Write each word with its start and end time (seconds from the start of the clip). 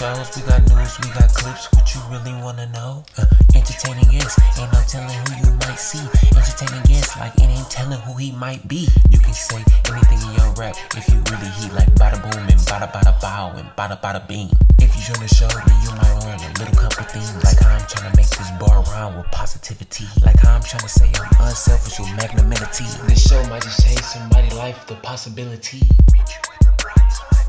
shows, 0.00 0.32
we 0.34 0.40
got 0.48 0.64
news, 0.72 0.96
we 1.04 1.12
got 1.12 1.28
clips. 1.28 1.68
What 1.76 1.84
you 1.92 2.00
really 2.08 2.32
wanna 2.40 2.64
know? 2.72 3.04
Uh, 3.20 3.28
entertaining 3.54 4.08
guests, 4.08 4.40
ain't 4.56 4.72
no 4.72 4.80
telling 4.88 5.12
who 5.12 5.44
you 5.44 5.52
might 5.60 5.76
see. 5.76 6.00
Entertaining 6.32 6.84
guests, 6.88 7.20
like 7.20 7.36
it 7.36 7.44
ain't 7.52 7.68
telling 7.68 8.00
who 8.08 8.16
he 8.16 8.32
might 8.32 8.66
be. 8.66 8.88
You 9.10 9.18
can 9.20 9.34
say 9.34 9.60
anything 9.92 10.20
in 10.24 10.32
your 10.40 10.48
rap 10.56 10.74
if 10.96 11.04
you 11.12 11.20
really 11.28 11.52
heat, 11.60 11.72
like 11.76 11.92
bada 12.00 12.16
boom 12.16 12.48
and 12.48 12.60
bada 12.64 12.88
bada 12.90 13.12
bow 13.20 13.52
and 13.60 13.68
bada 13.76 14.00
bada 14.00 14.26
beam. 14.26 14.48
If 14.78 14.88
you 14.96 15.02
join 15.04 15.20
the 15.20 15.28
show, 15.28 15.52
then 15.52 15.76
you 15.84 15.92
might 15.92 16.16
learn 16.24 16.40
a 16.40 16.50
little 16.56 16.80
couple 16.80 17.04
things, 17.04 17.36
like 17.44 17.60
how 17.60 17.76
I'm 17.76 17.84
trying 17.84 18.10
to 18.10 18.16
make 18.16 18.30
this 18.32 18.50
bar 18.56 18.80
rhyme 18.88 19.18
with 19.18 19.30
positivity, 19.32 20.08
like 20.24 20.40
how 20.40 20.56
I'm 20.56 20.62
trying 20.62 20.80
to 20.80 20.88
say 20.88 21.12
I'm 21.12 21.44
unselfish 21.44 22.00
with 22.00 22.08
magnanimity. 22.16 22.88
This 23.04 23.28
show 23.28 23.44
might 23.52 23.68
just 23.68 23.84
change 23.84 24.00
somebody's 24.00 24.54
life, 24.54 24.86
the 24.86 24.96
possibility. 25.04 25.84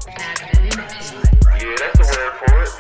Yeah, 0.08 0.16
that's 1.78 1.98
the 1.98 2.06
word 2.10 2.34
for 2.40 2.54
it. 2.64 2.72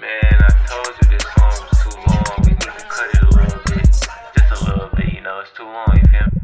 Man, 0.00 0.34
I 0.40 0.48
told 0.66 0.90
you 1.00 1.06
this 1.08 1.22
song 1.36 1.56
was 1.62 1.78
too 1.82 1.94
long. 2.06 2.34
We 2.42 2.50
need 2.50 2.60
to 2.60 2.66
cut 2.88 3.08
it 3.14 3.22
a 3.22 3.24
little 3.28 3.60
bit. 3.66 3.86
Just 3.86 4.50
a 4.50 4.64
little 4.64 4.90
bit, 4.96 5.08
you 5.12 5.20
know, 5.20 5.38
it's 5.40 5.52
too 5.52 5.64
long, 5.64 5.86
you 5.94 6.02
feel 6.10 6.26
me? 6.32 6.40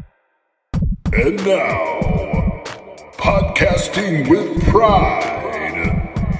And 1.21 1.35
now, 1.45 2.63
podcasting 3.17 4.29
with 4.29 4.63
pride 4.69 5.41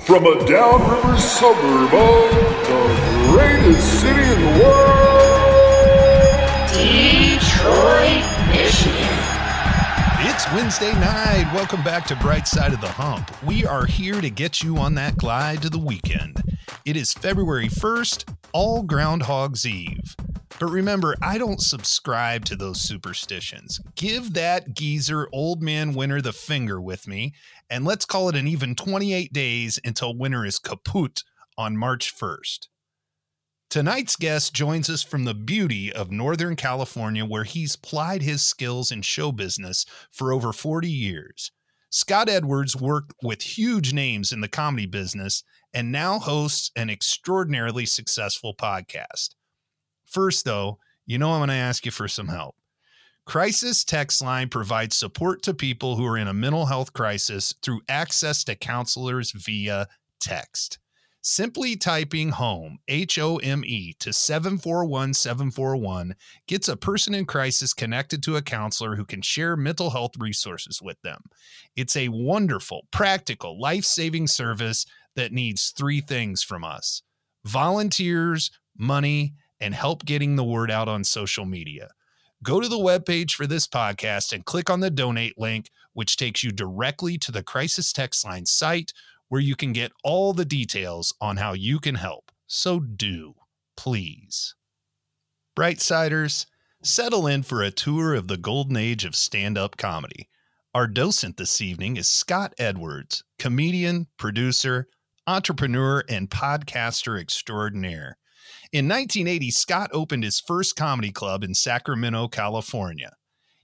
from 0.02 0.25
a 0.25 0.35
downriver 0.47 1.17
suburb 1.19 1.94
of 1.94 2.31
the 2.67 2.81
greatest 3.30 4.02
city 4.02 4.21
in 4.21 4.39
the 4.39 4.47
world, 4.63 5.52
Detroit, 6.71 8.23
Michigan. 8.23 8.23
It's 8.23 8.33
Wednesday 10.53 10.93
night. 10.93 11.52
Welcome 11.52 11.84
back 11.84 12.05
to 12.05 12.16
Bright 12.17 12.47
Side 12.47 12.73
of 12.73 12.81
the 12.81 12.88
Hump. 12.88 13.31
We 13.44 13.66
are 13.66 13.88
here 13.88 14.22
to 14.22 14.30
get 14.30 14.61
you 14.61 14.78
on 14.78 14.94
that 14.94 15.17
glide 15.17 15.64
to 15.64 15.69
the 15.72 15.80
weekend. 15.80 16.44
It 16.86 16.95
is 16.95 17.11
February 17.11 17.69
1st, 17.69 18.31
all 18.52 18.83
Groundhog's 18.83 19.66
Eve. 19.66 20.16
But 20.59 20.67
remember, 20.67 21.16
I 21.23 21.39
don't 21.39 21.59
subscribe 21.59 22.45
to 22.45 22.55
those 22.55 22.81
superstitions. 22.81 23.80
Give 23.95 24.36
that 24.36 24.75
geezer 24.75 25.28
old 25.33 25.63
man 25.63 25.95
winter 25.95 26.22
the 26.22 26.33
finger 26.33 26.80
with 26.80 27.08
me, 27.08 27.33
and 27.72 27.83
let's 27.83 28.06
call 28.06 28.30
it 28.30 28.35
an 28.35 28.47
even 28.47 28.75
28 28.75 29.33
days 29.33 29.80
until 29.83 30.16
winter 30.16 30.45
is 30.45 30.59
kaput 30.59 31.23
on 31.58 31.75
March 31.75 32.16
1st. 32.16 32.67
Tonight's 33.73 34.16
guest 34.16 34.53
joins 34.53 34.88
us 34.88 35.02
from 35.02 35.23
the 35.23 35.33
beauty 35.33 35.91
of 35.91 36.11
Northern 36.11 36.55
California, 36.55 37.25
where 37.25 37.43
he's 37.43 37.75
plied 37.75 38.21
his 38.21 38.43
skills 38.43 38.91
in 38.91 39.02
show 39.02 39.31
business 39.31 39.88
for 40.11 40.31
over 40.31 40.53
40 40.53 40.88
years. 40.88 41.52
Scott 41.89 42.29
Edwards 42.29 42.75
worked 42.75 43.16
with 43.23 43.41
huge 43.41 43.91
names 43.91 44.31
in 44.31 44.41
the 44.41 44.47
comedy 44.47 44.85
business 44.85 45.44
and 45.73 45.91
now 45.91 46.19
hosts 46.19 46.69
an 46.75 46.91
extraordinarily 46.91 47.88
successful 47.88 48.53
podcast. 48.53 49.29
First, 50.05 50.45
though, 50.45 50.77
you 51.07 51.17
know 51.17 51.31
I'm 51.31 51.39
going 51.39 51.47
to 51.47 51.55
ask 51.55 51.83
you 51.83 51.91
for 51.91 52.07
some 52.07 52.27
help. 52.27 52.55
Crisis 53.25 53.83
Text 53.83 54.23
Line 54.23 54.49
provides 54.49 54.95
support 54.95 55.41
to 55.41 55.53
people 55.55 55.95
who 55.95 56.05
are 56.05 56.19
in 56.19 56.27
a 56.27 56.33
mental 56.35 56.67
health 56.67 56.94
crisis 56.94 57.55
through 57.63 57.81
access 57.89 58.44
to 58.44 58.55
counselors 58.55 59.31
via 59.31 59.88
text. 60.21 60.77
Simply 61.25 61.77
typing 61.77 62.31
home, 62.31 62.79
H 62.89 63.17
O 63.17 63.38
M 63.38 63.63
E, 63.66 63.93
to 63.99 64.11
741 64.11 65.13
741 65.13 66.16
gets 66.47 66.67
a 66.67 66.75
person 66.75 67.16
in 67.16 67.25
crisis 67.25 67.73
connected 67.73 68.21
to 68.23 68.35
a 68.35 68.41
counselor 68.41 68.97
who 68.97 69.05
can 69.05 69.21
share 69.21 69.55
mental 69.55 69.91
health 69.91 70.11
resources 70.19 70.81
with 70.81 71.01
them. 71.01 71.21
It's 71.77 71.95
a 71.95 72.09
wonderful, 72.09 72.88
practical, 72.91 73.57
life 73.57 73.85
saving 73.85 74.27
service 74.27 74.85
that 75.16 75.31
needs 75.31 75.69
three 75.69 76.01
things 76.01 76.44
from 76.44 76.66
us 76.66 77.03
volunteers, 77.45 78.51
money, 78.78 79.33
and 79.62 79.73
help 79.73 80.03
getting 80.03 80.35
the 80.35 80.44
word 80.44 80.69
out 80.69 80.89
on 80.89 81.06
social 81.06 81.45
media. 81.45 81.91
Go 82.44 82.59
to 82.59 82.67
the 82.67 82.75
webpage 82.75 83.31
for 83.31 83.47
this 83.47 83.66
podcast 83.66 84.33
and 84.33 84.44
click 84.44 84.69
on 84.69 84.81
the 84.81 84.91
donate 84.91 85.38
link, 85.38 85.69
which 85.94 86.17
takes 86.17 86.44
you 86.44 86.51
directly 86.51 87.17
to 87.19 87.31
the 87.31 87.44
Crisis 87.44 87.94
Text 87.94 88.25
Line 88.25 88.45
site 88.45 88.91
where 89.33 89.41
you 89.41 89.55
can 89.55 89.73
get 89.73 89.91
all 90.03 90.31
the 90.31 90.45
details 90.45 91.11
on 91.19 91.38
how 91.38 91.53
you 91.53 91.79
can 91.79 91.95
help. 91.95 92.31
So 92.45 92.79
do, 92.79 93.33
please. 93.75 94.53
Brightsiders, 95.57 96.45
settle 96.83 97.25
in 97.25 97.41
for 97.41 97.63
a 97.63 97.71
tour 97.71 98.13
of 98.13 98.27
the 98.27 98.38
golden 98.38 98.77
age 98.77 99.05
of 99.05 99.16
stand 99.16 99.57
up 99.57 99.75
comedy. 99.75 100.29
Our 100.75 100.85
docent 100.85 101.38
this 101.38 101.61
evening 101.61 101.97
is 101.97 102.07
Scott 102.07 102.53
Edwards, 102.59 103.23
comedian, 103.39 104.05
producer, 104.19 104.88
entrepreneur, 105.25 106.03
and 106.07 106.29
podcaster 106.29 107.19
extraordinaire. 107.19 108.19
In 108.71 108.88
1980, 108.88 109.50
Scott 109.50 109.89
opened 109.94 110.25
his 110.25 110.39
first 110.39 110.75
comedy 110.75 111.11
club 111.11 111.44
in 111.44 111.55
Sacramento, 111.55 112.27
California. 112.27 113.13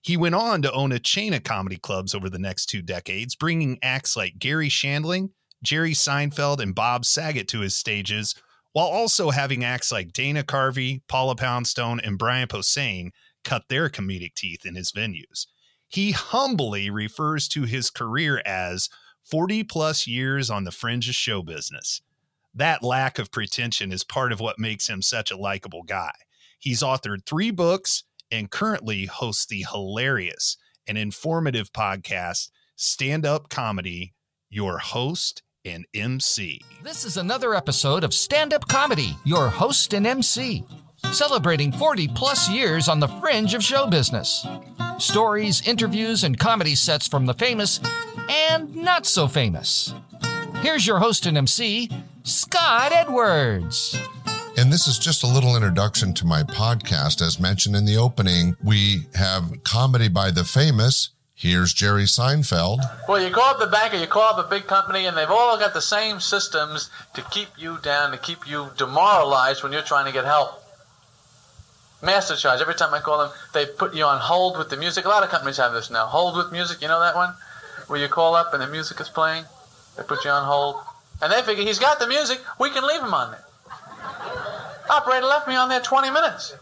He 0.01 0.18
went 0.18 0.34
on 0.34 0.63
to 0.63 0.72
own 0.72 0.91
a 0.91 0.97
chain 0.97 1.36
of 1.36 1.44
comedy 1.44 1.78
clubs 1.78 2.16
over 2.16 2.28
the 2.28 2.40
next 2.40 2.68
two 2.72 2.81
decades, 2.81 3.36
bringing 3.36 3.78
acts 3.84 4.18
like 4.18 4.40
Garry 4.40 4.69
Shandling, 4.69 5.30
Jerry 5.64 5.94
Seinfeld, 5.94 6.59
and 6.59 6.74
Bob 6.74 7.06
Saget 7.06 7.47
to 7.50 7.59
his 7.59 7.75
stages, 7.75 8.36
while 8.72 8.88
also 8.88 9.31
having 9.31 9.64
acts 9.64 9.92
like 9.92 10.14
Dana 10.14 10.44
Carvey, 10.44 11.02
Paula 11.08 11.36
Poundstone, 11.36 12.00
and 12.00 12.18
Brian 12.18 12.47
Posehn 12.47 13.12
cut 13.44 13.64
their 13.69 13.90
comedic 13.90 14.36
teeth 14.36 14.66
in 14.66 14.75
his 14.75 14.92
venues. 14.92 15.48
He 15.88 16.12
humbly 16.12 16.90
refers 16.90 17.48
to 17.50 17.64
his 17.64 17.90
career 17.90 18.42
as 18.46 18.90
40 19.24 19.64
plus 19.64 20.08
years 20.08 20.50
on 20.50 20.64
the 20.64 20.72
fringe 20.72 21.09
of 21.09 21.16
show 21.16 21.42
business. 21.42 22.02
That 22.53 22.84
lack 22.84 23.19
of 23.19 23.31
pretension 23.31 23.92
is 23.92 24.03
part 24.03 24.31
of 24.31 24.40
what 24.40 24.59
makes 24.59 24.88
him 24.88 25.02
such 25.02 25.31
a 25.31 25.38
likable 25.38 25.84
guy. 25.84 26.14
He's 26.59 26.81
authored 26.81 27.25
three 27.25 27.52
books 27.52 28.03
and 28.31 28.52
currently 28.52 29.06
hosts 29.06 29.46
the 29.46 29.66
hilarious 29.72 30.58
and 30.88 30.98
informative 30.98 31.72
podcast 31.72 32.50
Stand 32.75 33.25
Up 33.25 33.50
Comedy, 33.50 34.14
your 34.50 34.80
host 34.80 35.44
and 35.69 35.85
MC. 35.94 36.62
This 36.84 37.06
is 37.06 37.18
another 37.18 37.53
episode 37.53 38.03
of 38.03 38.13
Stand 38.13 38.53
Up 38.53 38.68
Comedy, 38.68 39.16
your 39.24 39.50
host 39.50 39.94
and 39.94 40.07
MC, 40.07 40.63
celebrating 41.12 41.72
40 41.72 42.07
plus 42.09 42.50
years 42.50 42.88
on 42.88 43.00
the 43.00 43.07
fringe 43.07 43.53
of 43.53 43.63
show 43.63 43.88
business. 43.88 44.46
Stories, 44.97 45.66
interviews, 45.68 46.24
and 46.24 46.40
comedy 46.40 46.75
sets 46.75 47.07
from 47.07 47.25
the 47.25 47.34
famous 47.35 47.80
and 48.30 48.75
not 48.75 49.06
so 49.06 49.28
famous. 49.28 49.94
Here's 50.62 50.85
your 50.85 51.00
host 51.00 51.25
and 51.25 51.38
MC, 51.38 51.90
Scott 52.24 52.91
Edwards. 52.91 53.97
And 54.57 54.74
this 54.74 54.88
is 54.88 55.00
just 55.00 55.24
a 55.24 55.28
little 55.28 55.56
introduction 55.56 56.13
to 56.16 56.25
my 56.25 56.44
podcast. 56.44 57.22
As 57.22 57.40
mentioned 57.40 57.75
in 57.75 57.86
the 57.86 57.96
opening, 57.96 58.56
we 58.63 59.03
have 59.13 59.63
comedy 59.63 60.09
by 60.09 60.31
the 60.31 60.44
famous. 60.44 61.12
Here's 61.40 61.72
Jerry 61.72 62.04
Seinfeld. 62.04 62.82
Well, 63.08 63.24
you 63.24 63.34
call 63.34 63.52
up 63.52 63.60
the 63.60 63.68
bank 63.68 63.94
or 63.94 63.98
you 63.98 64.08
call 64.08 64.34
up 64.38 64.46
a 64.46 64.50
big 64.50 64.68
company, 64.68 65.06
and 65.06 65.16
they've 65.16 65.32
all 65.32 65.58
got 65.58 65.74
the 65.74 65.82
same 65.82 66.20
systems 66.20 66.90
to 67.14 67.22
keep 67.22 67.48
you 67.58 67.78
down, 67.82 68.12
to 68.12 68.18
keep 68.18 68.46
you 68.46 68.72
demoralized 68.76 69.64
when 69.64 69.72
you're 69.72 69.82
trying 69.82 70.06
to 70.06 70.12
get 70.12 70.26
help. 70.26 70.62
Master 72.02 72.36
charge. 72.36 72.60
Every 72.60 72.76
time 72.76 72.94
I 72.94 73.00
call 73.00 73.20
them, 73.20 73.32
they 73.54 73.66
put 73.66 73.96
you 73.96 74.04
on 74.04 74.20
hold 74.20 74.58
with 74.58 74.70
the 74.70 74.76
music. 74.76 75.06
A 75.06 75.08
lot 75.08 75.24
of 75.24 75.30
companies 75.30 75.56
have 75.56 75.72
this 75.72 75.90
now. 75.90 76.08
Hold 76.08 76.36
with 76.36 76.52
music. 76.52 76.82
You 76.82 76.90
know 76.90 77.00
that 77.00 77.16
one? 77.16 77.34
Where 77.88 78.02
you 78.02 78.10
call 78.10 78.36
up 78.36 78.54
and 78.54 78.62
the 78.62 78.68
music 78.68 79.00
is 79.00 79.08
playing. 79.08 79.46
They 79.96 80.04
put 80.04 80.26
you 80.26 80.32
on 80.32 80.44
hold. 80.44 80.76
And 81.22 81.32
they 81.32 81.42
figure 81.44 81.64
he's 81.64 81.80
got 81.80 82.00
the 82.00 82.08
music. 82.08 82.42
We 82.60 82.70
can 82.70 82.86
leave 82.86 83.02
him 83.02 83.14
on 83.14 83.32
there. 83.32 83.46
Operator 84.90 85.26
left 85.26 85.48
me 85.48 85.56
on 85.56 85.70
there 85.70 85.80
20 85.80 86.12
minutes. 86.12 86.54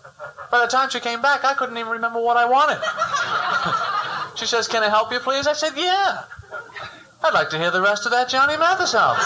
By 0.51 0.59
the 0.59 0.67
time 0.67 0.91
she 0.91 0.99
came 0.99 1.23
back, 1.23 1.43
I 1.43 1.55
couldn't 1.55 1.77
even 1.79 1.93
remember 1.93 2.21
what 2.21 2.37
I 2.37 2.45
wanted. 2.45 3.93
she 4.37 4.45
says, 4.45 4.67
Can 4.67 4.83
I 4.83 4.89
help 4.89 5.11
you, 5.11 5.19
please? 5.19 5.47
I 5.47 5.53
said, 5.53 5.73
Yeah. 5.75 6.23
I'd 7.23 7.33
like 7.33 7.49
to 7.49 7.57
hear 7.57 7.71
the 7.71 7.81
rest 7.81 8.05
of 8.05 8.11
that 8.11 8.29
Johnny 8.29 8.55
Mathis 8.57 8.93
album. 8.93 9.23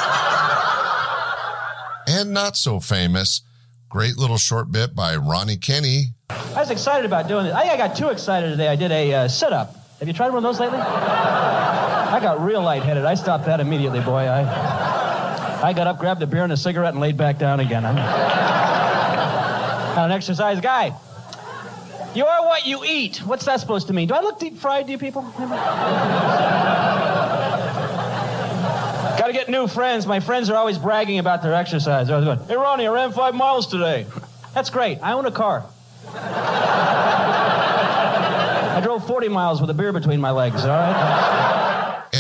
And 2.07 2.33
not 2.33 2.55
so 2.55 2.79
famous. 2.79 3.41
Great 3.89 4.17
little 4.17 4.37
short 4.37 4.71
bit 4.71 4.95
by 4.95 5.15
Ronnie 5.17 5.57
Kenny. 5.57 6.05
I 6.29 6.59
was 6.61 6.71
excited 6.71 7.05
about 7.05 7.27
doing 7.27 7.45
this. 7.45 7.53
I 7.53 7.61
think 7.61 7.73
I 7.73 7.77
got 7.77 7.95
too 7.95 8.09
excited 8.09 8.49
today. 8.51 8.69
I 8.69 8.75
did 8.77 8.91
a 8.91 9.13
uh, 9.13 9.27
sit 9.27 9.51
up. 9.51 9.75
Have 9.99 10.07
you 10.07 10.13
tried 10.13 10.29
one 10.29 10.37
of 10.37 10.43
those 10.43 10.59
lately? 10.59 10.79
I 10.79 12.19
got 12.21 12.43
real 12.43 12.61
lightheaded. 12.61 13.05
I 13.05 13.15
stopped 13.15 13.45
that 13.45 13.59
immediately, 13.59 13.99
boy. 13.99 14.21
I, 14.27 14.41
I 15.61 15.73
got 15.73 15.87
up, 15.87 15.99
grabbed 15.99 16.23
a 16.23 16.27
beer 16.27 16.43
and 16.43 16.53
a 16.53 16.57
cigarette, 16.57 16.93
and 16.93 17.01
laid 17.01 17.17
back 17.17 17.37
down 17.37 17.59
again. 17.59 17.85
I'm 17.85 17.95
not 19.95 20.05
an 20.05 20.11
exercise 20.11 20.59
guy. 20.61 20.93
You 22.13 22.25
are 22.25 22.45
what 22.45 22.65
you 22.65 22.83
eat. 22.83 23.17
What's 23.19 23.45
that 23.45 23.61
supposed 23.61 23.87
to 23.87 23.93
mean? 23.93 24.09
Do 24.09 24.13
I 24.13 24.21
look 24.21 24.37
deep 24.39 24.57
fried 24.57 24.85
to 24.87 24.91
you 24.91 24.97
people? 24.97 25.21
Got 29.21 29.27
to 29.27 29.33
get 29.33 29.47
new 29.49 29.67
friends. 29.67 30.05
My 30.05 30.19
friends 30.19 30.49
are 30.49 30.57
always 30.57 30.77
bragging 30.77 31.19
about 31.19 31.41
their 31.41 31.53
exercise. 31.53 32.07
They're 32.07 32.17
always 32.17 32.37
going, 32.37 32.49
hey, 32.49 32.57
Ronnie, 32.57 32.85
I 32.87 32.89
ran 32.91 33.13
five 33.13 33.33
miles 33.33 33.67
today. 33.67 34.05
That's 34.53 34.69
great. 34.69 34.99
I 35.01 35.13
own 35.13 35.25
a 35.25 35.31
car. 35.31 35.65
I 38.73 38.81
drove 38.83 39.07
40 39.07 39.29
miles 39.29 39.61
with 39.61 39.69
a 39.69 39.73
beer 39.73 39.93
between 39.93 40.19
my 40.19 40.31
legs, 40.31 40.63
all 40.63 40.69
right? 40.69 41.40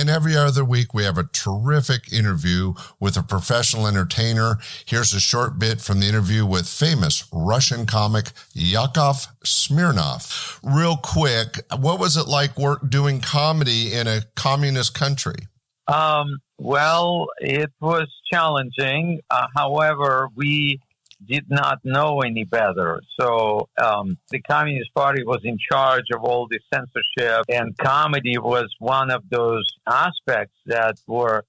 And 0.01 0.09
every 0.09 0.35
other 0.35 0.65
week, 0.65 0.95
we 0.95 1.03
have 1.03 1.19
a 1.19 1.25
terrific 1.25 2.11
interview 2.11 2.73
with 2.99 3.17
a 3.17 3.21
professional 3.21 3.85
entertainer. 3.85 4.57
Here's 4.83 5.13
a 5.13 5.19
short 5.19 5.59
bit 5.59 5.79
from 5.79 5.99
the 5.99 6.07
interview 6.07 6.43
with 6.43 6.67
famous 6.67 7.29
Russian 7.31 7.85
comic 7.85 8.31
Yakov 8.51 9.27
Smirnoff. 9.45 10.57
Real 10.63 10.97
quick, 10.97 11.59
what 11.79 11.99
was 11.99 12.17
it 12.17 12.27
like 12.27 12.57
work 12.57 12.89
doing 12.89 13.21
comedy 13.21 13.93
in 13.93 14.07
a 14.07 14.23
communist 14.35 14.95
country? 14.95 15.47
Um, 15.87 16.39
well, 16.57 17.27
it 17.37 17.69
was 17.79 18.07
challenging. 18.33 19.19
Uh, 19.29 19.45
however, 19.55 20.29
we 20.35 20.79
did 21.25 21.45
not 21.49 21.79
know 21.83 22.21
any 22.21 22.43
better. 22.43 23.01
So 23.19 23.69
um, 23.81 24.17
the 24.29 24.41
Communist 24.41 24.93
Party 24.93 25.23
was 25.23 25.41
in 25.43 25.57
charge 25.71 26.05
of 26.13 26.23
all 26.23 26.47
the 26.49 26.59
censorship, 26.73 27.45
and 27.49 27.77
comedy 27.77 28.37
was 28.37 28.73
one 28.79 29.11
of 29.11 29.23
those 29.29 29.65
aspects 29.87 30.55
that 30.65 30.95
were, 31.07 31.43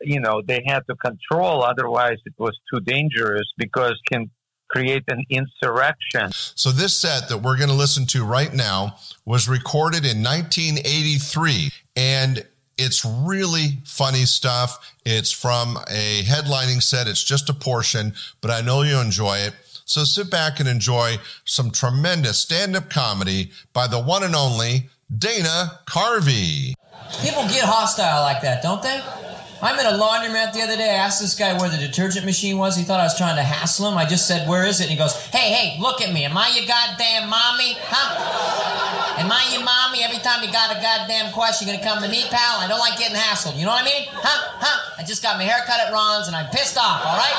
you 0.00 0.20
know, 0.20 0.42
they 0.46 0.62
had 0.66 0.80
to 0.88 0.96
control. 0.96 1.62
Otherwise, 1.62 2.18
it 2.24 2.34
was 2.38 2.58
too 2.72 2.80
dangerous 2.80 3.52
because 3.56 4.00
can 4.10 4.30
create 4.68 5.04
an 5.08 5.22
insurrection. 5.30 6.30
So 6.32 6.70
this 6.70 6.96
set 6.96 7.28
that 7.28 7.38
we're 7.38 7.56
going 7.56 7.68
to 7.68 7.74
listen 7.74 8.06
to 8.06 8.24
right 8.24 8.52
now 8.52 8.96
was 9.24 9.48
recorded 9.48 10.04
in 10.04 10.22
1983 10.22 11.70
and 11.96 12.44
it's 12.78 13.04
really 13.04 13.78
funny 13.84 14.24
stuff. 14.24 14.94
It's 15.04 15.32
from 15.32 15.78
a 15.88 16.22
headlining 16.22 16.82
set. 16.82 17.08
It's 17.08 17.22
just 17.22 17.48
a 17.48 17.54
portion, 17.54 18.14
but 18.40 18.50
I 18.50 18.60
know 18.60 18.82
you'll 18.82 19.00
enjoy 19.00 19.38
it. 19.38 19.54
So 19.84 20.04
sit 20.04 20.30
back 20.30 20.60
and 20.60 20.68
enjoy 20.68 21.18
some 21.44 21.70
tremendous 21.70 22.38
stand-up 22.38 22.88
comedy 22.88 23.50
by 23.72 23.86
the 23.86 24.00
one 24.00 24.22
and 24.22 24.34
only 24.34 24.88
Dana 25.16 25.80
Carvey. 25.86 26.74
People 27.22 27.42
get 27.48 27.64
hostile 27.64 28.22
like 28.22 28.40
that, 28.42 28.62
don't 28.62 28.82
they? 28.82 29.02
I'm 29.62 29.78
in 29.78 29.86
a 29.86 29.96
laundromat 29.96 30.52
the 30.52 30.62
other 30.62 30.76
day. 30.76 30.90
I 30.90 30.94
asked 30.94 31.20
this 31.20 31.34
guy 31.34 31.56
where 31.58 31.68
the 31.68 31.78
detergent 31.78 32.26
machine 32.26 32.58
was. 32.58 32.76
He 32.76 32.82
thought 32.82 33.00
I 33.00 33.04
was 33.04 33.16
trying 33.16 33.36
to 33.36 33.42
hassle 33.42 33.88
him. 33.88 33.96
I 33.96 34.04
just 34.04 34.26
said, 34.26 34.48
Where 34.48 34.66
is 34.66 34.80
it? 34.80 34.84
And 34.84 34.92
he 34.92 34.96
goes, 34.96 35.14
Hey, 35.26 35.52
hey, 35.52 35.80
look 35.80 36.02
at 36.02 36.12
me. 36.12 36.24
Am 36.24 36.36
I 36.36 36.48
your 36.54 36.66
goddamn 36.66 37.30
mommy? 37.30 37.76
Huh? 37.80 39.20
Am 39.20 39.30
I 39.30 39.46
your 39.52 39.62
mommy? 39.62 40.02
Every 40.02 40.18
time 40.18 40.42
you 40.42 40.50
got 40.52 40.74
a 40.74 40.80
goddamn 40.82 41.32
question, 41.32 41.68
you're 41.68 41.76
gonna 41.78 41.86
come 41.86 42.02
to 42.02 42.10
me, 42.10 42.24
pal? 42.30 42.60
I 42.60 42.66
don't 42.68 42.80
like 42.80 42.98
getting 42.98 43.16
hassled. 43.16 43.56
You 43.56 43.64
know 43.64 43.72
what 43.72 43.82
I 43.82 43.86
mean? 43.86 44.08
Huh? 44.10 44.58
Huh? 44.58 44.94
I 44.98 45.04
just 45.04 45.22
got 45.22 45.38
my 45.38 45.44
hair 45.44 45.64
cut 45.66 45.80
at 45.80 45.92
Ron's 45.92 46.26
and 46.26 46.36
I'm 46.36 46.50
pissed 46.50 46.76
off, 46.76 47.06
all 47.06 47.16
right? 47.16 47.38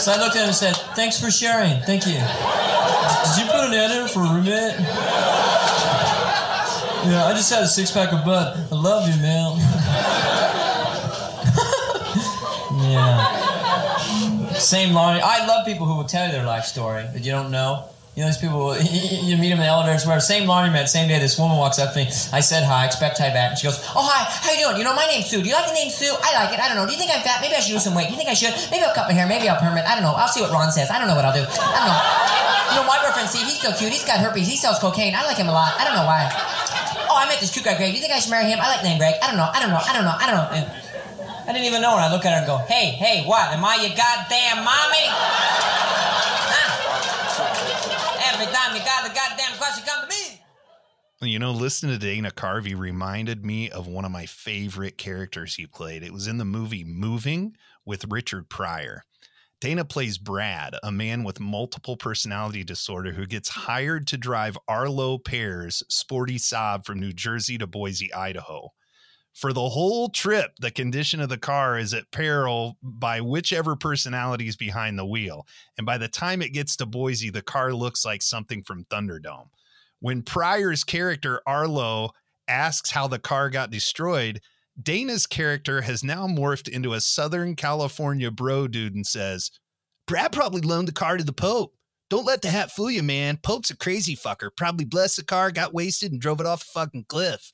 So 0.00 0.12
I 0.12 0.16
looked 0.16 0.36
at 0.36 0.42
him 0.42 0.48
and 0.48 0.56
said, 0.56 0.76
Thanks 0.96 1.20
for 1.20 1.30
sharing. 1.30 1.80
Thank 1.82 2.06
you. 2.06 2.16
Did 2.16 3.34
you 3.36 3.46
put 3.52 3.68
an 3.68 3.74
ad 3.74 3.90
in 3.90 4.08
for 4.08 4.24
a 4.24 4.32
roommate? 4.32 5.29
Yeah, 7.06 7.24
I 7.26 7.32
just 7.32 7.50
had 7.50 7.62
a 7.62 7.66
six 7.66 7.90
pack 7.90 8.12
of 8.12 8.24
bud. 8.26 8.58
I 8.70 8.74
love 8.74 9.08
you, 9.08 9.16
man. 9.22 9.56
yeah. 12.92 14.52
Same 14.52 14.92
line. 14.92 15.18
I 15.24 15.46
love 15.46 15.64
people 15.64 15.86
who 15.86 15.96
will 15.96 16.04
tell 16.04 16.26
you 16.26 16.32
their 16.32 16.44
life 16.44 16.64
story 16.64 17.02
that 17.02 17.24
you 17.24 17.32
don't 17.32 17.50
know. 17.50 17.86
You 18.16 18.22
know, 18.22 18.28
these 18.28 18.36
people, 18.36 18.76
you 19.24 19.38
meet 19.38 19.48
them 19.48 19.64
in 19.64 19.64
the 19.64 19.72
elevators, 19.72 20.04
where 20.04 20.20
same 20.20 20.44
laundromat, 20.44 20.88
same 20.88 21.08
day, 21.08 21.18
this 21.18 21.38
woman 21.38 21.56
walks 21.56 21.78
up 21.78 21.94
to 21.94 22.04
me. 22.04 22.06
I 22.36 22.44
said 22.44 22.68
hi, 22.68 22.84
expect 22.84 23.16
hi 23.16 23.32
back. 23.32 23.56
And 23.56 23.58
she 23.58 23.64
goes, 23.64 23.80
Oh, 23.96 24.04
hi, 24.04 24.28
how 24.28 24.52
you 24.52 24.60
doing? 24.60 24.76
You 24.76 24.84
know, 24.84 24.94
my 24.94 25.06
name's 25.08 25.32
Sue. 25.32 25.40
Do 25.40 25.48
you 25.48 25.54
like 25.56 25.72
the 25.72 25.72
name 25.72 25.88
Sue? 25.88 26.12
I 26.12 26.36
like 26.36 26.52
it. 26.52 26.60
I 26.60 26.68
don't 26.68 26.76
know. 26.76 26.84
Do 26.84 26.92
you 26.92 26.98
think 26.98 27.08
I'm 27.14 27.22
fat? 27.24 27.40
Maybe 27.40 27.54
I 27.56 27.60
should 27.64 27.72
lose 27.72 27.84
some 27.84 27.94
weight. 27.96 28.10
Do 28.10 28.12
you 28.12 28.20
think 28.20 28.28
I 28.28 28.36
should? 28.36 28.52
Maybe 28.68 28.84
I'll 28.84 28.92
cut 28.92 29.08
my 29.08 29.16
hair. 29.16 29.24
Maybe 29.24 29.48
I'll 29.48 29.56
perm 29.56 29.78
it. 29.80 29.88
I 29.88 29.94
don't 29.96 30.04
know. 30.04 30.12
I'll 30.12 30.28
see 30.28 30.42
what 30.44 30.52
Ron 30.52 30.68
says. 30.68 30.90
I 30.92 30.98
don't 31.00 31.08
know 31.08 31.16
what 31.16 31.24
I'll 31.24 31.32
do. 31.32 31.48
I 31.48 31.80
don't 31.80 31.88
know. 31.88 31.96
You 32.70 32.76
know, 32.82 32.86
my 32.86 33.00
boyfriend 33.00 33.30
Steve, 33.32 33.46
he's 33.48 33.62
so 33.62 33.72
cute. 33.72 33.90
He's 33.90 34.04
got 34.04 34.20
herpes. 34.20 34.46
He 34.46 34.56
sells 34.60 34.78
cocaine. 34.78 35.14
I 35.14 35.24
like 35.24 35.38
him 35.38 35.48
a 35.48 35.52
lot. 35.56 35.72
I 35.80 35.84
don't 35.88 35.96
know 35.96 36.04
why. 36.04 36.28
Oh, 37.10 37.18
I 37.18 37.26
met 37.26 37.40
this 37.40 37.50
cute 37.50 37.64
guy, 37.64 37.76
Greg. 37.76 37.90
Do 37.90 37.96
you 37.96 38.00
think 38.00 38.14
I 38.14 38.20
should 38.20 38.30
marry 38.30 38.46
him? 38.46 38.60
I 38.62 38.70
like 38.70 38.84
name 38.84 38.96
Greg. 38.98 39.16
I 39.20 39.26
don't 39.26 39.36
know. 39.36 39.50
I 39.50 39.58
don't 39.58 39.70
know. 39.70 39.82
I 39.82 39.92
don't 39.92 40.04
know. 40.06 40.14
I 40.14 40.26
don't 40.30 40.38
know. 40.38 40.48
And 40.54 40.64
I 41.50 41.52
didn't 41.52 41.66
even 41.66 41.82
know 41.82 41.98
her. 41.98 42.02
I 42.06 42.12
look 42.12 42.24
at 42.24 42.30
her 42.30 42.38
and 42.38 42.46
go, 42.46 42.58
Hey, 42.70 42.94
hey, 42.94 43.26
what? 43.26 43.50
Am 43.50 43.64
I 43.64 43.82
your 43.82 43.90
goddamn 43.98 44.62
mommy? 44.62 45.10
Every 48.30 48.46
time 48.54 48.76
you 48.78 48.82
got 48.86 49.10
a 49.10 49.12
goddamn 49.12 49.58
question, 49.58 49.82
come 49.84 50.06
to 50.06 50.14
me. 50.14 50.40
You 51.22 51.40
know, 51.40 51.50
listening 51.50 51.98
to 51.98 51.98
Dana 51.98 52.30
Carvey 52.30 52.78
reminded 52.78 53.44
me 53.44 53.68
of 53.70 53.88
one 53.88 54.04
of 54.04 54.12
my 54.12 54.26
favorite 54.26 54.96
characters 54.96 55.56
he 55.56 55.66
played. 55.66 56.04
It 56.04 56.12
was 56.12 56.28
in 56.28 56.38
the 56.38 56.44
movie 56.44 56.84
Moving 56.84 57.56
with 57.84 58.04
Richard 58.08 58.48
Pryor. 58.48 59.02
Dana 59.60 59.84
plays 59.84 60.16
Brad, 60.16 60.74
a 60.82 60.90
man 60.90 61.22
with 61.22 61.38
multiple 61.38 61.94
personality 61.94 62.64
disorder 62.64 63.12
who 63.12 63.26
gets 63.26 63.50
hired 63.50 64.06
to 64.06 64.16
drive 64.16 64.56
Arlo 64.66 65.18
Pear's 65.18 65.82
sporty 65.90 66.38
Saab 66.38 66.86
from 66.86 66.98
New 66.98 67.12
Jersey 67.12 67.58
to 67.58 67.66
Boise, 67.66 68.12
Idaho. 68.14 68.72
For 69.34 69.52
the 69.52 69.68
whole 69.68 70.08
trip, 70.08 70.52
the 70.58 70.70
condition 70.70 71.20
of 71.20 71.28
the 71.28 71.38
car 71.38 71.78
is 71.78 71.92
at 71.92 72.10
peril 72.10 72.78
by 72.82 73.20
whichever 73.20 73.76
personality 73.76 74.48
is 74.48 74.56
behind 74.56 74.98
the 74.98 75.04
wheel. 75.04 75.46
And 75.76 75.86
by 75.86 75.98
the 75.98 76.08
time 76.08 76.40
it 76.40 76.54
gets 76.54 76.74
to 76.76 76.86
Boise, 76.86 77.28
the 77.28 77.42
car 77.42 77.74
looks 77.74 78.04
like 78.04 78.22
something 78.22 78.62
from 78.62 78.84
Thunderdome. 78.86 79.50
When 80.00 80.22
Pryor's 80.22 80.84
character, 80.84 81.42
Arlo, 81.46 82.12
asks 82.48 82.90
how 82.90 83.06
the 83.06 83.18
car 83.18 83.50
got 83.50 83.70
destroyed, 83.70 84.40
Dana's 84.82 85.26
character 85.26 85.82
has 85.82 86.04
now 86.04 86.26
morphed 86.26 86.68
into 86.68 86.92
a 86.92 87.00
Southern 87.00 87.56
California 87.56 88.30
bro 88.30 88.68
dude 88.68 88.94
and 88.94 89.06
says, 89.06 89.50
Brad 90.06 90.32
probably 90.32 90.60
loaned 90.60 90.88
the 90.88 90.92
car 90.92 91.16
to 91.16 91.24
the 91.24 91.32
Pope. 91.32 91.74
Don't 92.08 92.26
let 92.26 92.42
the 92.42 92.50
hat 92.50 92.72
fool 92.72 92.90
you, 92.90 93.02
man. 93.02 93.38
Pope's 93.42 93.70
a 93.70 93.76
crazy 93.76 94.16
fucker. 94.16 94.50
Probably 94.56 94.84
blessed 94.84 95.16
the 95.18 95.24
car, 95.24 95.50
got 95.50 95.72
wasted, 95.74 96.10
and 96.12 96.20
drove 96.20 96.40
it 96.40 96.46
off 96.46 96.62
a 96.62 96.66
fucking 96.66 97.04
cliff. 97.08 97.52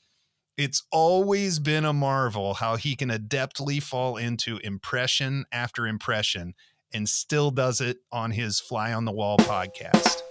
It's 0.56 0.82
always 0.90 1.58
been 1.58 1.84
a 1.84 1.93
marvel 1.93 2.55
how 2.55 2.76
he 2.76 2.96
can 2.96 3.11
adeptly 3.11 3.82
fall 3.82 4.17
into 4.17 4.56
impression 4.58 5.44
after 5.52 5.87
impression 5.87 6.55
and 6.94 7.06
still 7.06 7.50
does 7.50 7.82
it 7.82 7.99
on 8.11 8.31
his 8.31 8.58
Fly 8.58 8.94
on 8.94 9.05
the 9.05 9.12
Wall 9.12 9.37
podcast. 9.37 10.23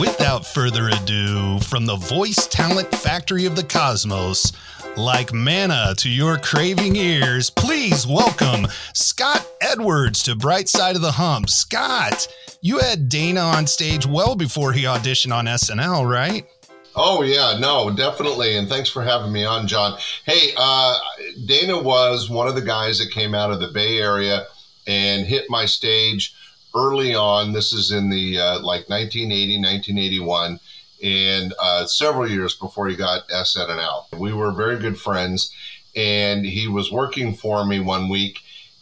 Without 0.00 0.44
further 0.44 0.88
ado, 0.88 1.58
from 1.60 1.86
the 1.86 1.96
voice 1.96 2.46
talent 2.48 2.94
factory 2.94 3.46
of 3.46 3.56
the 3.56 3.64
cosmos, 3.64 4.52
like 4.94 5.32
manna 5.32 5.94
to 5.96 6.10
your 6.10 6.36
craving 6.36 6.96
ears, 6.96 7.48
please 7.48 8.06
welcome 8.06 8.66
Scott 8.92 9.46
Edwards 9.62 10.22
to 10.24 10.36
Bright 10.36 10.68
Side 10.68 10.96
of 10.96 11.02
the 11.02 11.12
Hump. 11.12 11.48
Scott, 11.48 12.28
you 12.60 12.78
had 12.78 13.08
Dana 13.08 13.40
on 13.40 13.66
stage 13.66 14.04
well 14.04 14.36
before 14.36 14.72
he 14.72 14.82
auditioned 14.82 15.34
on 15.34 15.46
SNL, 15.46 16.06
right? 16.06 16.46
Oh 16.94 17.22
yeah, 17.22 17.58
no, 17.58 17.90
definitely, 17.90 18.58
and 18.58 18.68
thanks 18.68 18.90
for 18.90 19.02
having 19.02 19.32
me 19.32 19.46
on, 19.46 19.66
John. 19.66 19.98
Hey, 20.26 20.50
uh, 20.58 20.98
Dana 21.46 21.80
was 21.80 22.28
one 22.28 22.48
of 22.48 22.54
the 22.54 22.60
guys 22.60 22.98
that 22.98 23.12
came 23.12 23.34
out 23.34 23.50
of 23.50 23.60
the 23.60 23.68
Bay 23.68 23.98
Area 23.98 24.44
and 24.86 25.26
hit 25.26 25.46
my 25.48 25.64
stage 25.64 26.34
early 26.76 27.14
on. 27.14 27.52
This 27.52 27.72
is 27.72 27.90
in 27.90 28.10
the 28.10 28.38
uh, 28.38 28.54
like 28.60 28.88
1980, 28.88 29.58
1981, 29.62 30.60
and 31.02 31.54
uh, 31.58 31.86
several 31.86 32.28
years 32.28 32.54
before 32.54 32.88
he 32.88 32.96
got 32.96 33.28
SNL. 33.28 34.04
We 34.18 34.32
were 34.32 34.52
very 34.52 34.78
good 34.78 34.98
friends, 34.98 35.52
and 35.94 36.44
he 36.44 36.68
was 36.68 36.92
working 36.92 37.34
for 37.34 37.64
me 37.64 37.80
one 37.80 38.08
week. 38.08 38.40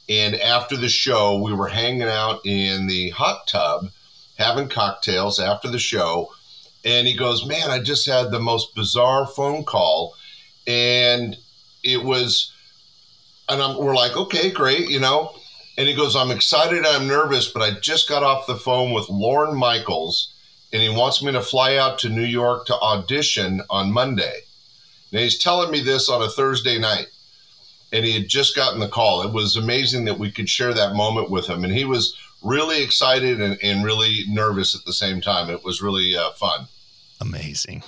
And 0.09 0.35
after 0.35 0.77
the 0.77 0.89
show, 0.89 1.41
we 1.41 1.55
were 1.55 1.69
hanging 1.69 2.03
out 2.03 2.45
in 2.45 2.87
the 2.89 3.11
hot 3.11 3.47
tub, 3.47 3.91
having 4.37 4.69
cocktails 4.69 5.39
after 5.39 5.69
the 5.69 5.79
show. 5.79 6.31
And 6.85 7.07
he 7.07 7.17
goes, 7.17 7.47
Man, 7.47 7.71
I 7.71 7.79
just 7.79 8.07
had 8.07 8.31
the 8.31 8.41
most 8.41 8.75
bizarre 8.75 9.27
phone 9.27 9.65
call. 9.65 10.15
And 10.67 11.37
it 11.83 12.05
was, 12.05 12.53
and 13.49 13.63
I'm, 13.63 13.79
we're 13.79 13.95
like, 13.95 14.17
Okay, 14.17 14.51
great, 14.51 14.91
you 14.91 15.01
know. 15.01 15.35
And 15.77 15.89
he 15.89 15.95
goes, 15.95 16.15
I'm 16.15 16.31
excited, 16.31 16.87
I'm 16.87 17.09
nervous, 17.09 17.49
but 17.49 17.63
I 17.63 17.79
just 17.81 18.09
got 18.09 18.23
off 18.23 18.47
the 18.47 18.57
phone 18.57 18.93
with 18.93 19.09
Lorne 19.09 19.57
Michaels, 19.57 20.33
and 20.73 20.81
he 20.81 20.89
wants 20.89 21.23
me 21.23 21.33
to 21.33 21.41
fly 21.41 21.77
out 21.77 21.99
to 22.01 22.09
New 22.09 22.25
York 22.25 22.67
to 22.67 22.75
audition 22.75 23.63
on 23.69 23.93
Monday. 23.93 24.41
Now 25.11 25.21
he's 25.21 25.39
telling 25.39 25.71
me 25.71 25.81
this 25.81 26.09
on 26.09 26.23
a 26.23 26.29
Thursday 26.29 26.79
night, 26.79 27.09
and 27.93 28.05
he 28.05 28.13
had 28.13 28.29
just 28.29 28.55
gotten 28.55 28.81
the 28.81 28.89
call. 28.89 29.23
It 29.23 29.33
was 29.33 29.57
amazing 29.57 30.05
that 30.05 30.19
we 30.19 30.31
could 30.31 30.49
share 30.49 30.75
that 30.75 30.95
moment 30.95 31.31
with 31.31 31.47
him, 31.47 31.65
and 31.65 31.73
he 31.73 31.85
was 31.85 32.17
really 32.43 32.83
excited 32.83 33.41
and, 33.41 33.59
and 33.63 33.85
really 33.85 34.25
nervous 34.29 34.75
at 34.75 34.85
the 34.85 34.93
same 34.93 35.21
time. 35.21 35.51
It 35.51 35.65
was 35.65 35.83
really 35.83 36.17
uh, 36.17 36.31
fun. 36.33 36.69
Amazing. 37.21 37.83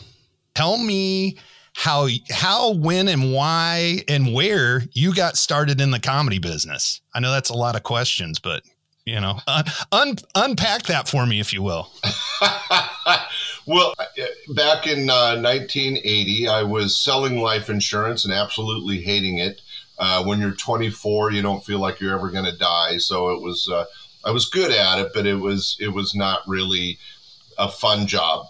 Tell 0.54 0.78
me 0.78 1.36
how 1.76 2.09
how 2.30 2.73
when 2.73 3.06
and 3.06 3.35
why 3.35 3.99
and 4.09 4.33
where 4.33 4.85
you 4.92 5.14
got 5.14 5.37
started 5.37 5.78
in 5.78 5.90
the 5.90 6.00
comedy 6.00 6.38
business. 6.38 7.02
I 7.14 7.21
know 7.21 7.30
that's 7.30 7.50
a 7.50 7.54
lot 7.54 7.76
of 7.76 7.83
questions, 7.83 8.38
but 8.38 8.62
you 9.04 9.21
know, 9.21 9.38
un, 9.47 9.64
un, 9.92 10.16
unpack 10.35 10.85
that 10.85 11.06
for 11.06 11.26
me 11.26 11.38
if 11.38 11.52
you 11.52 11.62
will. 11.62 11.92
well, 13.66 13.92
back 14.54 14.87
in 14.87 15.11
uh, 15.11 15.37
1980, 15.37 16.49
I 16.49 16.62
was 16.62 16.97
selling 16.97 17.37
life 17.37 17.68
insurance 17.68 18.25
and 18.25 18.33
absolutely 18.33 19.02
hating 19.02 19.38
it. 19.38 19.61
Uh, 19.99 20.25
when 20.25 20.40
you're 20.40 20.52
24, 20.52 21.33
you 21.33 21.42
don't 21.42 21.64
feel 21.64 21.78
like 21.78 22.00
you're 22.00 22.14
ever 22.14 22.30
going 22.30 22.47
to 22.47 22.56
die, 22.56 22.97
so 22.97 23.30
it 23.30 23.42
was. 23.42 23.68
Uh, 23.71 23.85
I 24.25 24.30
was 24.30 24.47
good 24.47 24.73
at 24.73 24.99
it, 24.99 25.12
but 25.14 25.26
it 25.26 25.37
was 25.37 25.76
it 25.78 25.88
was 25.88 26.14
not 26.14 26.40
really 26.49 26.99
a 27.59 27.71
fun 27.71 28.06
job. 28.06 28.47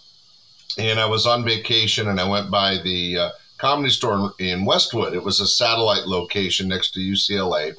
And 0.78 1.00
I 1.00 1.06
was 1.06 1.26
on 1.26 1.44
vacation 1.44 2.08
and 2.08 2.20
I 2.20 2.28
went 2.28 2.50
by 2.50 2.78
the 2.78 3.18
uh, 3.18 3.30
comedy 3.58 3.90
store 3.90 4.32
in 4.38 4.64
Westwood. 4.64 5.14
It 5.14 5.24
was 5.24 5.40
a 5.40 5.46
satellite 5.46 6.06
location 6.06 6.68
next 6.68 6.92
to 6.92 7.00
UCLA. 7.00 7.74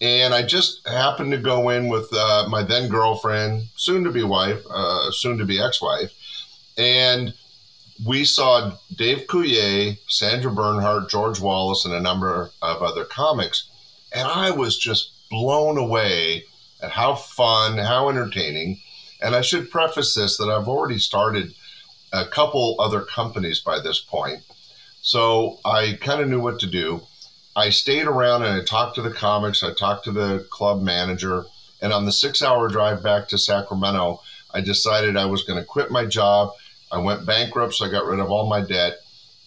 And 0.00 0.34
I 0.34 0.42
just 0.42 0.86
happened 0.86 1.32
to 1.32 1.38
go 1.38 1.70
in 1.70 1.88
with 1.88 2.12
uh, 2.12 2.46
my 2.48 2.62
then 2.62 2.88
girlfriend, 2.88 3.68
soon 3.76 4.04
to 4.04 4.10
be 4.10 4.22
wife, 4.22 4.62
uh, 4.68 5.10
soon 5.10 5.38
to 5.38 5.44
be 5.44 5.62
ex 5.62 5.80
wife. 5.80 6.12
And 6.76 7.34
we 8.04 8.24
saw 8.24 8.72
Dave 8.94 9.26
Coulier, 9.28 9.96
Sandra 10.08 10.50
Bernhard, 10.50 11.08
George 11.08 11.40
Wallace, 11.40 11.84
and 11.84 11.94
a 11.94 12.00
number 12.00 12.50
of 12.60 12.82
other 12.82 13.04
comics. 13.04 13.68
And 14.12 14.26
I 14.26 14.50
was 14.50 14.76
just 14.76 15.12
blown 15.30 15.78
away 15.78 16.44
at 16.82 16.90
how 16.90 17.14
fun, 17.14 17.78
how 17.78 18.08
entertaining. 18.08 18.80
And 19.22 19.34
I 19.34 19.42
should 19.42 19.70
preface 19.70 20.14
this 20.14 20.36
that 20.38 20.50
I've 20.50 20.68
already 20.68 20.98
started 20.98 21.54
a 22.14 22.26
couple 22.26 22.76
other 22.78 23.00
companies 23.00 23.58
by 23.58 23.80
this 23.80 23.98
point. 23.98 24.42
So 25.02 25.58
I 25.64 25.98
kind 26.00 26.22
of 26.22 26.28
knew 26.28 26.40
what 26.40 26.60
to 26.60 26.66
do. 26.66 27.02
I 27.56 27.70
stayed 27.70 28.06
around 28.06 28.42
and 28.42 28.60
I 28.60 28.64
talked 28.64 28.94
to 28.96 29.02
the 29.02 29.10
comics, 29.10 29.62
I 29.62 29.72
talked 29.72 30.04
to 30.04 30.12
the 30.12 30.46
club 30.50 30.80
manager. 30.82 31.46
And 31.82 31.92
on 31.92 32.06
the 32.06 32.12
six 32.12 32.42
hour 32.42 32.68
drive 32.68 33.02
back 33.02 33.28
to 33.28 33.38
Sacramento, 33.38 34.20
I 34.52 34.60
decided 34.60 35.16
I 35.16 35.26
was 35.26 35.42
going 35.42 35.58
to 35.58 35.64
quit 35.64 35.90
my 35.90 36.06
job. 36.06 36.52
I 36.90 36.98
went 36.98 37.26
bankrupt, 37.26 37.74
so 37.74 37.84
I 37.84 37.90
got 37.90 38.06
rid 38.06 38.20
of 38.20 38.30
all 38.30 38.48
my 38.48 38.60
debt. 38.60 39.00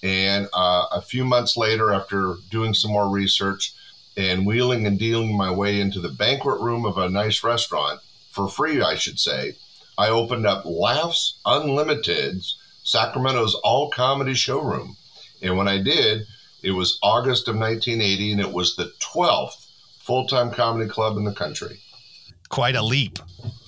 And 0.04 0.48
uh, 0.54 0.86
a 0.92 1.02
few 1.02 1.26
months 1.26 1.58
later, 1.58 1.92
after 1.92 2.36
doing 2.52 2.74
some 2.74 2.92
more 2.92 3.10
research 3.10 3.74
and 4.16 4.46
wheeling 4.46 4.86
and 4.86 5.00
dealing 5.00 5.36
my 5.36 5.52
way 5.52 5.80
into 5.80 6.00
the 6.00 6.10
banquet 6.10 6.60
room 6.60 6.86
of 6.86 6.98
a 6.98 7.10
nice 7.10 7.44
restaurant, 7.44 8.02
for 8.30 8.48
free, 8.48 8.82
I 8.82 8.96
should 8.96 9.20
say, 9.20 9.56
I 9.98 10.10
opened 10.10 10.46
up 10.46 10.63
Laughs 10.66 11.39
Unlimited's 11.46 12.58
Sacramento's 12.84 13.56
all 13.63 13.89
comedy 13.89 14.34
showroom. 14.34 14.96
And 15.42 15.58
when 15.58 15.68
I 15.68 15.82
did, 15.82 16.25
it 16.63 16.72
was 16.72 16.98
August 17.04 17.48
of 17.48 17.56
1980, 17.56 18.32
and 18.32 18.42
it 18.42 18.51
was 18.51 18.75
the 18.75 18.94
12th 19.01 19.68
full 20.00 20.25
time 20.25 20.51
comedy 20.51 20.89
club 20.89 21.18
in 21.18 21.25
the 21.25 21.34
country. 21.34 21.80
Quite 22.50 22.75
a 22.75 22.82
leap. 22.82 23.20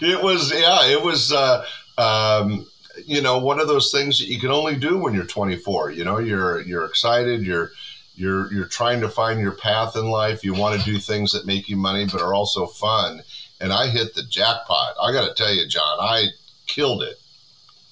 it 0.00 0.22
was, 0.22 0.52
yeah, 0.52 0.86
it 0.86 1.02
was, 1.02 1.32
uh, 1.32 1.64
um, 1.98 2.66
you 3.06 3.20
know, 3.20 3.38
one 3.38 3.60
of 3.60 3.68
those 3.68 3.90
things 3.90 4.18
that 4.18 4.26
you 4.26 4.38
can 4.38 4.50
only 4.50 4.76
do 4.76 4.98
when 4.98 5.14
you're 5.14 5.24
24. 5.24 5.90
You 5.92 6.04
know, 6.04 6.18
you're 6.18 6.60
you're 6.62 6.84
excited, 6.84 7.42
you're 7.42 7.70
you're 8.14 8.52
you're 8.52 8.66
trying 8.66 9.00
to 9.00 9.08
find 9.08 9.40
your 9.40 9.52
path 9.52 9.96
in 9.96 10.10
life. 10.10 10.44
You 10.44 10.54
want 10.54 10.78
to 10.78 10.84
do 10.84 10.98
things 10.98 11.32
that 11.32 11.46
make 11.46 11.68
you 11.68 11.76
money, 11.76 12.06
but 12.06 12.20
are 12.20 12.34
also 12.34 12.66
fun. 12.66 13.22
And 13.60 13.72
I 13.72 13.88
hit 13.88 14.14
the 14.14 14.22
jackpot. 14.22 14.94
I 15.00 15.12
got 15.12 15.28
to 15.28 15.34
tell 15.34 15.52
you, 15.52 15.66
John, 15.68 15.98
I 16.00 16.26
killed 16.66 17.02
it. 17.02 17.20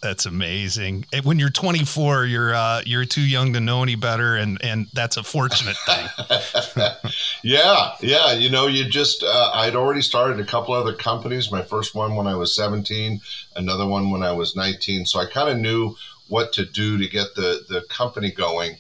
That's 0.00 0.26
amazing. 0.26 1.06
When 1.24 1.40
you're 1.40 1.50
24, 1.50 2.24
you're 2.26 2.54
uh, 2.54 2.82
you're 2.86 3.04
too 3.04 3.20
young 3.20 3.52
to 3.54 3.60
know 3.60 3.82
any 3.82 3.96
better, 3.96 4.36
and 4.36 4.62
and 4.62 4.86
that's 4.92 5.16
a 5.16 5.24
fortunate 5.24 5.76
thing. 5.86 6.06
yeah, 7.42 7.94
yeah. 8.00 8.32
You 8.32 8.48
know, 8.48 8.68
you 8.68 8.88
just 8.88 9.24
uh, 9.24 9.50
I'd 9.54 9.74
already 9.74 10.02
started 10.02 10.38
a 10.38 10.44
couple 10.44 10.74
other 10.74 10.94
companies. 10.94 11.50
My 11.50 11.62
first 11.62 11.96
one 11.96 12.14
when 12.14 12.28
I 12.28 12.36
was 12.36 12.54
17, 12.54 13.20
another 13.56 13.88
one 13.88 14.12
when 14.12 14.22
I 14.22 14.30
was 14.30 14.54
19. 14.54 15.04
So 15.04 15.18
I 15.18 15.26
kind 15.26 15.48
of 15.48 15.58
knew 15.58 15.96
what 16.28 16.52
to 16.52 16.64
do 16.64 16.96
to 16.98 17.08
get 17.08 17.34
the 17.34 17.64
the 17.68 17.80
company 17.88 18.30
going. 18.30 18.76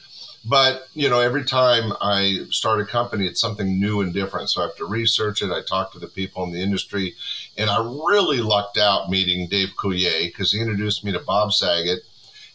But 0.48 0.88
you 0.94 1.10
know, 1.10 1.20
every 1.20 1.44
time 1.44 1.92
I 2.00 2.46
start 2.50 2.80
a 2.80 2.86
company, 2.86 3.26
it's 3.26 3.40
something 3.40 3.78
new 3.78 4.00
and 4.00 4.14
different. 4.14 4.50
So 4.50 4.62
I 4.62 4.66
have 4.66 4.76
to 4.76 4.86
research 4.86 5.42
it. 5.42 5.50
I 5.50 5.62
talk 5.62 5.92
to 5.92 5.98
the 5.98 6.06
people 6.06 6.44
in 6.44 6.52
the 6.52 6.62
industry, 6.62 7.14
and 7.56 7.68
I 7.68 7.78
really 7.80 8.38
lucked 8.38 8.78
out 8.78 9.10
meeting 9.10 9.48
Dave 9.48 9.70
Coulier 9.76 10.26
because 10.26 10.52
he 10.52 10.60
introduced 10.60 11.04
me 11.04 11.12
to 11.12 11.18
Bob 11.20 11.52
Saget. 11.52 12.04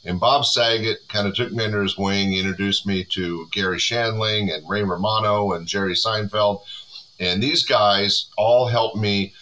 And 0.05 0.19
Bob 0.19 0.45
Saget 0.45 1.07
kind 1.07 1.27
of 1.27 1.35
took 1.35 1.51
me 1.51 1.63
under 1.63 1.81
his 1.81 1.97
wing. 1.97 2.31
He 2.31 2.39
introduced 2.39 2.85
me 2.85 3.05
to 3.11 3.47
Garry 3.51 3.77
Shandling 3.77 4.53
and 4.53 4.67
Ray 4.67 4.83
Romano 4.83 5.53
and 5.53 5.67
Jerry 5.67 5.93
Seinfeld. 5.93 6.61
And 7.19 7.41
these 7.41 7.63
guys 7.63 8.25
all 8.37 8.67
helped 8.67 8.97
me 8.97 9.33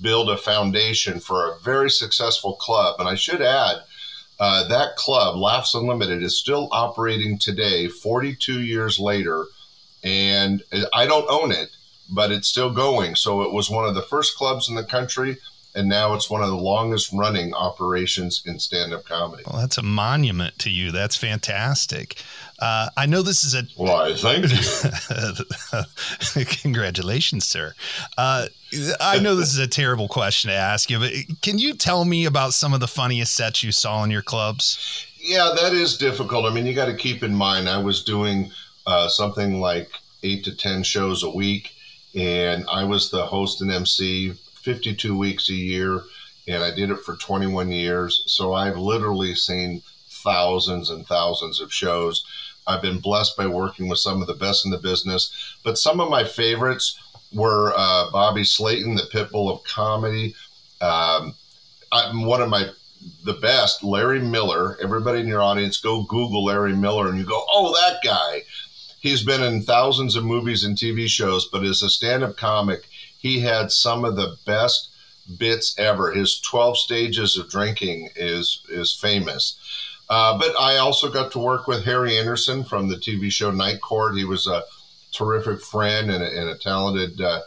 build 0.00 0.28
a 0.28 0.36
foundation 0.36 1.20
for 1.20 1.46
a 1.46 1.58
very 1.60 1.90
successful 1.90 2.54
club. 2.54 2.96
And 2.98 3.08
I 3.08 3.14
should 3.14 3.40
add, 3.40 3.76
uh, 4.40 4.66
that 4.68 4.96
club, 4.96 5.36
Laughs 5.36 5.74
Unlimited, 5.74 6.22
is 6.22 6.38
still 6.38 6.68
operating 6.72 7.38
today, 7.38 7.88
42 7.88 8.62
years 8.62 8.98
later. 8.98 9.44
And 10.02 10.62
I 10.94 11.04
don't 11.06 11.30
own 11.30 11.52
it, 11.52 11.68
but 12.08 12.32
it's 12.32 12.48
still 12.48 12.70
going. 12.70 13.16
So 13.16 13.42
it 13.42 13.52
was 13.52 13.68
one 13.68 13.84
of 13.84 13.94
the 13.94 14.00
first 14.00 14.36
clubs 14.36 14.66
in 14.66 14.76
the 14.76 14.82
country, 14.82 15.36
and 15.74 15.90
now 15.90 16.14
it's 16.14 16.30
one 16.30 16.42
of 16.42 16.48
the 16.48 16.56
longest 16.56 17.12
running 17.12 17.52
operations 17.52 18.42
in 18.46 18.58
stand 18.58 18.94
up 18.94 19.04
comedy. 19.04 19.42
Well, 19.46 19.60
that's 19.60 19.76
a 19.76 19.82
monument 19.82 20.58
to 20.60 20.70
you. 20.70 20.90
That's 20.90 21.16
fantastic. 21.16 22.22
Uh, 22.60 22.90
I 22.96 23.06
know 23.06 23.22
this 23.22 23.42
is 23.42 23.54
a. 23.54 23.62
Why, 23.76 24.14
thank 24.14 24.50
you. 24.50 26.44
Congratulations, 26.62 27.46
sir. 27.46 27.74
Uh, 28.18 28.46
I 29.00 29.18
know 29.18 29.34
this 29.34 29.52
is 29.52 29.58
a 29.58 29.66
terrible 29.66 30.08
question 30.08 30.50
to 30.50 30.56
ask 30.56 30.90
you, 30.90 30.98
but 30.98 31.12
can 31.42 31.58
you 31.58 31.74
tell 31.74 32.04
me 32.04 32.26
about 32.26 32.52
some 32.52 32.74
of 32.74 32.80
the 32.80 32.88
funniest 32.88 33.34
sets 33.34 33.62
you 33.62 33.72
saw 33.72 34.04
in 34.04 34.10
your 34.10 34.22
clubs? 34.22 35.06
Yeah, 35.20 35.54
that 35.60 35.72
is 35.72 35.96
difficult. 35.96 36.44
I 36.44 36.54
mean, 36.54 36.66
you 36.66 36.74
got 36.74 36.86
to 36.86 36.94
keep 36.94 37.22
in 37.22 37.34
mind, 37.34 37.68
I 37.68 37.78
was 37.78 38.04
doing 38.04 38.50
uh, 38.86 39.08
something 39.08 39.60
like 39.60 39.90
eight 40.22 40.44
to 40.44 40.56
10 40.56 40.82
shows 40.82 41.22
a 41.22 41.30
week, 41.30 41.74
and 42.14 42.66
I 42.70 42.84
was 42.84 43.10
the 43.10 43.26
host 43.26 43.60
and 43.62 43.70
MC 43.70 44.32
52 44.62 45.16
weeks 45.16 45.48
a 45.48 45.54
year, 45.54 46.02
and 46.46 46.62
I 46.62 46.74
did 46.74 46.90
it 46.90 47.00
for 47.00 47.16
21 47.16 47.70
years. 47.70 48.22
So 48.26 48.52
I've 48.54 48.76
literally 48.76 49.34
seen 49.34 49.82
thousands 50.08 50.90
and 50.90 51.06
thousands 51.06 51.60
of 51.60 51.72
shows. 51.72 52.24
I've 52.66 52.82
been 52.82 53.00
blessed 53.00 53.36
by 53.36 53.46
working 53.46 53.88
with 53.88 53.98
some 53.98 54.20
of 54.20 54.26
the 54.26 54.34
best 54.34 54.64
in 54.64 54.70
the 54.70 54.78
business, 54.78 55.56
but 55.64 55.78
some 55.78 56.00
of 56.00 56.10
my 56.10 56.24
favorites 56.24 56.98
were 57.32 57.72
uh, 57.76 58.10
Bobby 58.10 58.44
Slayton, 58.44 58.94
the 58.94 59.08
pitbull 59.12 59.50
of 59.50 59.64
comedy. 59.64 60.34
Um, 60.80 61.34
I'm 61.92 62.24
one 62.24 62.40
of 62.40 62.48
my 62.48 62.70
the 63.24 63.34
best, 63.34 63.82
Larry 63.82 64.20
Miller. 64.20 64.76
Everybody 64.82 65.20
in 65.20 65.26
your 65.26 65.42
audience, 65.42 65.78
go 65.78 66.02
Google 66.02 66.44
Larry 66.44 66.74
Miller, 66.76 67.08
and 67.08 67.18
you 67.18 67.24
go, 67.24 67.44
oh, 67.50 67.72
that 67.72 68.00
guy. 68.04 68.42
He's 69.00 69.24
been 69.24 69.42
in 69.42 69.62
thousands 69.62 70.16
of 70.16 70.24
movies 70.24 70.62
and 70.62 70.76
TV 70.76 71.08
shows, 71.08 71.48
but 71.50 71.64
as 71.64 71.82
a 71.82 71.88
stand-up 71.88 72.36
comic, 72.36 72.86
he 73.16 73.40
had 73.40 73.72
some 73.72 74.04
of 74.04 74.16
the 74.16 74.36
best 74.44 74.90
bits 75.38 75.78
ever. 75.78 76.12
His 76.12 76.38
12 76.40 76.78
stages 76.78 77.38
of 77.38 77.48
drinking 77.48 78.10
is 78.16 78.62
is 78.68 78.92
famous. 78.92 79.56
Uh, 80.10 80.36
but 80.36 80.58
I 80.58 80.78
also 80.78 81.08
got 81.08 81.30
to 81.32 81.38
work 81.38 81.68
with 81.68 81.84
Harry 81.84 82.18
Anderson 82.18 82.64
from 82.64 82.88
the 82.88 82.96
TV 82.96 83.30
show 83.30 83.52
Night 83.52 83.80
Court. 83.80 84.16
He 84.16 84.24
was 84.24 84.48
a 84.48 84.64
terrific 85.12 85.60
friend 85.60 86.10
and 86.10 86.22
a, 86.22 86.40
and 86.40 86.50
a 86.50 86.58
talented 86.58 87.20
uh, 87.20 87.42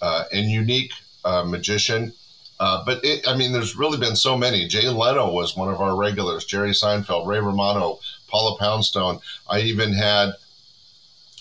uh, 0.00 0.24
and 0.32 0.48
unique 0.48 0.92
uh, 1.24 1.42
magician. 1.44 2.12
Uh, 2.60 2.84
but 2.86 3.04
it, 3.04 3.26
I 3.26 3.36
mean, 3.36 3.52
there's 3.52 3.76
really 3.76 3.98
been 3.98 4.14
so 4.14 4.38
many. 4.38 4.68
Jay 4.68 4.88
Leno 4.88 5.32
was 5.32 5.56
one 5.56 5.68
of 5.68 5.80
our 5.80 5.96
regulars. 5.96 6.44
Jerry 6.44 6.70
Seinfeld, 6.70 7.26
Ray 7.26 7.40
Romano, 7.40 7.98
Paula 8.28 8.56
Poundstone. 8.58 9.18
I 9.50 9.62
even 9.62 9.92
had 9.92 10.34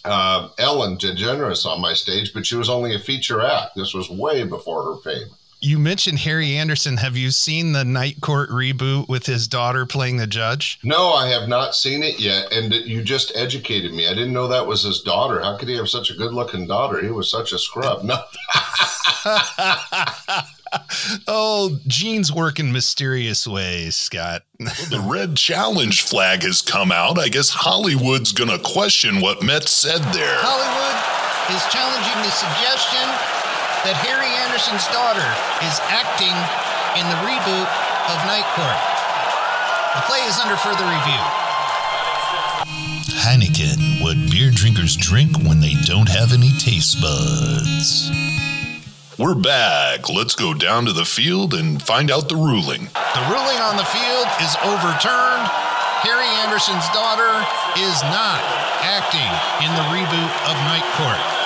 uh, 0.03 0.49
Ellen 0.57 0.97
DeGeneres 0.97 1.67
on 1.67 1.81
my 1.81 1.93
stage, 1.93 2.33
but 2.33 2.47
she 2.47 2.55
was 2.55 2.67
only 2.67 2.95
a 2.95 2.99
feature 2.99 3.45
act. 3.45 3.75
This 3.75 3.93
was 3.93 4.09
way 4.09 4.43
before 4.43 4.83
her 4.83 4.97
fame 5.01 5.35
you 5.63 5.79
mentioned 5.79 6.19
Harry 6.19 6.57
Anderson. 6.57 6.97
Have 6.97 7.15
you 7.15 7.31
seen 7.31 7.71
the 7.71 7.85
Night 7.85 8.19
Court 8.19 8.49
reboot 8.49 9.07
with 9.07 9.25
his 9.25 9.47
daughter 9.47 9.85
playing 9.85 10.17
the 10.17 10.27
judge? 10.27 10.77
No, 10.83 11.13
I 11.13 11.29
have 11.29 11.47
not 11.47 11.73
seen 11.73 12.03
it 12.03 12.19
yet. 12.19 12.51
And 12.51 12.73
you 12.73 13.01
just 13.01 13.31
educated 13.33 13.93
me. 13.93 14.05
I 14.07 14.13
didn't 14.13 14.33
know 14.33 14.49
that 14.49 14.67
was 14.67 14.83
his 14.83 15.01
daughter. 15.01 15.39
How 15.39 15.55
could 15.57 15.69
he 15.69 15.77
have 15.77 15.87
such 15.87 16.11
a 16.11 16.15
good 16.15 16.33
looking 16.33 16.67
daughter? 16.67 17.01
He 17.01 17.11
was 17.11 17.31
such 17.31 17.53
a 17.53 17.57
scrub. 17.57 18.03
No. 18.03 18.15
oh, 21.29 21.79
Gene's 21.87 22.29
work 22.31 22.59
in 22.59 22.73
mysterious 22.73 23.47
ways, 23.47 23.95
Scott. 23.95 24.41
the 24.59 25.01
red 25.09 25.37
challenge 25.37 26.01
flag 26.01 26.43
has 26.43 26.61
come 26.61 26.91
out. 26.91 27.17
I 27.17 27.29
guess 27.29 27.49
Hollywood's 27.49 28.33
going 28.33 28.49
to 28.49 28.59
question 28.59 29.21
what 29.21 29.41
Met 29.41 29.69
said 29.69 30.01
there. 30.13 30.39
Hollywood 30.39 31.55
is 31.55 31.63
challenging 31.71 32.21
the 32.21 32.31
suggestion 32.31 33.32
that 33.83 33.99
Harry 33.99 34.31
Anderson's 34.47 34.87
daughter 34.95 35.27
is 35.59 35.75
acting 35.91 36.31
in 36.95 37.03
the 37.11 37.19
reboot 37.27 37.67
of 38.07 38.17
Night 38.23 38.47
Court. 38.55 38.79
The 39.99 40.03
play 40.07 40.23
is 40.23 40.39
under 40.39 40.55
further 40.55 40.87
review. 40.87 41.23
Heineken, 43.19 43.99
what 43.99 44.15
beer 44.31 44.51
drinkers 44.55 44.95
drink 44.95 45.35
when 45.43 45.59
they 45.59 45.75
don't 45.83 46.07
have 46.07 46.31
any 46.31 46.55
taste 46.55 47.03
buds. 47.03 48.07
We're 49.19 49.35
back. 49.35 50.07
Let's 50.07 50.35
go 50.35 50.53
down 50.53 50.85
to 50.85 50.93
the 50.93 51.05
field 51.05 51.53
and 51.53 51.83
find 51.83 52.09
out 52.09 52.29
the 52.29 52.39
ruling. 52.39 52.87
The 52.87 53.25
ruling 53.27 53.59
on 53.59 53.75
the 53.75 53.87
field 53.91 54.27
is 54.39 54.55
overturned. 54.63 55.43
Harry 56.07 56.27
Anderson's 56.39 56.87
daughter 56.95 57.35
is 57.83 57.99
not 58.07 58.39
acting 58.79 59.27
in 59.59 59.71
the 59.75 59.85
reboot 59.91 60.31
of 60.47 60.55
Night 60.71 60.87
Court. 60.95 61.42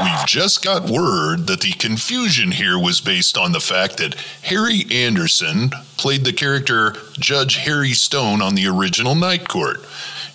We've 0.00 0.26
just 0.26 0.64
got 0.64 0.88
word 0.88 1.46
that 1.48 1.60
the 1.60 1.72
confusion 1.72 2.52
here 2.52 2.78
was 2.78 3.02
based 3.02 3.36
on 3.36 3.52
the 3.52 3.60
fact 3.60 3.98
that 3.98 4.14
Harry 4.42 4.84
Anderson 4.90 5.70
played 5.98 6.24
the 6.24 6.32
character 6.32 6.94
Judge 7.18 7.56
Harry 7.56 7.92
Stone 7.92 8.40
on 8.40 8.54
the 8.54 8.66
original 8.66 9.14
Night 9.14 9.48
Court. 9.48 9.84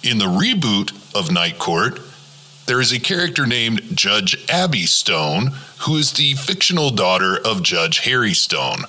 In 0.04 0.20
the 0.20 0.26
reboot 0.26 0.92
of 1.16 1.32
Night 1.32 1.58
Court, 1.58 2.00
there 2.68 2.80
is 2.80 2.92
a 2.92 3.00
character 3.00 3.48
named 3.48 3.82
Judge 3.98 4.38
Abby 4.48 4.86
Stone, 4.86 5.54
who 5.80 5.96
is 5.96 6.12
the 6.12 6.36
fictional 6.36 6.92
daughter 6.92 7.40
of 7.44 7.64
Judge 7.64 8.00
Harry 8.00 8.34
Stone. 8.34 8.82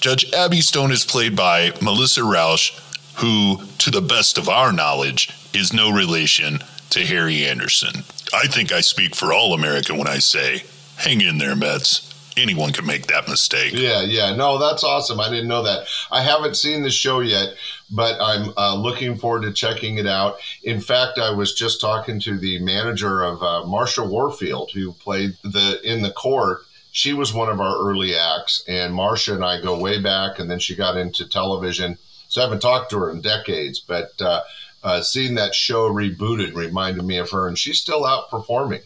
Judge 0.00 0.32
Abby 0.32 0.60
Stone 0.60 0.90
is 0.90 1.04
played 1.04 1.36
by 1.36 1.72
Melissa 1.80 2.24
Rauch, 2.24 2.72
who, 3.16 3.62
to 3.78 3.92
the 3.92 4.00
best 4.02 4.38
of 4.38 4.48
our 4.48 4.72
knowledge, 4.72 5.30
is 5.54 5.72
no 5.72 5.88
relation 5.88 6.58
to 6.90 7.04
Harry 7.04 7.46
Anderson. 7.46 8.04
I 8.32 8.46
think 8.46 8.72
I 8.72 8.80
speak 8.80 9.14
for 9.14 9.32
all 9.32 9.54
America 9.54 9.94
when 9.94 10.08
I 10.08 10.18
say, 10.18 10.62
hang 10.96 11.20
in 11.20 11.38
there, 11.38 11.56
Metz. 11.56 12.04
Anyone 12.36 12.72
can 12.72 12.86
make 12.86 13.08
that 13.08 13.26
mistake. 13.26 13.72
Yeah, 13.74 14.02
yeah. 14.02 14.34
No, 14.34 14.58
that's 14.58 14.84
awesome. 14.84 15.18
I 15.18 15.28
didn't 15.28 15.48
know 15.48 15.64
that. 15.64 15.88
I 16.12 16.22
haven't 16.22 16.56
seen 16.56 16.82
the 16.82 16.90
show 16.90 17.18
yet, 17.18 17.54
but 17.90 18.16
I'm 18.20 18.52
uh, 18.56 18.76
looking 18.76 19.16
forward 19.16 19.42
to 19.42 19.52
checking 19.52 19.98
it 19.98 20.06
out. 20.06 20.36
In 20.62 20.80
fact, 20.80 21.18
I 21.18 21.32
was 21.32 21.54
just 21.54 21.80
talking 21.80 22.20
to 22.20 22.38
the 22.38 22.60
manager 22.60 23.22
of 23.22 23.42
uh, 23.42 23.64
Marsha 23.66 24.08
Warfield, 24.08 24.70
who 24.72 24.92
played 24.92 25.32
the 25.42 25.80
in 25.82 26.02
the 26.02 26.12
court. 26.12 26.60
She 26.92 27.12
was 27.12 27.34
one 27.34 27.48
of 27.48 27.60
our 27.60 27.76
early 27.76 28.14
acts, 28.14 28.62
and 28.68 28.94
Marsha 28.94 29.34
and 29.34 29.44
I 29.44 29.60
go 29.60 29.76
way 29.76 30.00
back, 30.00 30.38
and 30.38 30.48
then 30.48 30.60
she 30.60 30.76
got 30.76 30.96
into 30.96 31.28
television. 31.28 31.98
So 32.28 32.40
I 32.40 32.44
haven't 32.44 32.60
talked 32.60 32.90
to 32.90 32.98
her 33.00 33.10
in 33.10 33.20
decades, 33.20 33.80
but 33.80 34.12
uh, 34.20 34.42
uh, 34.82 35.02
seeing 35.02 35.34
that 35.34 35.54
show 35.54 35.90
rebooted 35.90 36.54
reminded 36.54 37.04
me 37.04 37.18
of 37.18 37.30
her, 37.30 37.48
and 37.48 37.58
she's 37.58 37.80
still 37.80 38.04
out 38.04 38.30
performing. 38.30 38.80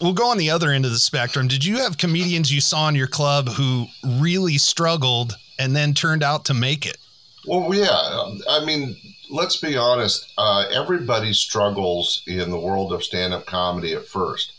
We'll 0.00 0.12
go 0.12 0.30
on 0.30 0.38
the 0.38 0.50
other 0.50 0.70
end 0.70 0.84
of 0.84 0.92
the 0.92 0.98
spectrum. 0.98 1.48
Did 1.48 1.64
you 1.64 1.78
have 1.78 1.98
comedians 1.98 2.52
you 2.52 2.60
saw 2.60 2.88
in 2.88 2.94
your 2.94 3.08
club 3.08 3.48
who 3.48 3.86
really 4.06 4.56
struggled 4.56 5.34
and 5.58 5.74
then 5.74 5.92
turned 5.92 6.22
out 6.22 6.44
to 6.44 6.54
make 6.54 6.86
it? 6.86 6.98
Well, 7.46 7.74
yeah. 7.74 7.88
um, 7.88 8.40
I 8.48 8.64
mean, 8.64 8.96
let's 9.28 9.56
be 9.56 9.76
honest. 9.76 10.32
Uh, 10.38 10.66
everybody 10.72 11.32
struggles 11.32 12.22
in 12.26 12.50
the 12.50 12.60
world 12.60 12.92
of 12.92 13.02
stand-up 13.02 13.46
comedy 13.46 13.92
at 13.92 14.06
first. 14.06 14.52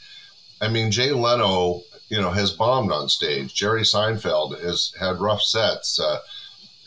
I 0.59 0.67
mean, 0.67 0.91
Jay 0.91 1.11
Leno, 1.11 1.83
you 2.09 2.19
know, 2.19 2.31
has 2.31 2.51
bombed 2.51 2.91
on 2.91 3.07
stage. 3.07 3.53
Jerry 3.53 3.83
Seinfeld 3.83 4.61
has 4.61 4.93
had 4.99 5.21
rough 5.21 5.41
sets. 5.41 5.99
Uh, 5.99 6.19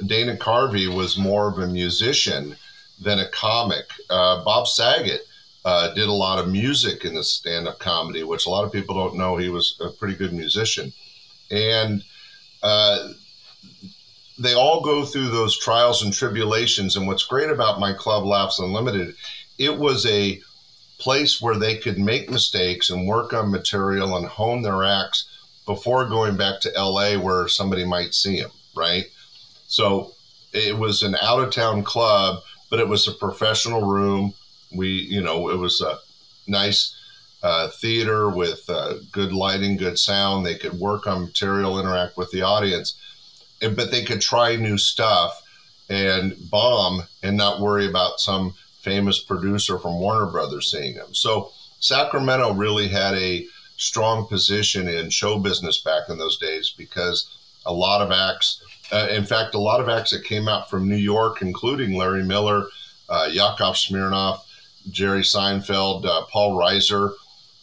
Dana 0.04 0.36
Carvey 0.36 0.94
was 0.94 1.16
more 1.16 1.48
of 1.48 1.58
a 1.58 1.66
musician 1.66 2.56
than 3.02 3.18
a 3.18 3.28
comic. 3.28 3.86
Uh, 4.08 4.44
Bob 4.44 4.66
Saget 4.66 5.22
uh, 5.64 5.92
did 5.94 6.08
a 6.08 6.12
lot 6.12 6.38
of 6.38 6.50
music 6.50 7.04
in 7.04 7.14
the 7.14 7.22
stand-up 7.22 7.78
comedy, 7.78 8.22
which 8.22 8.46
a 8.46 8.50
lot 8.50 8.64
of 8.64 8.72
people 8.72 8.94
don't 8.94 9.16
know. 9.16 9.36
He 9.36 9.48
was 9.48 9.78
a 9.80 9.90
pretty 9.90 10.14
good 10.14 10.32
musician, 10.32 10.92
and 11.50 12.02
uh, 12.62 13.08
they 14.38 14.54
all 14.54 14.82
go 14.82 15.04
through 15.04 15.28
those 15.28 15.58
trials 15.58 16.02
and 16.02 16.12
tribulations. 16.12 16.96
And 16.96 17.06
what's 17.06 17.26
great 17.26 17.50
about 17.50 17.80
my 17.80 17.92
club, 17.92 18.24
Laughs 18.24 18.58
Unlimited, 18.58 19.14
it 19.58 19.78
was 19.78 20.06
a 20.06 20.40
place 20.98 21.40
where 21.40 21.56
they 21.56 21.76
could 21.76 21.98
make 21.98 22.30
mistakes 22.30 22.90
and 22.90 23.08
work 23.08 23.32
on 23.32 23.50
material 23.50 24.16
and 24.16 24.26
hone 24.26 24.62
their 24.62 24.84
acts 24.84 25.28
before 25.66 26.08
going 26.08 26.36
back 26.36 26.60
to 26.60 26.72
LA 26.76 27.16
where 27.16 27.48
somebody 27.48 27.84
might 27.84 28.14
see 28.14 28.40
them, 28.40 28.50
right? 28.76 29.06
So 29.66 30.12
it 30.52 30.76
was 30.76 31.02
an 31.02 31.16
out 31.20 31.40
of 31.40 31.52
town 31.52 31.82
club, 31.82 32.42
but 32.72 32.80
it 32.80 32.88
was 32.88 33.06
a 33.06 33.12
professional 33.12 33.82
room. 33.82 34.32
We, 34.74 34.88
you 34.88 35.20
know, 35.20 35.50
it 35.50 35.58
was 35.58 35.82
a 35.82 35.98
nice 36.46 36.96
uh, 37.42 37.68
theater 37.68 38.30
with 38.30 38.64
uh, 38.70 38.94
good 39.12 39.30
lighting, 39.34 39.76
good 39.76 39.98
sound. 39.98 40.46
They 40.46 40.54
could 40.54 40.80
work 40.80 41.06
on 41.06 41.26
material, 41.26 41.78
interact 41.78 42.16
with 42.16 42.30
the 42.30 42.40
audience, 42.40 42.94
and, 43.60 43.76
but 43.76 43.90
they 43.90 44.02
could 44.02 44.22
try 44.22 44.56
new 44.56 44.78
stuff 44.78 45.38
and 45.90 46.34
bomb 46.50 47.02
and 47.22 47.36
not 47.36 47.60
worry 47.60 47.86
about 47.86 48.20
some 48.20 48.54
famous 48.80 49.18
producer 49.18 49.78
from 49.78 50.00
Warner 50.00 50.24
Brothers 50.24 50.70
seeing 50.70 50.94
them. 50.94 51.12
So 51.12 51.52
Sacramento 51.78 52.54
really 52.54 52.88
had 52.88 53.12
a 53.16 53.44
strong 53.76 54.26
position 54.26 54.88
in 54.88 55.10
show 55.10 55.38
business 55.38 55.82
back 55.82 56.08
in 56.08 56.16
those 56.16 56.38
days 56.38 56.72
because 56.74 57.36
a 57.66 57.72
lot 57.72 58.00
of 58.00 58.10
acts, 58.10 58.61
uh, 58.92 59.08
in 59.10 59.24
fact, 59.24 59.54
a 59.54 59.58
lot 59.58 59.80
of 59.80 59.88
acts 59.88 60.10
that 60.10 60.24
came 60.24 60.48
out 60.48 60.68
from 60.68 60.88
New 60.88 60.96
York, 60.96 61.40
including 61.40 61.96
Larry 61.96 62.22
Miller, 62.22 62.66
uh, 63.08 63.28
Yakov 63.30 63.74
Smirnoff, 63.74 64.40
Jerry 64.90 65.22
Seinfeld, 65.22 66.04
uh, 66.04 66.26
Paul 66.26 66.52
Reiser, 66.52 67.14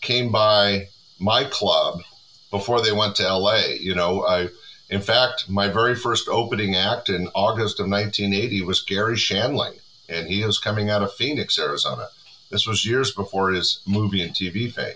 came 0.02 0.32
by 0.32 0.90
my 1.20 1.44
club 1.44 2.02
before 2.50 2.82
they 2.82 2.92
went 2.92 3.16
to 3.18 3.32
LA. 3.32 3.62
You 3.80 3.94
know, 3.94 4.26
I, 4.26 4.50
in 4.90 5.02
fact, 5.02 5.50
my 5.50 5.68
very 5.68 5.96
first 5.96 6.28
opening 6.28 6.76
act 6.76 7.10
in 7.10 7.28
August 7.36 7.80
of 7.80 7.88
1980 7.90 8.64
was 8.64 8.82
Garry 8.82 9.16
Shandling, 9.16 9.80
and 10.08 10.28
he 10.28 10.44
was 10.44 10.58
coming 10.58 10.90
out 10.90 11.04
of 11.04 11.14
Phoenix, 11.14 11.60
Arizona. 11.60 12.08
This 12.50 12.66
was 12.66 12.86
years 12.86 13.12
before 13.12 13.52
his 13.52 13.82
movie 13.86 14.24
and 14.24 14.34
TV 14.34 14.72
fame. 14.72 14.96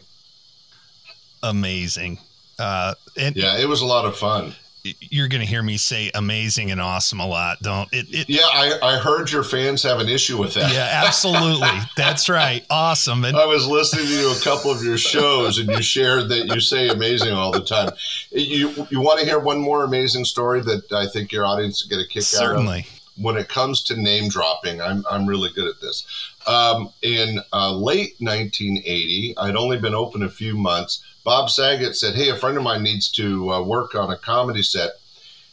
Amazing. 1.44 2.20
Uh, 2.58 2.96
and 3.18 3.36
Yeah, 3.36 3.58
it 3.58 3.68
was 3.68 3.82
a 3.82 3.86
lot 3.86 4.06
of 4.06 4.18
fun. 4.18 4.56
You're 4.84 5.30
going 5.30 5.42
to 5.42 5.48
hear 5.48 5.64
me 5.64 5.78
say 5.78 6.12
amazing 6.14 6.70
and 6.70 6.82
awesome 6.82 7.20
a 7.20 7.28
lot, 7.28 7.62
don't 7.62 7.92
it? 7.94 8.08
it 8.10 8.30
Yeah, 8.30 8.44
I, 8.44 8.80
I 8.84 8.98
heard 8.98 9.32
your 9.32 9.44
fans 9.44 9.82
have 9.84 10.00
an 10.00 10.10
issue 10.10 10.38
with 10.38 10.56
that. 10.56 10.74
yeah, 10.74 11.04
absolutely. 11.06 11.70
That's 11.98 12.28
right. 12.28 12.66
Awesome. 12.70 13.24
And 13.24 13.38
I 13.38 13.46
was 13.46 13.66
listening 13.66 14.08
to 14.08 14.36
a 14.38 14.44
couple 14.44 14.72
of 14.72 14.84
your 14.84 14.98
shows, 14.98 15.58
and 15.58 15.70
you 15.70 15.82
shared 15.82 16.30
that 16.30 16.48
you 16.54 16.60
say 16.60 16.90
amazing 16.90 17.32
all 17.32 17.52
the 17.52 17.64
time. 17.64 17.92
You 18.32 18.88
you 18.90 19.00
want 19.00 19.20
to 19.22 19.26
hear 19.26 19.40
one 19.40 19.60
more 19.60 19.84
amazing 19.84 20.26
story 20.26 20.62
that 20.62 20.92
I 20.92 21.08
think 21.08 21.32
your 21.32 21.46
audience 21.46 21.84
get 21.84 22.00
a 22.00 22.08
kick 22.08 22.18
out 22.18 22.24
of? 22.24 22.26
certainly. 22.26 22.86
When 23.16 23.38
it 23.38 23.48
comes 23.48 23.84
to 23.84 23.96
name 23.96 24.28
dropping, 24.28 24.82
I'm 24.82 25.06
I'm 25.10 25.28
really 25.28 25.52
good 25.54 25.68
at 25.68 25.80
this. 25.82 26.06
Um, 26.46 26.92
in 27.02 27.40
uh, 27.54 27.74
late 27.74 28.16
1980, 28.20 29.36
I'd 29.38 29.56
only 29.56 29.78
been 29.78 29.96
open 29.96 30.24
a 30.24 30.30
few 30.30 30.58
months. 30.58 31.02
Bob 31.24 31.50
Saget 31.50 31.96
said, 31.96 32.16
"Hey, 32.16 32.30
a 32.30 32.36
friend 32.36 32.58
of 32.58 32.64
mine 32.64 32.84
needs 32.84 33.10
to 33.12 33.52
uh, 33.52 33.62
work 33.62 33.96
on 33.96 34.12
a 34.12 34.18
comedy 34.18 34.64
set. 34.64 34.92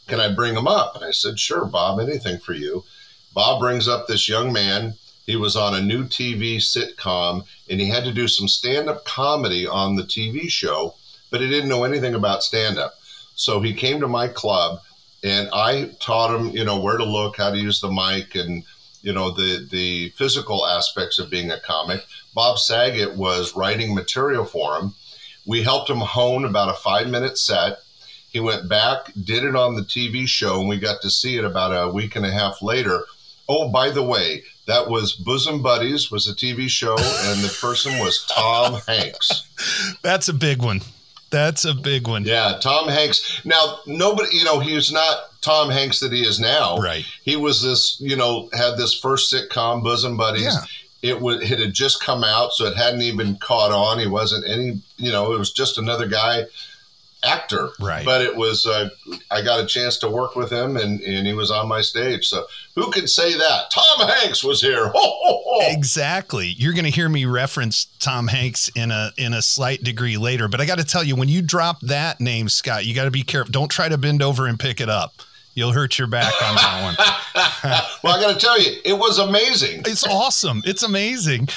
Can 0.07 0.19
I 0.19 0.33
bring 0.33 0.55
him 0.55 0.67
up?" 0.67 0.95
And 0.95 1.05
I 1.05 1.11
said, 1.11 1.39
"Sure, 1.39 1.65
Bob. 1.65 1.99
Anything 1.99 2.39
for 2.39 2.53
you." 2.53 2.83
Bob 3.33 3.61
brings 3.61 3.87
up 3.87 4.07
this 4.07 4.27
young 4.27 4.51
man. 4.51 4.95
He 5.25 5.35
was 5.35 5.55
on 5.55 5.73
a 5.73 5.81
new 5.81 6.03
TV 6.03 6.57
sitcom 6.57 7.45
and 7.69 7.79
he 7.79 7.87
had 7.87 8.03
to 8.03 8.11
do 8.11 8.27
some 8.27 8.47
stand 8.47 8.89
up 8.89 9.05
comedy 9.05 9.65
on 9.65 9.95
the 9.95 10.03
TV 10.03 10.49
show, 10.49 10.95
but 11.29 11.39
he 11.39 11.47
didn't 11.47 11.69
know 11.69 11.83
anything 11.83 12.13
about 12.13 12.43
stand 12.43 12.77
up. 12.77 12.95
So 13.35 13.61
he 13.61 13.73
came 13.73 14.01
to 14.01 14.07
my 14.07 14.27
club 14.27 14.81
and 15.23 15.47
I 15.53 15.91
taught 15.99 16.35
him, 16.35 16.49
you 16.49 16.65
know, 16.65 16.81
where 16.81 16.97
to 16.97 17.05
look, 17.05 17.37
how 17.37 17.51
to 17.51 17.57
use 17.57 17.79
the 17.79 17.91
mic, 17.91 18.35
and, 18.35 18.63
you 19.03 19.13
know, 19.13 19.31
the, 19.31 19.67
the 19.69 20.09
physical 20.17 20.65
aspects 20.65 21.19
of 21.19 21.29
being 21.29 21.51
a 21.51 21.59
comic. 21.59 22.05
Bob 22.33 22.57
Saget 22.57 23.15
was 23.15 23.55
writing 23.55 23.93
material 23.93 24.45
for 24.45 24.77
him. 24.77 24.95
We 25.45 25.63
helped 25.63 25.89
him 25.89 25.97
hone 25.97 26.45
about 26.45 26.69
a 26.69 26.79
five 26.79 27.07
minute 27.07 27.37
set. 27.37 27.79
He 28.29 28.39
went 28.39 28.69
back, 28.69 29.11
did 29.21 29.43
it 29.43 29.55
on 29.55 29.75
the 29.75 29.81
TV 29.81 30.27
show, 30.27 30.59
and 30.59 30.69
we 30.69 30.79
got 30.79 31.01
to 31.01 31.09
see 31.09 31.37
it 31.37 31.43
about 31.43 31.71
a 31.71 31.91
week 31.91 32.15
and 32.15 32.25
a 32.25 32.31
half 32.31 32.61
later. 32.61 33.05
Oh, 33.49 33.69
by 33.69 33.89
the 33.89 34.03
way, 34.03 34.43
that 34.67 34.89
was 34.89 35.13
Bosom 35.13 35.61
Buddies 35.61 36.09
was 36.09 36.29
a 36.29 36.33
TV 36.33 36.69
show, 36.69 36.95
and 36.97 37.43
the 37.43 37.53
person 37.59 37.99
was 37.99 38.25
Tom 38.33 38.79
Hanks. 38.87 39.49
That's 40.01 40.29
a 40.29 40.33
big 40.33 40.61
one. 40.61 40.81
That's 41.31 41.65
a 41.65 41.73
big 41.73 42.07
one. 42.07 42.25
Yeah, 42.25 42.57
Tom 42.61 42.87
Hanks. 42.87 43.41
Now, 43.45 43.79
nobody, 43.85 44.29
you 44.37 44.43
know, 44.43 44.59
he's 44.59 44.91
not 44.91 45.17
Tom 45.41 45.69
Hanks 45.69 45.99
that 46.01 46.11
he 46.11 46.21
is 46.21 46.39
now. 46.39 46.77
Right. 46.77 47.05
He 47.23 47.35
was 47.35 47.61
this, 47.61 47.99
you 47.99 48.15
know, 48.15 48.49
had 48.53 48.77
this 48.77 48.93
first 48.93 49.33
sitcom, 49.33 49.81
Bosom 49.81 50.17
Buddies. 50.17 50.43
Yeah. 50.43 50.61
It 51.01 51.19
would 51.19 51.41
it 51.41 51.59
had 51.59 51.73
just 51.73 52.03
come 52.03 52.23
out, 52.23 52.53
so 52.53 52.65
it 52.65 52.77
hadn't 52.77 53.01
even 53.01 53.37
caught 53.37 53.71
on. 53.71 53.99
He 53.99 54.07
wasn't 54.07 54.47
any, 54.47 54.81
you 54.97 55.11
know, 55.11 55.33
it 55.33 55.39
was 55.39 55.51
just 55.51 55.77
another 55.77 56.07
guy 56.07 56.43
actor. 57.23 57.69
Right. 57.79 58.05
But 58.05 58.21
it 58.21 58.35
was, 58.35 58.65
uh, 58.65 58.89
I 59.29 59.41
got 59.43 59.59
a 59.59 59.65
chance 59.65 59.97
to 59.99 60.09
work 60.09 60.35
with 60.35 60.51
him, 60.51 60.77
and 60.77 61.01
and 61.01 61.27
he 61.27 61.33
was 61.33 61.51
on 61.51 61.67
my 61.67 61.81
stage. 61.81 62.27
So 62.27 62.45
who 62.75 62.91
could 62.91 63.09
say 63.09 63.33
that? 63.33 63.71
Tom 63.71 64.07
Hanks 64.07 64.43
was 64.43 64.61
here. 64.61 64.87
Ho, 64.87 64.91
ho, 64.93 65.41
ho. 65.45 65.59
Exactly. 65.71 66.47
You're 66.47 66.73
going 66.73 66.85
to 66.85 66.91
hear 66.91 67.09
me 67.09 67.25
reference 67.25 67.85
Tom 67.99 68.27
Hanks 68.27 68.69
in 68.75 68.91
a 68.91 69.11
in 69.17 69.33
a 69.33 69.41
slight 69.41 69.83
degree 69.83 70.17
later, 70.17 70.47
but 70.47 70.61
I 70.61 70.65
got 70.65 70.79
to 70.79 70.85
tell 70.85 71.03
you 71.03 71.15
when 71.15 71.29
you 71.29 71.41
drop 71.41 71.79
that 71.81 72.19
name, 72.19 72.49
Scott, 72.49 72.85
you 72.85 72.95
got 72.95 73.05
to 73.05 73.11
be 73.11 73.23
careful. 73.23 73.51
Don't 73.51 73.69
try 73.69 73.89
to 73.89 73.97
bend 73.97 74.21
over 74.21 74.47
and 74.47 74.59
pick 74.59 74.81
it 74.81 74.89
up. 74.89 75.21
You'll 75.53 75.73
hurt 75.73 75.97
your 75.97 76.07
back 76.07 76.33
on 76.41 76.55
that 76.55 76.83
one. 76.83 76.95
well, 78.03 78.17
I 78.17 78.21
got 78.21 78.33
to 78.33 78.39
tell 78.39 78.59
you, 78.59 78.77
it 78.85 78.93
was 78.93 79.19
amazing. 79.19 79.81
It's 79.85 80.05
awesome. 80.07 80.61
It's 80.65 80.83
amazing. 80.83 81.49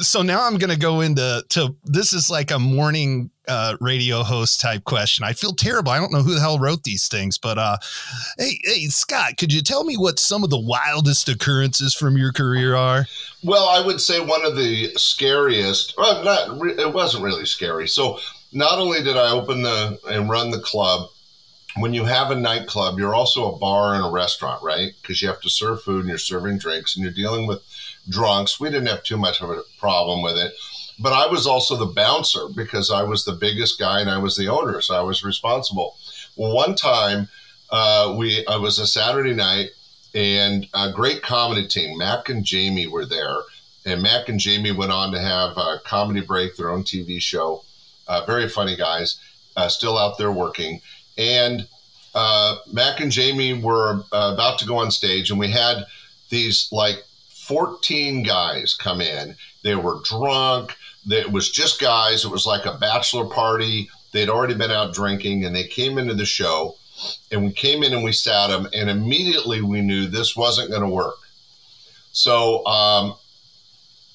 so 0.00 0.22
now 0.22 0.44
I'm 0.44 0.56
going 0.58 0.70
to 0.70 0.78
go 0.78 1.00
into 1.00 1.44
to 1.50 1.76
this 1.84 2.12
is 2.12 2.30
like 2.30 2.50
a 2.50 2.58
morning 2.58 3.30
uh, 3.46 3.76
radio 3.80 4.22
host 4.22 4.60
type 4.60 4.84
question. 4.84 5.24
I 5.24 5.32
feel 5.32 5.52
terrible. 5.52 5.90
I 5.90 5.98
don't 5.98 6.12
know 6.12 6.22
who 6.22 6.34
the 6.34 6.40
hell 6.40 6.58
wrote 6.58 6.84
these 6.84 7.08
things, 7.08 7.38
but 7.38 7.58
uh, 7.58 7.78
hey, 8.38 8.58
hey, 8.64 8.84
Scott, 8.86 9.36
could 9.38 9.52
you 9.52 9.62
tell 9.62 9.84
me 9.84 9.96
what 9.96 10.18
some 10.18 10.44
of 10.44 10.50
the 10.50 10.60
wildest 10.60 11.28
occurrences 11.28 11.94
from 11.94 12.16
your 12.16 12.32
career 12.32 12.74
are? 12.76 13.06
Well, 13.42 13.68
I 13.68 13.84
would 13.84 14.00
say 14.00 14.20
one 14.20 14.44
of 14.44 14.56
the 14.56 14.92
scariest. 14.96 15.94
Well, 15.96 16.24
not 16.24 16.78
it 16.78 16.92
wasn't 16.92 17.24
really 17.24 17.46
scary. 17.46 17.88
So 17.88 18.18
not 18.52 18.78
only 18.78 19.02
did 19.02 19.16
I 19.16 19.30
open 19.30 19.62
the 19.62 19.98
and 20.08 20.28
run 20.28 20.50
the 20.50 20.60
club. 20.60 21.08
When 21.76 21.94
you 21.94 22.04
have 22.06 22.30
a 22.30 22.34
nightclub, 22.34 22.98
you're 22.98 23.14
also 23.14 23.52
a 23.52 23.58
bar 23.58 23.94
and 23.94 24.04
a 24.04 24.10
restaurant, 24.10 24.62
right? 24.62 24.92
Because 25.00 25.22
you 25.22 25.28
have 25.28 25.40
to 25.42 25.50
serve 25.50 25.82
food 25.82 26.00
and 26.00 26.08
you're 26.08 26.18
serving 26.18 26.58
drinks 26.58 26.96
and 26.96 27.04
you're 27.04 27.12
dealing 27.12 27.46
with 27.46 27.62
drunks. 28.08 28.58
We 28.58 28.70
didn't 28.70 28.88
have 28.88 29.02
too 29.02 29.18
much 29.18 29.40
of 29.40 29.50
a 29.50 29.62
problem 29.78 30.22
with 30.22 30.36
it. 30.36 30.54
But 30.98 31.12
I 31.12 31.26
was 31.26 31.46
also 31.46 31.76
the 31.76 31.86
bouncer 31.86 32.48
because 32.48 32.90
I 32.90 33.02
was 33.04 33.24
the 33.24 33.32
biggest 33.32 33.78
guy 33.78 34.00
and 34.00 34.10
I 34.10 34.18
was 34.18 34.36
the 34.36 34.48
owner, 34.48 34.80
so 34.80 34.96
I 34.96 35.02
was 35.02 35.22
responsible. 35.22 35.96
One 36.34 36.74
time 36.74 37.28
uh, 37.70 38.14
we 38.16 38.44
it 38.48 38.60
was 38.60 38.78
a 38.78 38.86
Saturday 38.86 39.34
night 39.34 39.70
and 40.14 40.66
a 40.74 40.90
great 40.90 41.22
comedy 41.22 41.66
team, 41.66 41.98
Mac 41.98 42.28
and 42.28 42.44
Jamie 42.44 42.86
were 42.86 43.04
there, 43.04 43.36
and 43.84 44.02
Mac 44.02 44.28
and 44.28 44.40
Jamie 44.40 44.72
went 44.72 44.90
on 44.90 45.12
to 45.12 45.20
have 45.20 45.56
a 45.56 45.80
comedy 45.84 46.20
break, 46.20 46.56
their 46.56 46.70
own 46.70 46.82
TV 46.82 47.20
show. 47.20 47.64
Uh, 48.06 48.24
very 48.24 48.48
funny 48.48 48.74
guys, 48.74 49.20
uh, 49.56 49.68
still 49.68 49.98
out 49.98 50.18
there 50.18 50.32
working, 50.32 50.80
and 51.18 51.66
uh, 52.14 52.56
Mac 52.72 53.00
and 53.00 53.12
Jamie 53.12 53.60
were 53.60 54.04
uh, 54.12 54.32
about 54.34 54.58
to 54.60 54.66
go 54.66 54.78
on 54.78 54.90
stage, 54.90 55.30
and 55.30 55.38
we 55.38 55.50
had 55.50 55.84
these 56.30 56.68
like 56.72 57.04
14 57.28 58.22
guys 58.22 58.74
come 58.74 59.00
in. 59.00 59.36
They 59.62 59.74
were 59.74 60.00
drunk. 60.04 60.76
It 61.08 61.32
was 61.32 61.50
just 61.50 61.80
guys. 61.80 62.24
It 62.24 62.30
was 62.30 62.46
like 62.46 62.66
a 62.66 62.78
bachelor 62.78 63.24
party. 63.26 63.88
They'd 64.12 64.28
already 64.28 64.54
been 64.54 64.70
out 64.70 64.94
drinking 64.94 65.44
and 65.44 65.54
they 65.54 65.64
came 65.64 65.98
into 65.98 66.14
the 66.14 66.26
show. 66.26 66.76
And 67.30 67.44
we 67.44 67.52
came 67.52 67.82
in 67.82 67.92
and 67.92 68.02
we 68.02 68.12
sat 68.12 68.48
them, 68.48 68.68
and 68.74 68.90
immediately 68.90 69.62
we 69.62 69.82
knew 69.82 70.08
this 70.08 70.36
wasn't 70.36 70.70
going 70.70 70.82
to 70.82 70.88
work. 70.88 71.18
So 72.10 72.66
um, 72.66 73.14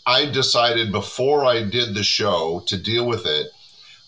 I 0.06 0.26
decided 0.26 0.92
before 0.92 1.46
I 1.46 1.64
did 1.64 1.94
the 1.94 2.04
show 2.04 2.62
to 2.68 2.78
deal 2.78 3.08
with 3.08 3.26
it, 3.26 3.52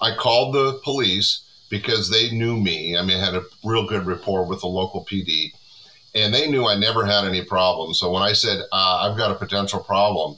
I 0.01 0.13
called 0.15 0.53
the 0.53 0.81
police 0.83 1.44
because 1.77 2.09
they 2.09 2.31
knew 2.31 2.57
me. 2.57 2.97
I 2.97 3.01
mean, 3.03 3.17
I 3.17 3.25
had 3.25 3.35
a 3.35 3.43
real 3.63 3.87
good 3.87 4.05
rapport 4.05 4.45
with 4.45 4.61
the 4.61 4.67
local 4.67 5.03
PD 5.03 5.51
and 6.15 6.33
they 6.33 6.49
knew 6.49 6.65
I 6.65 6.75
never 6.75 7.05
had 7.05 7.25
any 7.25 7.43
problems. 7.43 7.99
So 7.99 8.09
when 8.09 8.23
I 8.23 8.31
said 8.31 8.61
uh, 8.71 8.99
I've 9.03 9.17
got 9.17 9.31
a 9.31 9.35
potential 9.35 9.81
problem, 9.81 10.37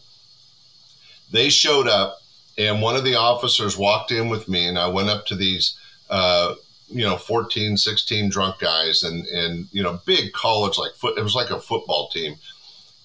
they 1.32 1.50
showed 1.50 1.88
up, 1.88 2.20
and 2.58 2.82
one 2.82 2.96
of 2.96 3.04
the 3.04 3.16
officers 3.16 3.78
walked 3.78 4.12
in 4.12 4.28
with 4.28 4.50
me, 4.50 4.66
and 4.66 4.80
I 4.80 4.88
went 4.88 5.10
up 5.10 5.28
to 5.28 5.36
these, 5.36 5.78
uh, 6.10 6.56
you 6.90 7.06
know, 7.06 7.18
14, 7.18 7.78
16 7.78 8.30
drunk 8.30 8.60
guys, 8.60 9.04
and 9.04 9.26
and 9.28 9.68
you 9.72 9.84
know, 9.84 10.02
big 10.06 10.34
college 10.34 10.78
like 10.78 10.94
foot. 10.94 11.18
It 11.18 11.24
was 11.24 11.36
like 11.36 11.52
a 11.52 11.60
football 11.60 12.10
team, 12.10 12.38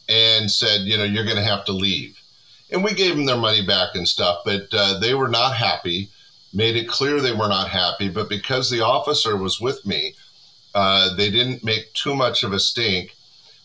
and 0.08 0.50
said, 0.50 0.82
you 0.82 0.96
know, 0.96 1.04
you're 1.04 1.24
going 1.24 1.36
to 1.36 1.42
have 1.42 1.66
to 1.66 1.72
leave, 1.72 2.18
and 2.70 2.82
we 2.82 2.94
gave 2.94 3.16
them 3.16 3.26
their 3.26 3.36
money 3.36 3.64
back 3.64 3.94
and 3.94 4.08
stuff, 4.08 4.38
but 4.46 4.68
uh, 4.72 4.98
they 4.98 5.14
were 5.14 5.28
not 5.28 5.54
happy. 5.54 6.08
Made 6.52 6.76
it 6.76 6.88
clear 6.88 7.20
they 7.20 7.32
were 7.32 7.48
not 7.48 7.68
happy, 7.68 8.08
but 8.08 8.28
because 8.28 8.68
the 8.68 8.82
officer 8.82 9.36
was 9.36 9.60
with 9.60 9.86
me 9.86 10.14
uh, 10.74 11.14
they 11.16 11.30
didn't 11.30 11.64
make 11.64 11.92
too 11.92 12.14
much 12.14 12.42
of 12.42 12.52
a 12.52 12.60
stink. 12.60 13.14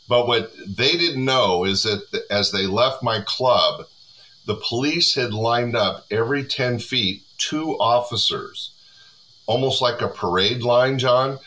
But 0.09 0.27
what 0.27 0.51
they 0.65 0.93
didn't 0.93 1.23
know 1.23 1.65
is 1.65 1.83
that 1.83 2.25
as 2.29 2.51
they 2.51 2.65
left 2.65 3.03
my 3.03 3.21
club, 3.21 3.85
the 4.45 4.55
police 4.55 5.15
had 5.15 5.33
lined 5.33 5.75
up 5.75 6.05
every 6.09 6.43
10 6.43 6.79
feet 6.79 7.23
two 7.37 7.77
officers, 7.79 8.71
almost 9.45 9.81
like 9.81 10.01
a 10.01 10.07
parade 10.07 10.63
line, 10.63 10.97
John, 10.97 11.39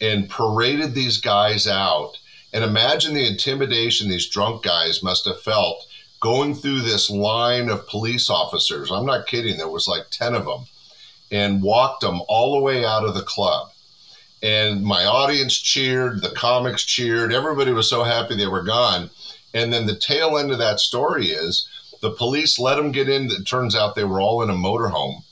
and 0.00 0.30
paraded 0.30 0.94
these 0.94 1.18
guys 1.18 1.66
out. 1.66 2.18
And 2.52 2.62
imagine 2.62 3.14
the 3.14 3.26
intimidation 3.26 4.08
these 4.08 4.28
drunk 4.28 4.62
guys 4.62 5.02
must 5.02 5.24
have 5.24 5.40
felt 5.40 5.84
going 6.20 6.54
through 6.54 6.80
this 6.80 7.10
line 7.10 7.68
of 7.68 7.88
police 7.88 8.30
officers. 8.30 8.92
I'm 8.92 9.06
not 9.06 9.26
kidding, 9.26 9.58
there 9.58 9.68
was 9.68 9.88
like 9.88 10.10
10 10.10 10.34
of 10.34 10.44
them, 10.44 10.66
and 11.30 11.62
walked 11.62 12.00
them 12.02 12.20
all 12.28 12.54
the 12.54 12.60
way 12.60 12.84
out 12.84 13.04
of 13.04 13.14
the 13.14 13.22
club 13.22 13.70
and 14.44 14.82
my 14.82 15.06
audience 15.06 15.58
cheered, 15.58 16.20
the 16.20 16.28
comics 16.28 16.84
cheered, 16.84 17.32
everybody 17.32 17.72
was 17.72 17.88
so 17.88 18.04
happy 18.04 18.36
they 18.36 18.46
were 18.46 18.62
gone. 18.62 19.08
And 19.54 19.72
then 19.72 19.86
the 19.86 19.96
tail 19.96 20.36
end 20.36 20.52
of 20.52 20.58
that 20.58 20.80
story 20.80 21.28
is 21.28 21.66
the 22.02 22.10
police 22.10 22.58
let 22.58 22.74
them 22.74 22.92
get 22.92 23.08
in. 23.08 23.30
It 23.30 23.46
turns 23.46 23.74
out 23.74 23.94
they 23.94 24.04
were 24.04 24.20
all 24.20 24.42
in 24.42 24.50
a 24.50 24.54
motorhome. 24.54 25.22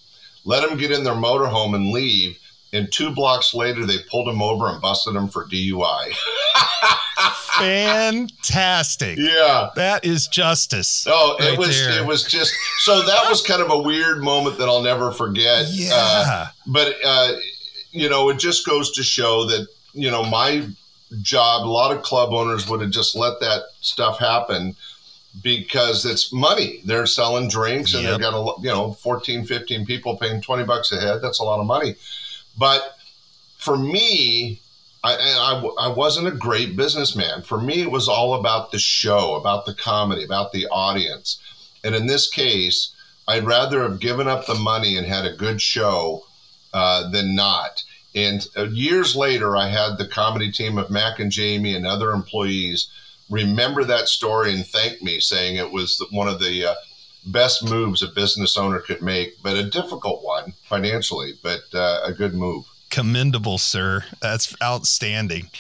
Let 0.46 0.66
them 0.66 0.78
get 0.78 0.90
in 0.90 1.04
their 1.04 1.12
motorhome 1.12 1.74
and 1.74 1.92
leave. 1.92 2.38
And 2.74 2.90
two 2.90 3.10
blocks 3.14 3.52
later, 3.52 3.84
they 3.84 3.98
pulled 4.10 4.28
him 4.28 4.40
over 4.40 4.68
and 4.68 4.80
busted 4.80 5.14
him 5.14 5.28
for 5.28 5.46
DUI. 5.46 6.14
Fantastic. 7.58 9.18
Yeah. 9.18 9.70
That 9.76 10.04
is 10.04 10.26
justice. 10.26 11.06
Oh, 11.08 11.36
it 11.38 11.50
right 11.50 11.58
was 11.58 11.68
there. 11.78 12.00
it 12.02 12.06
was 12.06 12.24
just 12.24 12.52
so 12.78 13.02
that 13.02 13.28
was 13.28 13.42
kind 13.42 13.62
of 13.62 13.70
a 13.70 13.78
weird 13.78 14.22
moment 14.22 14.58
that 14.58 14.68
I'll 14.68 14.82
never 14.82 15.12
forget. 15.12 15.66
Yeah. 15.70 15.92
Uh, 15.94 16.46
but 16.66 16.94
uh, 17.04 17.32
you 17.90 18.08
know, 18.08 18.28
it 18.30 18.38
just 18.38 18.66
goes 18.66 18.90
to 18.92 19.02
show 19.02 19.44
that, 19.46 19.66
you 19.92 20.10
know, 20.10 20.22
my 20.24 20.66
job, 21.20 21.66
a 21.66 21.68
lot 21.68 21.94
of 21.94 22.02
club 22.02 22.32
owners 22.32 22.68
would 22.68 22.80
have 22.80 22.90
just 22.90 23.14
let 23.14 23.38
that 23.40 23.64
stuff 23.80 24.18
happen 24.18 24.74
because 25.42 26.04
it's 26.06 26.32
money. 26.32 26.80
They're 26.84 27.06
selling 27.06 27.48
drinks 27.48 27.92
and 27.94 28.02
Yep. 28.02 28.12
they've 28.12 28.20
got, 28.20 28.34
a, 28.34 28.60
you 28.62 28.68
know, 28.68 28.92
14, 28.92 29.44
15 29.44 29.84
people 29.86 30.16
paying 30.16 30.40
20 30.40 30.64
bucks 30.64 30.90
a 30.92 31.00
head. 31.00 31.20
That's 31.22 31.38
a 31.38 31.44
lot 31.44 31.60
of 31.60 31.66
money. 31.66 31.96
But 32.58 32.96
for 33.58 33.76
me, 33.76 34.60
I, 35.04 35.14
I, 35.14 35.86
I 35.86 35.88
wasn't 35.88 36.28
a 36.28 36.32
great 36.32 36.76
businessman. 36.76 37.42
For 37.42 37.60
me, 37.60 37.82
it 37.82 37.90
was 37.90 38.08
all 38.08 38.34
about 38.34 38.70
the 38.70 38.78
show, 38.78 39.34
about 39.34 39.66
the 39.66 39.74
comedy, 39.74 40.24
about 40.24 40.52
the 40.52 40.66
audience. 40.68 41.38
And 41.82 41.94
in 41.94 42.06
this 42.06 42.28
case, 42.28 42.94
I'd 43.26 43.46
rather 43.46 43.82
have 43.82 44.00
given 44.00 44.28
up 44.28 44.46
the 44.46 44.54
money 44.54 44.96
and 44.96 45.06
had 45.06 45.24
a 45.24 45.36
good 45.36 45.60
show 45.60 46.24
uh, 46.72 47.10
than 47.10 47.34
not. 47.34 47.82
And 48.14 48.46
uh, 48.56 48.64
years 48.64 49.16
later, 49.16 49.56
I 49.56 49.68
had 49.68 49.96
the 49.96 50.06
comedy 50.06 50.52
team 50.52 50.78
of 50.78 50.90
Mac 50.90 51.18
and 51.18 51.32
Jamie 51.32 51.74
and 51.74 51.86
other 51.86 52.12
employees 52.12 52.88
remember 53.32 53.82
that 53.84 54.08
story 54.08 54.52
and 54.52 54.66
thank 54.66 55.02
me, 55.02 55.18
saying 55.18 55.56
it 55.56 55.72
was 55.72 56.04
one 56.10 56.28
of 56.28 56.38
the 56.38 56.66
uh, 56.66 56.74
best 57.26 57.64
moves 57.64 58.02
a 58.02 58.08
business 58.08 58.56
owner 58.56 58.80
could 58.80 59.02
make, 59.02 59.42
but 59.42 59.56
a 59.56 59.68
difficult 59.68 60.22
one 60.22 60.54
financially, 60.64 61.34
but 61.42 61.62
uh, 61.74 62.00
a 62.04 62.12
good 62.12 62.34
move. 62.34 62.64
Commendable, 62.90 63.58
sir. 63.58 64.04
That's 64.20 64.54
outstanding. 64.62 65.50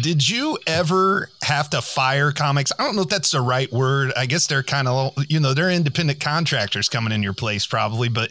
Did 0.00 0.28
you 0.28 0.58
ever 0.66 1.30
have 1.42 1.70
to 1.70 1.80
fire 1.80 2.30
comics? 2.30 2.70
I 2.78 2.84
don't 2.84 2.96
know 2.96 3.02
if 3.02 3.08
that's 3.08 3.30
the 3.30 3.40
right 3.40 3.72
word. 3.72 4.12
I 4.16 4.26
guess 4.26 4.46
they're 4.46 4.62
kind 4.62 4.86
of, 4.86 5.14
you 5.28 5.40
know, 5.40 5.54
they're 5.54 5.70
independent 5.70 6.20
contractors 6.20 6.88
coming 6.88 7.12
in 7.12 7.22
your 7.22 7.32
place 7.32 7.66
probably, 7.66 8.10
but 8.10 8.30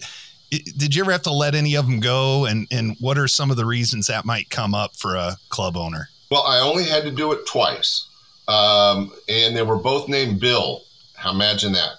did 0.51 0.95
you 0.95 1.01
ever 1.01 1.11
have 1.11 1.23
to 1.23 1.33
let 1.33 1.55
any 1.55 1.75
of 1.75 1.85
them 1.85 1.99
go? 1.99 2.45
And, 2.45 2.67
and 2.71 2.95
what 2.99 3.17
are 3.17 3.27
some 3.27 3.49
of 3.49 3.57
the 3.57 3.65
reasons 3.65 4.07
that 4.07 4.25
might 4.25 4.49
come 4.49 4.75
up 4.75 4.95
for 4.95 5.15
a 5.15 5.37
club 5.49 5.75
owner? 5.75 6.09
Well, 6.29 6.43
I 6.43 6.59
only 6.59 6.83
had 6.83 7.03
to 7.03 7.11
do 7.11 7.31
it 7.31 7.45
twice. 7.47 8.07
Um, 8.47 9.11
and 9.27 9.57
they 9.57 9.63
were 9.63 9.77
both 9.77 10.07
named 10.07 10.39
Bill. 10.39 10.83
How 11.15 11.31
imagine 11.31 11.73
that. 11.73 11.95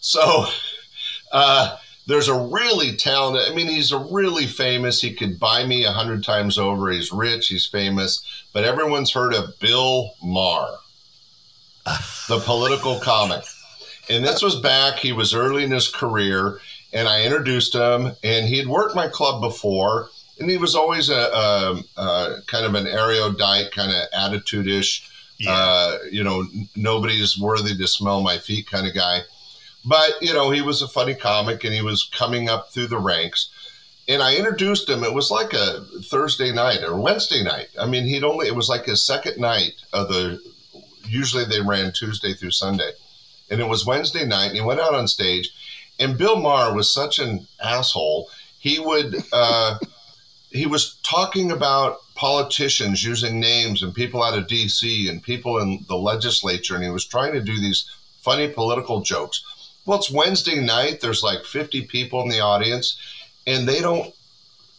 So 0.00 0.46
uh, 1.30 1.76
there's 2.06 2.28
a 2.28 2.34
really 2.34 2.96
talented, 2.96 3.50
I 3.50 3.54
mean, 3.54 3.68
he's 3.68 3.92
a 3.92 3.98
really 3.98 4.46
famous. 4.46 5.00
He 5.00 5.14
could 5.14 5.38
buy 5.38 5.64
me 5.64 5.84
a 5.84 5.92
hundred 5.92 6.24
times 6.24 6.58
over. 6.58 6.90
He's 6.90 7.12
rich, 7.12 7.48
he's 7.48 7.66
famous, 7.66 8.24
but 8.52 8.64
everyone's 8.64 9.12
heard 9.12 9.34
of 9.34 9.58
Bill 9.60 10.14
Maher, 10.22 10.78
the 12.28 12.40
political 12.44 12.98
comic. 13.00 13.44
And 14.08 14.24
this 14.24 14.42
was 14.42 14.56
back, 14.56 14.98
he 14.98 15.12
was 15.12 15.34
early 15.34 15.62
in 15.62 15.70
his 15.70 15.88
career, 15.88 16.58
and 16.92 17.06
I 17.06 17.22
introduced 17.24 17.74
him, 17.74 18.16
and 18.24 18.46
he 18.46 18.58
had 18.58 18.66
worked 18.66 18.96
my 18.96 19.06
club 19.06 19.40
before, 19.40 20.08
and 20.40 20.50
he 20.50 20.56
was 20.56 20.74
always 20.74 21.10
a, 21.10 21.14
a, 21.14 21.82
a 21.96 22.42
kind 22.46 22.66
of 22.66 22.74
an 22.74 22.88
erudite, 22.88 23.70
kind 23.70 23.92
of 23.92 24.08
attitude-ish, 24.12 25.08
uh, 25.46 25.98
you 26.10 26.24
know, 26.24 26.44
nobody's 26.74 27.38
worthy 27.38 27.76
to 27.76 27.86
smell 27.86 28.20
my 28.20 28.38
feet 28.38 28.66
kind 28.66 28.86
of 28.86 28.94
guy. 28.94 29.20
But, 29.84 30.20
you 30.20 30.34
know, 30.34 30.50
he 30.50 30.62
was 30.62 30.82
a 30.82 30.88
funny 30.88 31.14
comic, 31.14 31.64
and 31.64 31.74
he 31.74 31.82
was 31.82 32.08
coming 32.12 32.48
up 32.48 32.70
through 32.70 32.88
the 32.88 32.98
ranks. 32.98 33.48
And 34.08 34.22
I 34.22 34.36
introduced 34.36 34.88
him. 34.88 35.04
It 35.04 35.14
was 35.14 35.30
like 35.30 35.52
a 35.52 35.84
Thursday 36.02 36.52
night 36.52 36.82
or 36.82 37.00
Wednesday 37.00 37.42
night. 37.42 37.68
I 37.78 37.86
mean, 37.86 38.04
he'd 38.04 38.24
only, 38.24 38.46
it 38.46 38.56
was 38.56 38.68
like 38.68 38.86
his 38.86 39.06
second 39.06 39.38
night 39.38 39.74
of 39.92 40.08
the, 40.08 40.40
usually 41.04 41.44
they 41.44 41.60
ran 41.60 41.92
Tuesday 41.92 42.34
through 42.34 42.50
Sunday 42.50 42.92
and 43.50 43.60
it 43.60 43.68
was 43.68 43.84
Wednesday 43.84 44.24
night, 44.24 44.46
and 44.46 44.54
he 44.54 44.60
went 44.60 44.80
out 44.80 44.94
on 44.94 45.08
stage, 45.08 45.50
and 45.98 46.16
Bill 46.16 46.36
Maher 46.36 46.74
was 46.74 46.92
such 46.92 47.18
an 47.18 47.46
asshole. 47.62 48.30
He 48.58 48.78
would 48.78 49.16
uh, 49.32 49.78
he 50.50 50.66
was 50.66 50.96
talking 51.02 51.50
about 51.50 51.98
politicians 52.14 53.04
using 53.04 53.40
names 53.40 53.82
and 53.82 53.94
people 53.94 54.22
out 54.22 54.38
of 54.38 54.46
D.C. 54.46 55.08
and 55.08 55.22
people 55.22 55.58
in 55.58 55.84
the 55.88 55.96
legislature, 55.96 56.74
and 56.74 56.84
he 56.84 56.90
was 56.90 57.04
trying 57.04 57.32
to 57.32 57.40
do 57.40 57.60
these 57.60 57.90
funny 58.22 58.48
political 58.48 59.00
jokes. 59.00 59.42
Well, 59.86 59.98
it's 59.98 60.10
Wednesday 60.10 60.60
night. 60.60 61.00
There's 61.00 61.22
like 61.22 61.44
50 61.44 61.86
people 61.86 62.22
in 62.22 62.28
the 62.28 62.40
audience, 62.40 62.98
and 63.46 63.66
they 63.66 63.80
don't 63.80 64.14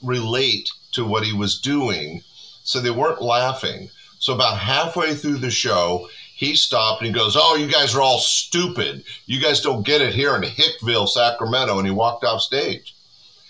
relate 0.02 0.70
to 0.94 1.06
what 1.06 1.24
he 1.24 1.34
was 1.34 1.60
doing. 1.60 2.24
So 2.64 2.80
they 2.80 2.92
weren't 2.92 3.22
laughing. 3.22 3.90
So 4.20 4.34
about 4.36 4.58
halfway 4.58 5.16
through 5.16 5.38
the 5.38 5.50
show, 5.50 6.08
he 6.36 6.56
stopped 6.56 7.02
and 7.02 7.08
he 7.08 7.14
goes, 7.14 7.36
Oh, 7.38 7.56
you 7.56 7.68
guys 7.68 7.96
are 7.96 8.02
all 8.02 8.20
stupid. 8.20 9.04
You 9.26 9.42
guys 9.42 9.62
don't 9.62 9.86
get 9.86 10.02
it 10.02 10.14
here 10.14 10.36
in 10.36 10.44
Hickville, 10.44 11.08
Sacramento. 11.08 11.78
And 11.78 11.88
he 11.88 11.94
walked 11.94 12.24
off 12.24 12.42
stage. 12.42 12.96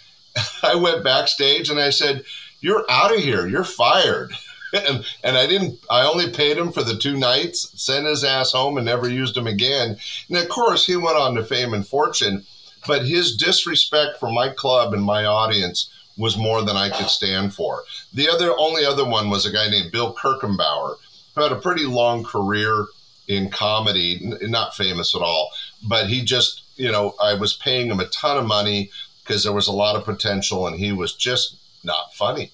I 0.63 0.75
went 0.75 1.03
backstage 1.03 1.69
and 1.69 1.79
I 1.79 1.89
said, 1.89 2.23
You're 2.61 2.85
out 2.89 3.13
of 3.13 3.19
here. 3.21 3.47
You're 3.47 3.63
fired. 3.63 4.33
and, 4.73 5.05
and 5.23 5.37
I 5.37 5.47
didn't, 5.47 5.79
I 5.89 6.05
only 6.05 6.29
paid 6.29 6.57
him 6.57 6.71
for 6.71 6.83
the 6.83 6.97
two 6.97 7.17
nights, 7.17 7.71
sent 7.81 8.05
his 8.05 8.23
ass 8.23 8.51
home 8.51 8.77
and 8.77 8.85
never 8.85 9.09
used 9.09 9.37
him 9.37 9.47
again. 9.47 9.97
And 10.29 10.37
of 10.37 10.49
course, 10.49 10.85
he 10.85 10.95
went 10.95 11.17
on 11.17 11.35
to 11.35 11.43
fame 11.43 11.73
and 11.73 11.85
fortune, 11.85 12.45
but 12.87 13.05
his 13.05 13.35
disrespect 13.35 14.19
for 14.19 14.31
my 14.31 14.49
club 14.49 14.93
and 14.93 15.03
my 15.03 15.25
audience 15.25 15.89
was 16.17 16.37
more 16.37 16.61
than 16.61 16.75
I 16.77 16.89
could 16.89 17.09
stand 17.09 17.53
for. 17.53 17.83
The 18.13 18.29
other, 18.29 18.53
only 18.57 18.85
other 18.85 19.05
one 19.05 19.29
was 19.29 19.45
a 19.45 19.51
guy 19.51 19.69
named 19.69 19.91
Bill 19.91 20.13
Kirchenbauer, 20.13 20.97
who 21.35 21.41
had 21.41 21.51
a 21.51 21.55
pretty 21.55 21.85
long 21.85 22.23
career 22.23 22.85
in 23.27 23.49
comedy, 23.49 24.19
n- 24.23 24.51
not 24.51 24.75
famous 24.75 25.15
at 25.15 25.21
all, 25.21 25.49
but 25.87 26.07
he 26.07 26.23
just, 26.23 26.63
you 26.75 26.91
know, 26.91 27.15
I 27.21 27.33
was 27.33 27.53
paying 27.53 27.89
him 27.89 27.99
a 27.99 28.07
ton 28.07 28.37
of 28.37 28.45
money 28.45 28.91
because 29.23 29.43
there 29.43 29.53
was 29.53 29.67
a 29.67 29.71
lot 29.71 29.95
of 29.95 30.03
potential 30.03 30.67
and 30.67 30.77
he 30.77 30.91
was 30.91 31.15
just 31.15 31.55
not 31.83 32.13
funny. 32.13 32.51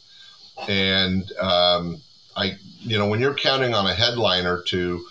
And 0.67 1.31
um, 1.39 2.01
I, 2.35 2.57
you 2.79 2.97
know, 2.97 3.07
when 3.07 3.19
you're 3.19 3.33
counting 3.33 3.73
on 3.73 3.85
a 3.85 3.93
headliner 3.93 4.61
to 4.67 5.05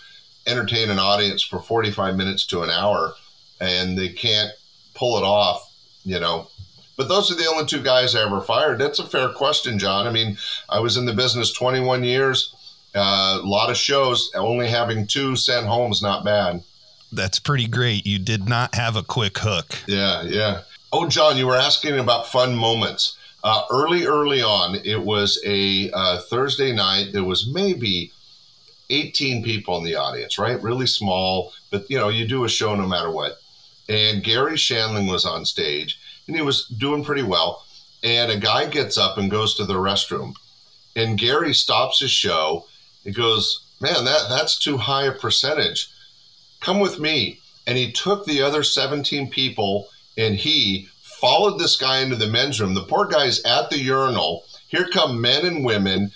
entertain 0.45 0.89
an 0.89 0.99
audience 0.99 1.43
for 1.43 1.59
45 1.59 2.15
minutes 2.15 2.45
to 2.47 2.63
an 2.63 2.69
hour 2.69 3.13
and 3.59 3.97
they 3.97 4.09
can't 4.09 4.51
pull 4.93 5.17
it 5.17 5.23
off, 5.23 5.71
you 6.03 6.19
know, 6.19 6.47
but 6.95 7.09
those 7.09 7.31
are 7.31 7.35
the 7.35 7.45
only 7.45 7.65
two 7.65 7.81
guys 7.81 8.15
I 8.15 8.23
ever 8.23 8.41
fired. 8.41 8.79
That's 8.79 8.99
a 8.99 9.05
fair 9.05 9.29
question, 9.29 9.77
John. 9.77 10.07
I 10.07 10.11
mean, 10.11 10.37
I 10.67 10.79
was 10.79 10.97
in 10.97 11.05
the 11.05 11.13
business 11.13 11.53
21 11.53 12.03
years, 12.03 12.53
uh, 12.95 13.39
a 13.41 13.45
lot 13.45 13.69
of 13.69 13.77
shows, 13.77 14.31
only 14.33 14.67
having 14.67 15.05
two 15.05 15.35
sent 15.35 15.67
home 15.67 15.91
is 15.91 16.01
not 16.01 16.25
bad. 16.25 16.63
That's 17.11 17.39
pretty 17.39 17.67
great. 17.67 18.05
You 18.05 18.19
did 18.19 18.49
not 18.49 18.75
have 18.75 18.95
a 18.95 19.03
quick 19.03 19.37
hook. 19.37 19.77
Yeah, 19.87 20.23
yeah. 20.23 20.61
Oh, 20.91 21.07
John, 21.07 21.37
you 21.37 21.47
were 21.47 21.55
asking 21.55 21.99
about 21.99 22.27
fun 22.27 22.55
moments. 22.55 23.16
Uh, 23.43 23.63
early, 23.69 24.05
early 24.05 24.41
on, 24.41 24.75
it 24.83 25.01
was 25.01 25.41
a 25.45 25.89
uh, 25.91 26.19
Thursday 26.21 26.73
night. 26.73 27.09
There 27.13 27.23
was 27.23 27.47
maybe 27.51 28.11
18 28.89 29.43
people 29.43 29.77
in 29.77 29.83
the 29.83 29.95
audience, 29.95 30.39
right? 30.39 30.61
Really 30.61 30.87
small, 30.87 31.53
but 31.71 31.89
you 31.89 31.97
know, 31.97 32.09
you 32.09 32.27
do 32.27 32.43
a 32.43 32.49
show 32.49 32.75
no 32.75 32.87
matter 32.87 33.11
what. 33.11 33.39
And 33.89 34.23
Garry 34.23 34.55
Shandling 34.55 35.09
was 35.09 35.25
on 35.25 35.45
stage 35.45 35.99
and 36.27 36.35
he 36.35 36.41
was 36.41 36.67
doing 36.67 37.03
pretty 37.03 37.23
well. 37.23 37.63
And 38.03 38.31
a 38.31 38.37
guy 38.37 38.67
gets 38.67 38.97
up 38.97 39.17
and 39.17 39.31
goes 39.31 39.55
to 39.55 39.65
the 39.65 39.75
restroom. 39.75 40.33
And 40.95 41.17
Garry 41.17 41.53
stops 41.53 41.99
his 41.99 42.11
show. 42.11 42.65
He 43.03 43.11
goes, 43.11 43.63
Man, 43.79 44.05
that, 44.05 44.27
that's 44.29 44.57
too 44.57 44.77
high 44.77 45.05
a 45.05 45.11
percentage. 45.11 45.89
Come 46.59 46.79
with 46.79 46.99
me. 46.99 47.39
And 47.65 47.77
he 47.77 47.91
took 47.91 48.25
the 48.25 48.41
other 48.41 48.63
17 48.63 49.29
people 49.29 49.87
and 50.17 50.35
he 50.35 50.89
followed 51.19 51.57
this 51.57 51.75
guy 51.75 51.99
into 51.99 52.15
the 52.15 52.27
men's 52.27 52.59
room. 52.61 52.73
The 52.73 52.83
poor 52.83 53.05
guy's 53.07 53.41
at 53.43 53.69
the 53.69 53.79
urinal. 53.79 54.43
Here 54.67 54.87
come 54.91 55.21
men 55.21 55.45
and 55.45 55.63
women, 55.65 56.11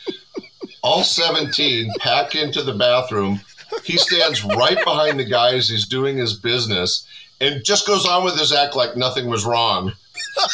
all 0.84 1.04
17, 1.04 1.92
pack 2.00 2.36
into 2.36 2.62
the 2.62 2.74
bathroom. 2.74 3.42
He 3.84 3.98
stands 3.98 4.44
right 4.44 4.78
behind 4.84 5.20
the 5.20 5.26
guy 5.26 5.56
as 5.56 5.70
he's 5.70 5.88
doing 5.88 6.18
his 6.18 6.34
business 6.34 7.08
and 7.40 7.64
just 7.64 7.88
goes 7.88 8.06
on 8.06 8.24
with 8.26 8.38
his 8.38 8.52
act 8.52 8.76
like 8.76 8.96
nothing 8.98 9.28
was 9.28 9.46
wrong. 9.46 9.94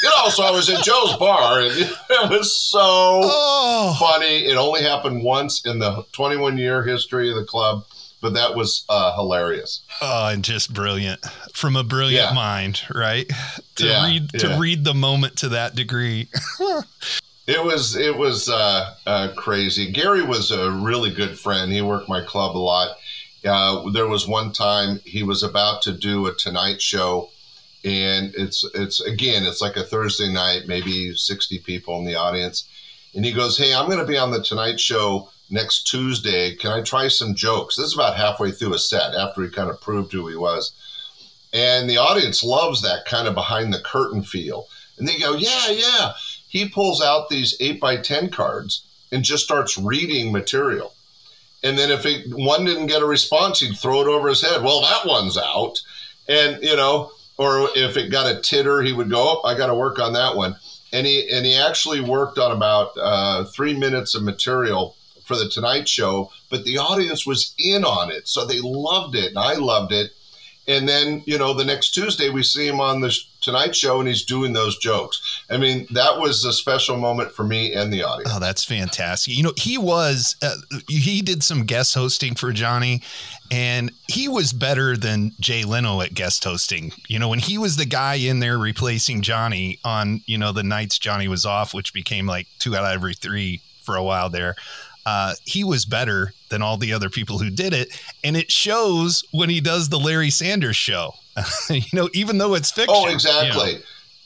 You 0.03 0.10
know, 0.10 0.29
so 0.29 0.43
I 0.43 0.51
was 0.51 0.69
in 0.69 0.81
Joe's 0.83 1.15
bar 1.17 1.62
and 1.62 1.71
it 2.10 2.29
was 2.29 2.55
so 2.55 2.79
Oh. 2.81 3.95
funny. 3.99 4.45
It 4.45 4.55
only 4.55 4.81
happened 4.83 5.23
once 5.23 5.65
in 5.65 5.79
the 5.79 6.05
21 6.13 6.57
year 6.57 6.83
history 6.83 7.29
of 7.29 7.36
the 7.36 7.43
club, 7.45 7.86
but 8.21 8.34
that 8.34 8.56
was 8.56 8.84
uh, 8.89 9.13
hilarious. 9.15 9.82
Oh, 10.01 10.27
and 10.27 10.43
just 10.43 10.73
brilliant 10.73 11.23
from 11.53 11.75
a 11.75 11.84
brilliant 11.84 12.30
Yeah. 12.30 12.34
mind, 12.34 12.82
right? 12.93 13.30
To 13.75 13.86
Yeah, 13.88 14.06
read 14.08 14.30
to 14.39 14.47
yeah. 14.49 14.60
read 14.60 14.84
the 14.84 14.93
moment 14.93 15.38
to 15.38 15.49
that 15.49 15.75
degree. 15.75 16.27
It 17.49 17.63
was 17.63 17.95
it 17.95 18.17
was 18.17 18.49
uh, 18.49 18.93
uh, 19.06 19.30
crazy. 19.38 19.89
Garry 19.93 20.21
was 20.21 20.51
a 20.51 20.69
really 20.69 21.12
good 21.12 21.39
friend. 21.39 21.71
He 21.71 21.82
worked 21.82 22.10
my 22.10 22.19
club 22.19 22.58
a 22.58 22.60
lot. 22.60 22.97
Uh, 23.45 23.89
there 23.91 24.06
was 24.08 24.27
one 24.27 24.51
time 24.51 24.99
he 25.06 25.23
was 25.23 25.43
about 25.43 25.82
to 25.84 25.93
do 25.93 26.25
a 26.27 26.34
Tonight 26.36 26.82
Show, 26.82 27.30
and 27.86 28.34
it's 28.36 28.65
it's 28.75 28.99
again 28.99 29.45
it's 29.45 29.62
like 29.62 29.77
a 29.77 29.84
Thursday 29.86 30.27
night, 30.30 30.63
maybe 30.67 31.15
sixty 31.15 31.58
people 31.60 31.97
in 31.99 32.03
the 32.03 32.15
audience, 32.15 32.65
and 33.15 33.23
he 33.23 33.32
goes, 33.32 33.58
"Hey, 33.58 33.73
I'm 33.73 33.86
going 33.86 33.99
to 33.99 34.06
be 34.06 34.17
on 34.17 34.32
the 34.32 34.43
Tonight 34.43 34.77
Show 34.77 35.30
next 35.49 35.83
Tuesday. 35.83 36.55
Can 36.55 36.71
I 36.71 36.81
try 36.81 37.07
some 37.07 37.36
jokes?" 37.36 37.75
This 37.75 37.88
is 37.88 37.93
about 37.93 38.17
halfway 38.17 38.51
through 38.51 38.73
a 38.73 38.79
set 38.79 39.15
after 39.15 39.43
he 39.43 39.49
kind 39.49 39.69
of 39.69 39.81
proved 39.81 40.12
who 40.12 40.27
he 40.27 40.36
was, 40.36 40.71
and 41.53 41.89
the 41.89 41.97
audience 41.97 42.43
loves 42.43 42.81
that 42.81 43.05
kind 43.05 43.27
of 43.27 43.33
behind 43.33 43.73
the 43.73 43.79
curtain 43.79 44.23
feel, 44.23 44.67
and 44.97 45.07
they 45.07 45.17
go, 45.17 45.36
"Yeah, 45.36 45.69
yeah." 45.69 46.13
He 46.49 46.69
pulls 46.69 47.01
out 47.01 47.29
these 47.29 47.55
eight 47.60 47.79
by 47.79 47.97
ten 47.97 48.29
cards 48.29 48.83
and 49.12 49.23
just 49.23 49.43
starts 49.43 49.77
reading 49.77 50.31
material. 50.31 50.93
And 51.63 51.77
then 51.77 51.91
if 51.91 52.05
it, 52.05 52.33
one 52.33 52.65
didn't 52.65 52.88
get 52.88 53.01
a 53.01 53.05
response, 53.05 53.60
he'd 53.60 53.77
throw 53.77 54.01
it 54.01 54.07
over 54.07 54.29
his 54.29 54.41
head. 54.41 54.63
Well, 54.63 54.81
that 54.81 55.05
one's 55.05 55.38
out. 55.38 55.81
And, 56.27 56.63
you 56.63 56.75
know, 56.75 57.12
or 57.38 57.69
if 57.75 57.97
it 57.97 58.12
got 58.12 58.33
a 58.33 58.41
titter, 58.41 58.81
he 58.81 58.93
would 58.93 59.10
go, 59.10 59.41
oh, 59.43 59.47
I 59.47 59.57
got 59.57 59.67
to 59.67 59.75
work 59.75 59.99
on 59.99 60.13
that 60.13 60.36
one. 60.36 60.55
And 60.93 61.05
he, 61.05 61.29
and 61.29 61.45
he 61.45 61.55
actually 61.55 61.99
worked 61.99 62.38
on 62.38 62.51
about 62.51 62.91
uh, 62.97 63.45
three 63.45 63.77
minutes 63.77 64.15
of 64.15 64.23
material 64.23 64.95
for 65.27 65.35
the 65.35 65.49
Tonight 65.49 65.87
Show, 65.87 66.31
but 66.49 66.63
the 66.63 66.77
audience 66.77 67.27
was 67.27 67.53
in 67.59 67.83
on 67.83 68.11
it. 68.11 68.27
So 68.27 68.45
they 68.45 68.59
loved 68.61 69.15
it. 69.15 69.29
And 69.29 69.39
I 69.39 69.53
loved 69.55 69.91
it. 69.91 70.11
And 70.69 70.87
then, 70.87 71.23
you 71.25 71.37
know, 71.37 71.53
the 71.53 71.63
next 71.63 71.91
Tuesday 71.91 72.29
we 72.29 72.43
see 72.43 72.67
him 72.67 72.81
on 72.81 72.99
the 72.99 73.17
Tonight 73.39 73.73
Show 73.73 73.99
and 73.99 74.07
he's 74.07 74.25
doing 74.25 74.51
those 74.51 74.77
jokes. 74.77 75.43
I 75.49 75.55
mean, 75.55 75.87
that 75.91 76.19
was 76.19 76.43
a 76.43 76.51
special 76.51 76.97
moment 76.97 77.31
for 77.31 77.45
me 77.45 77.73
and 77.73 77.91
the 77.91 78.03
audience. 78.03 78.29
Oh, 78.33 78.39
that's 78.39 78.65
fantastic. 78.65 79.33
You 79.37 79.43
know, 79.43 79.53
he 79.55 79.77
was, 79.77 80.35
uh, 80.41 80.55
he 80.89 81.21
did 81.21 81.41
some 81.41 81.63
guest 81.63 81.93
hosting 81.93 82.35
for 82.35 82.51
Johnny, 82.51 83.01
and 83.49 83.93
he 84.09 84.27
was 84.27 84.51
better 84.51 84.97
than 84.97 85.31
Jay 85.39 85.63
Leno 85.63 86.01
at 86.01 86.13
guest 86.13 86.43
hosting. 86.43 86.91
You 87.07 87.19
know, 87.19 87.29
when 87.29 87.39
he 87.39 87.57
was 87.57 87.77
the 87.77 87.85
guy 87.85 88.15
in 88.15 88.41
there 88.41 88.57
replacing 88.57 89.21
Johnny 89.21 89.79
on, 89.85 90.21
you 90.25 90.37
know, 90.37 90.51
the 90.51 90.63
nights 90.63 90.99
Johnny 90.99 91.29
was 91.29 91.45
off, 91.45 91.73
which 91.73 91.93
became 91.93 92.25
like 92.25 92.47
two 92.59 92.75
out 92.75 92.83
of 92.83 92.91
every 92.91 93.13
three 93.13 93.61
for 93.83 93.95
a 93.95 94.03
while 94.03 94.29
there. 94.29 94.55
Uh, 95.07 95.35
he 95.45 95.63
was 95.63 95.85
better 95.85 96.33
than 96.49 96.61
all 96.61 96.75
the 96.75 96.91
other 96.91 97.09
people 97.09 97.37
who 97.37 97.49
did 97.49 97.73
it. 97.73 97.97
And 98.25 98.35
it 98.35 98.51
shows 98.51 99.23
when 99.31 99.49
he 99.49 99.61
does 99.61 99.87
the 99.87 99.97
Larry 99.97 100.29
Sanders 100.29 100.75
show. 100.75 101.13
you 101.69 101.81
know, 101.93 102.09
even 102.13 102.39
though 102.39 102.55
it's 102.55 102.71
fiction. 102.71 102.93
Oh, 102.93 103.07
you 103.07 103.13
exactly. 103.13 103.75
know. 103.75 103.79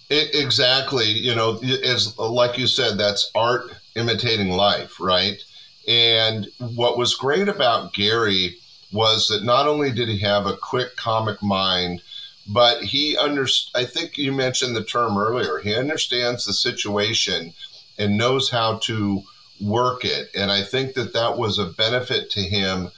It, 0.10 0.34
exactly. 0.34 1.06
You 1.06 1.36
know, 1.36 1.60
it's 1.62 2.18
like 2.18 2.58
you 2.58 2.66
said, 2.66 2.98
that's 2.98 3.30
art 3.36 3.72
imitating 3.96 4.50
life, 4.50 5.00
right? 5.00 5.40
And 5.88 6.48
what 6.58 6.98
was 6.98 7.14
great 7.14 7.48
about 7.48 7.94
Garry 7.94 8.56
was 8.92 9.28
that 9.28 9.44
not 9.44 9.68
only 9.68 9.92
did 9.92 10.10
he 10.10 10.18
have 10.22 10.48
a 10.48 10.58
quick 10.58 10.96
comic 10.96 11.44
mind, 11.44 12.02
but 12.48 12.82
he 12.82 13.16
under 13.18 13.46
I 13.76 13.86
think 13.86 14.18
you 14.18 14.32
mentioned 14.32 14.76
the 14.76 14.84
term 14.84 15.16
earlier. 15.16 15.60
He 15.60 15.76
understands 15.76 16.44
the 16.44 16.54
situation 16.54 17.54
and 18.00 18.18
knows 18.18 18.50
how 18.50 18.80
to 18.80 19.24
work 19.62 20.06
it. 20.06 20.30
And 20.36 20.52
I 20.52 20.64
think 20.64 20.94
that 20.96 21.14
that 21.14 21.38
was 21.38 21.58
a 21.58 21.66
benefit 21.66 22.30
to 22.32 22.42
him 22.42 22.92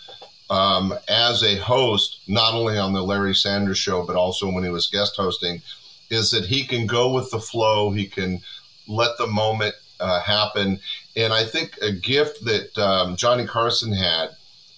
um, 0.50 0.94
as 1.08 1.44
a 1.44 1.58
host, 1.58 2.20
not 2.28 2.54
only 2.54 2.78
on 2.78 2.94
the 2.94 3.04
Larry 3.04 3.36
Sanders 3.36 3.78
show, 3.78 4.06
but 4.06 4.16
also 4.16 4.52
when 4.52 4.64
he 4.64 4.70
was 4.70 4.88
guest 4.88 5.16
hosting, 5.18 5.62
is 6.10 6.32
that 6.32 6.46
he 6.46 6.64
can 6.64 6.86
go 6.86 7.12
with 7.12 7.32
the 7.32 7.40
flow. 7.40 7.92
He 7.92 8.06
can 8.06 8.42
let 8.88 9.18
the 9.18 9.28
moment 9.28 9.76
uh, 10.00 10.22
happen. 10.22 10.80
And 11.16 11.34
I 11.34 11.46
think 11.46 11.78
a 11.82 11.92
gift 11.92 12.44
that 12.46 12.78
um, 12.78 13.16
Johnny 13.16 13.46
Carson 13.46 13.94
had 13.94 14.30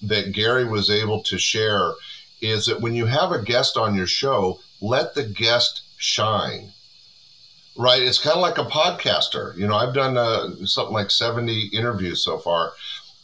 that 0.04 0.32
Garry 0.32 0.65
was 0.65 0.89
able 0.89 1.24
to 1.24 1.38
share 1.38 1.93
is 2.41 2.65
that 2.65 2.82
when 2.82 2.93
you 2.93 3.06
have 3.06 3.32
a 3.32 3.41
guest 3.41 3.78
on 3.78 3.95
your 3.95 4.08
show, 4.08 4.60
let 4.82 5.15
the 5.15 5.24
guest 5.24 5.82
shine. 5.98 6.74
Right? 7.77 8.01
It's 8.01 8.21
kind 8.21 8.35
of 8.35 8.41
like 8.41 8.57
a 8.57 8.63
podcaster. 8.63 9.55
You 9.57 9.67
know, 9.67 9.75
I've 9.75 9.93
done 9.93 10.17
uh, 10.17 10.65
something 10.65 10.93
like 10.93 11.11
70 11.11 11.71
interviews 11.73 12.23
so 12.23 12.38
far. 12.38 12.71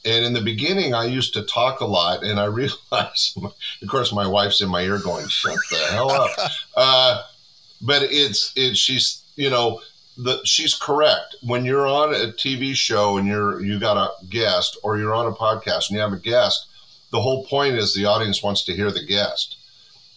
And 0.03 0.25
in 0.25 0.33
the 0.33 0.41
beginning, 0.41 0.93
I 0.93 1.05
used 1.05 1.33
to 1.35 1.43
talk 1.43 1.79
a 1.79 1.85
lot, 1.85 2.23
and 2.23 2.39
I 2.39 2.45
realized, 2.61 3.37
of 3.37 3.87
course, 3.87 4.11
my 4.11 4.27
wife's 4.27 4.61
in 4.61 4.69
my 4.69 4.81
ear 4.81 4.97
going, 4.97 5.27
"Shut 5.27 5.57
the 5.69 5.77
hell 5.91 6.11
up." 6.11 6.31
Uh, 6.75 7.21
but 7.81 8.03
it's 8.03 8.53
it's 8.55 8.79
she's 8.79 9.21
you 9.35 9.49
know 9.49 9.81
the 10.17 10.39
she's 10.43 10.73
correct. 10.73 11.35
When 11.43 11.65
you're 11.65 11.87
on 11.87 12.13
a 12.13 12.31
TV 12.31 12.73
show 12.73 13.17
and 13.17 13.27
you're 13.27 13.61
you 13.61 13.79
got 13.79 13.97
a 13.97 14.25
guest, 14.25 14.77
or 14.83 14.97
you're 14.97 15.13
on 15.13 15.27
a 15.27 15.31
podcast 15.31 15.89
and 15.89 15.95
you 15.95 15.99
have 15.99 16.13
a 16.13 16.17
guest, 16.17 16.65
the 17.11 17.21
whole 17.21 17.45
point 17.45 17.75
is 17.75 17.93
the 17.93 18.05
audience 18.05 18.41
wants 18.41 18.63
to 18.65 18.73
hear 18.73 18.91
the 18.91 19.05
guest. 19.05 19.57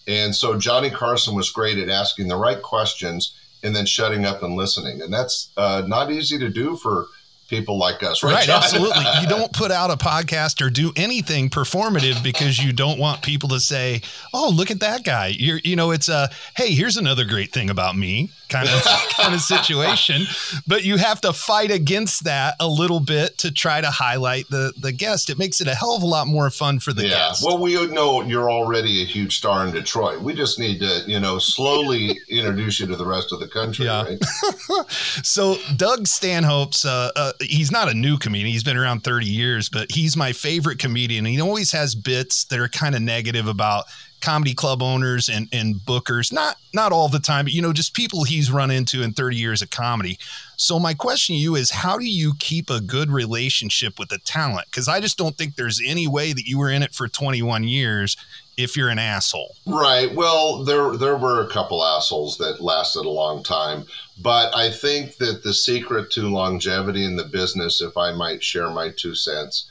And 0.06 0.34
so 0.34 0.58
Johnny 0.58 0.90
Carson 0.90 1.34
was 1.34 1.50
great 1.50 1.78
at 1.78 1.88
asking 1.88 2.28
the 2.28 2.36
right 2.36 2.60
questions 2.60 3.32
and 3.64 3.74
then 3.74 3.86
shutting 3.86 4.24
up 4.24 4.42
and 4.42 4.54
listening. 4.54 5.02
And 5.02 5.12
that's 5.12 5.50
uh, 5.56 5.82
not 5.86 6.12
easy 6.12 6.38
to 6.38 6.48
do 6.48 6.76
for 6.76 7.06
people 7.48 7.78
like 7.78 8.02
us, 8.02 8.22
right? 8.22 8.34
Right, 8.34 8.48
absolutely. 8.48 9.04
you 9.20 9.26
don't 9.26 9.52
put 9.52 9.70
out 9.70 9.90
a 9.90 9.96
podcast 9.96 10.64
or 10.64 10.70
do 10.70 10.92
anything 10.96 11.50
performative 11.50 12.22
because 12.22 12.58
you 12.58 12.72
don't 12.72 12.98
want 12.98 13.22
people 13.22 13.48
to 13.50 13.60
say, 13.60 14.02
"Oh, 14.32 14.50
look 14.54 14.70
at 14.70 14.80
that 14.80 15.04
guy." 15.04 15.28
You're, 15.28 15.60
you 15.64 15.76
know, 15.76 15.90
it's 15.90 16.08
a, 16.08 16.30
"Hey, 16.56 16.72
here's 16.72 16.96
another 16.96 17.24
great 17.24 17.52
thing 17.52 17.70
about 17.70 17.96
me." 17.96 18.30
Kind 18.54 18.68
of 18.68 18.82
kind 19.16 19.34
of 19.34 19.40
situation. 19.40 20.22
But 20.66 20.84
you 20.84 20.96
have 20.96 21.20
to 21.22 21.32
fight 21.32 21.70
against 21.70 22.24
that 22.24 22.54
a 22.60 22.68
little 22.68 23.00
bit 23.00 23.38
to 23.38 23.50
try 23.50 23.80
to 23.80 23.90
highlight 23.90 24.48
the 24.50 24.72
the 24.80 24.92
guest. 24.92 25.30
It 25.30 25.38
makes 25.38 25.60
it 25.60 25.66
a 25.68 25.74
hell 25.74 25.96
of 25.96 26.02
a 26.02 26.06
lot 26.06 26.26
more 26.26 26.50
fun 26.50 26.78
for 26.80 26.92
the 26.92 27.02
yeah. 27.04 27.28
guest. 27.28 27.44
Well, 27.44 27.58
we 27.58 27.74
know 27.88 28.22
you're 28.22 28.50
already 28.50 29.02
a 29.02 29.06
huge 29.06 29.38
star 29.38 29.66
in 29.66 29.72
Detroit. 29.72 30.20
We 30.22 30.34
just 30.34 30.58
need 30.58 30.78
to, 30.80 31.02
you 31.06 31.20
know, 31.20 31.38
slowly 31.38 32.18
introduce 32.28 32.80
you 32.80 32.86
to 32.86 32.96
the 32.96 33.06
rest 33.06 33.32
of 33.32 33.40
the 33.40 33.48
country, 33.48 33.86
Yeah. 33.86 34.04
right? 34.04 34.18
So 35.22 35.56
Doug 35.76 36.06
Stanhope's 36.06 36.84
uh, 36.84 37.10
uh, 37.16 37.32
he's 37.40 37.70
not 37.70 37.88
a 37.90 37.94
new 37.94 38.18
comedian. 38.18 38.52
He's 38.52 38.62
been 38.64 38.76
around 38.76 39.00
30 39.04 39.26
years, 39.26 39.68
but 39.68 39.90
he's 39.90 40.16
my 40.16 40.32
favorite 40.32 40.78
comedian. 40.78 41.24
He 41.24 41.40
always 41.40 41.72
has 41.72 41.94
bits 41.94 42.44
that 42.46 42.58
are 42.58 42.68
kind 42.68 42.94
of 42.94 43.02
negative 43.02 43.46
about 43.46 43.84
comedy 44.24 44.54
club 44.54 44.82
owners 44.82 45.28
and 45.28 45.48
and 45.52 45.76
bookers. 45.76 46.32
Not 46.32 46.56
not 46.72 46.92
all 46.92 47.08
the 47.08 47.18
time, 47.18 47.44
but 47.44 47.52
you 47.52 47.60
know, 47.60 47.72
just 47.72 47.94
people 47.94 48.24
he's 48.24 48.50
run 48.50 48.70
into 48.70 49.02
in 49.02 49.12
30 49.12 49.36
years 49.36 49.60
of 49.60 49.70
comedy. 49.70 50.18
So 50.56 50.78
my 50.78 50.94
question 50.94 51.34
to 51.34 51.40
you 51.40 51.54
is 51.56 51.70
how 51.70 51.98
do 51.98 52.06
you 52.06 52.32
keep 52.38 52.70
a 52.70 52.80
good 52.80 53.10
relationship 53.10 53.98
with 53.98 54.08
the 54.08 54.18
talent? 54.18 54.72
Cuz 54.72 54.88
I 54.88 55.00
just 55.00 55.18
don't 55.18 55.36
think 55.36 55.56
there's 55.56 55.80
any 55.84 56.06
way 56.06 56.32
that 56.32 56.46
you 56.46 56.58
were 56.58 56.70
in 56.70 56.82
it 56.82 56.94
for 56.94 57.06
21 57.06 57.64
years 57.64 58.16
if 58.56 58.76
you're 58.76 58.88
an 58.88 58.98
asshole. 58.98 59.56
Right. 59.66 60.14
Well, 60.14 60.64
there 60.64 60.96
there 60.96 61.16
were 61.16 61.42
a 61.42 61.50
couple 61.50 61.84
assholes 61.84 62.38
that 62.38 62.62
lasted 62.62 63.04
a 63.04 63.10
long 63.10 63.42
time, 63.42 63.84
but 64.22 64.56
I 64.56 64.70
think 64.70 65.16
that 65.18 65.42
the 65.42 65.52
secret 65.52 66.10
to 66.12 66.22
longevity 66.22 67.04
in 67.04 67.16
the 67.16 67.24
business, 67.24 67.82
if 67.82 67.98
I 67.98 68.12
might 68.12 68.42
share 68.42 68.70
my 68.70 68.88
two 68.88 69.14
cents, 69.14 69.66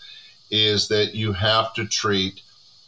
is 0.51 0.89
that 0.89 1.15
you 1.15 1.33
have 1.33 1.73
to 1.73 1.87
treat 1.87 2.42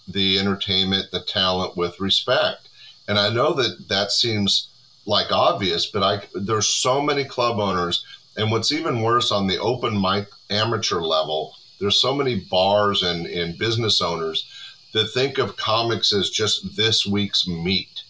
the 0.07 0.39
entertainment, 0.39 1.11
the 1.11 1.19
talent 1.19 1.75
with 1.75 1.99
respect. 1.99 2.69
And 3.07 3.19
I 3.19 3.29
know 3.29 3.53
that 3.53 3.87
that 3.89 4.11
seems 4.11 4.69
like 5.05 5.31
obvious, 5.31 5.85
but 5.85 6.03
I 6.03 6.21
there's 6.33 6.67
so 6.67 7.01
many 7.01 7.23
club 7.23 7.59
owners, 7.59 8.03
and 8.35 8.51
what's 8.51 8.71
even 8.71 9.01
worse 9.01 9.31
on 9.31 9.47
the 9.47 9.59
open 9.59 9.99
mic 9.99 10.27
amateur 10.49 11.01
level, 11.01 11.53
there's 11.79 12.01
so 12.01 12.13
many 12.13 12.35
bars 12.35 13.03
and, 13.03 13.27
and 13.27 13.57
business 13.57 14.01
owners 14.01 14.49
that 14.93 15.11
think 15.11 15.37
of 15.37 15.57
comics 15.57 16.13
as 16.13 16.29
just 16.29 16.75
this 16.75 17.05
week's 17.05 17.47
meat, 17.47 18.03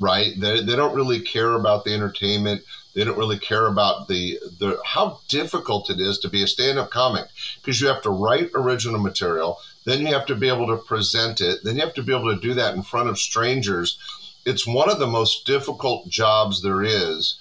right? 0.00 0.32
They, 0.38 0.62
they 0.62 0.76
don't 0.76 0.94
really 0.94 1.20
care 1.20 1.52
about 1.54 1.84
the 1.84 1.94
entertainment. 1.94 2.62
They 2.94 3.04
don't 3.04 3.18
really 3.18 3.38
care 3.38 3.66
about 3.66 4.08
the, 4.08 4.38
the 4.58 4.78
how 4.84 5.20
difficult 5.28 5.90
it 5.90 6.00
is 6.00 6.18
to 6.20 6.28
be 6.28 6.42
a 6.42 6.46
stand-up 6.46 6.90
comic 6.90 7.26
because 7.60 7.80
you 7.80 7.88
have 7.88 8.02
to 8.02 8.10
write 8.10 8.50
original 8.54 9.00
material, 9.00 9.58
then 9.84 10.00
you 10.00 10.12
have 10.12 10.26
to 10.26 10.34
be 10.34 10.48
able 10.48 10.66
to 10.68 10.76
present 10.76 11.40
it, 11.40 11.62
then 11.62 11.76
you 11.76 11.82
have 11.82 11.94
to 11.94 12.02
be 12.02 12.14
able 12.14 12.34
to 12.34 12.40
do 12.40 12.54
that 12.54 12.74
in 12.74 12.82
front 12.82 13.08
of 13.08 13.18
strangers. 13.18 13.98
It's 14.46 14.66
one 14.66 14.90
of 14.90 14.98
the 14.98 15.06
most 15.06 15.46
difficult 15.46 16.08
jobs 16.08 16.62
there 16.62 16.82
is, 16.82 17.38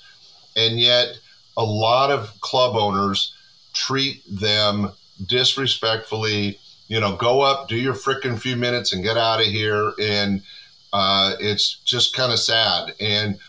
and 0.56 0.80
yet 0.80 1.18
a 1.58 1.64
lot 1.64 2.12
of 2.12 2.40
club 2.42 2.76
owners 2.76 3.34
treat 3.74 4.24
them 4.28 4.92
disrespectfully. 5.26 6.60
You 6.88 7.00
know, 7.00 7.16
go 7.16 7.42
up, 7.42 7.68
do 7.68 7.76
your 7.76 7.94
frickin' 7.94 8.40
few 8.40 8.56
minutes, 8.56 8.94
and 8.94 9.04
get 9.04 9.18
out 9.18 9.40
of 9.40 9.48
here. 9.48 9.94
And 10.00 10.42
uh, 10.92 11.36
it's 11.40 11.80
just 11.86 12.16
kind 12.16 12.32
of 12.32 12.40
sad. 12.40 12.94
And 13.00 13.40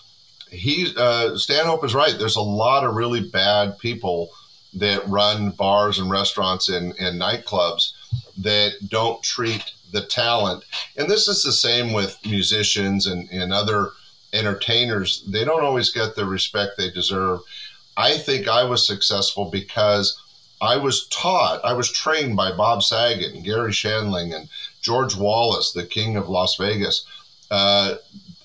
he, 0.50 0.92
uh, 0.96 1.36
Stanhope 1.36 1.84
is 1.84 1.94
right. 1.94 2.14
There's 2.18 2.36
a 2.36 2.42
lot 2.42 2.84
of 2.84 2.94
really 2.94 3.28
bad 3.28 3.78
people 3.78 4.30
that 4.74 5.06
run 5.08 5.50
bars 5.50 5.98
and 5.98 6.10
restaurants 6.10 6.68
and, 6.68 6.94
and 6.98 7.20
nightclubs 7.20 7.92
that 8.38 8.72
don't 8.88 9.22
treat 9.22 9.72
the 9.92 10.02
talent. 10.02 10.64
And 10.96 11.08
this 11.08 11.28
is 11.28 11.42
the 11.42 11.52
same 11.52 11.92
with 11.92 12.18
musicians 12.24 13.06
and, 13.06 13.28
and 13.30 13.52
other 13.52 13.90
entertainers. 14.32 15.24
They 15.26 15.44
don't 15.44 15.64
always 15.64 15.90
get 15.92 16.16
the 16.16 16.26
respect 16.26 16.72
they 16.76 16.90
deserve. 16.90 17.40
I 17.96 18.18
think 18.18 18.48
I 18.48 18.64
was 18.64 18.86
successful 18.86 19.50
because 19.50 20.20
I 20.60 20.76
was 20.76 21.06
taught, 21.08 21.64
I 21.64 21.74
was 21.74 21.92
trained 21.92 22.36
by 22.36 22.56
Bob 22.56 22.82
Saget 22.82 23.34
and 23.34 23.44
Garry 23.44 23.70
Shandling 23.70 24.34
and 24.34 24.48
George 24.82 25.14
Wallace, 25.14 25.72
the 25.72 25.86
king 25.86 26.16
of 26.16 26.28
Las 26.28 26.56
Vegas, 26.56 27.06
uh, 27.50 27.96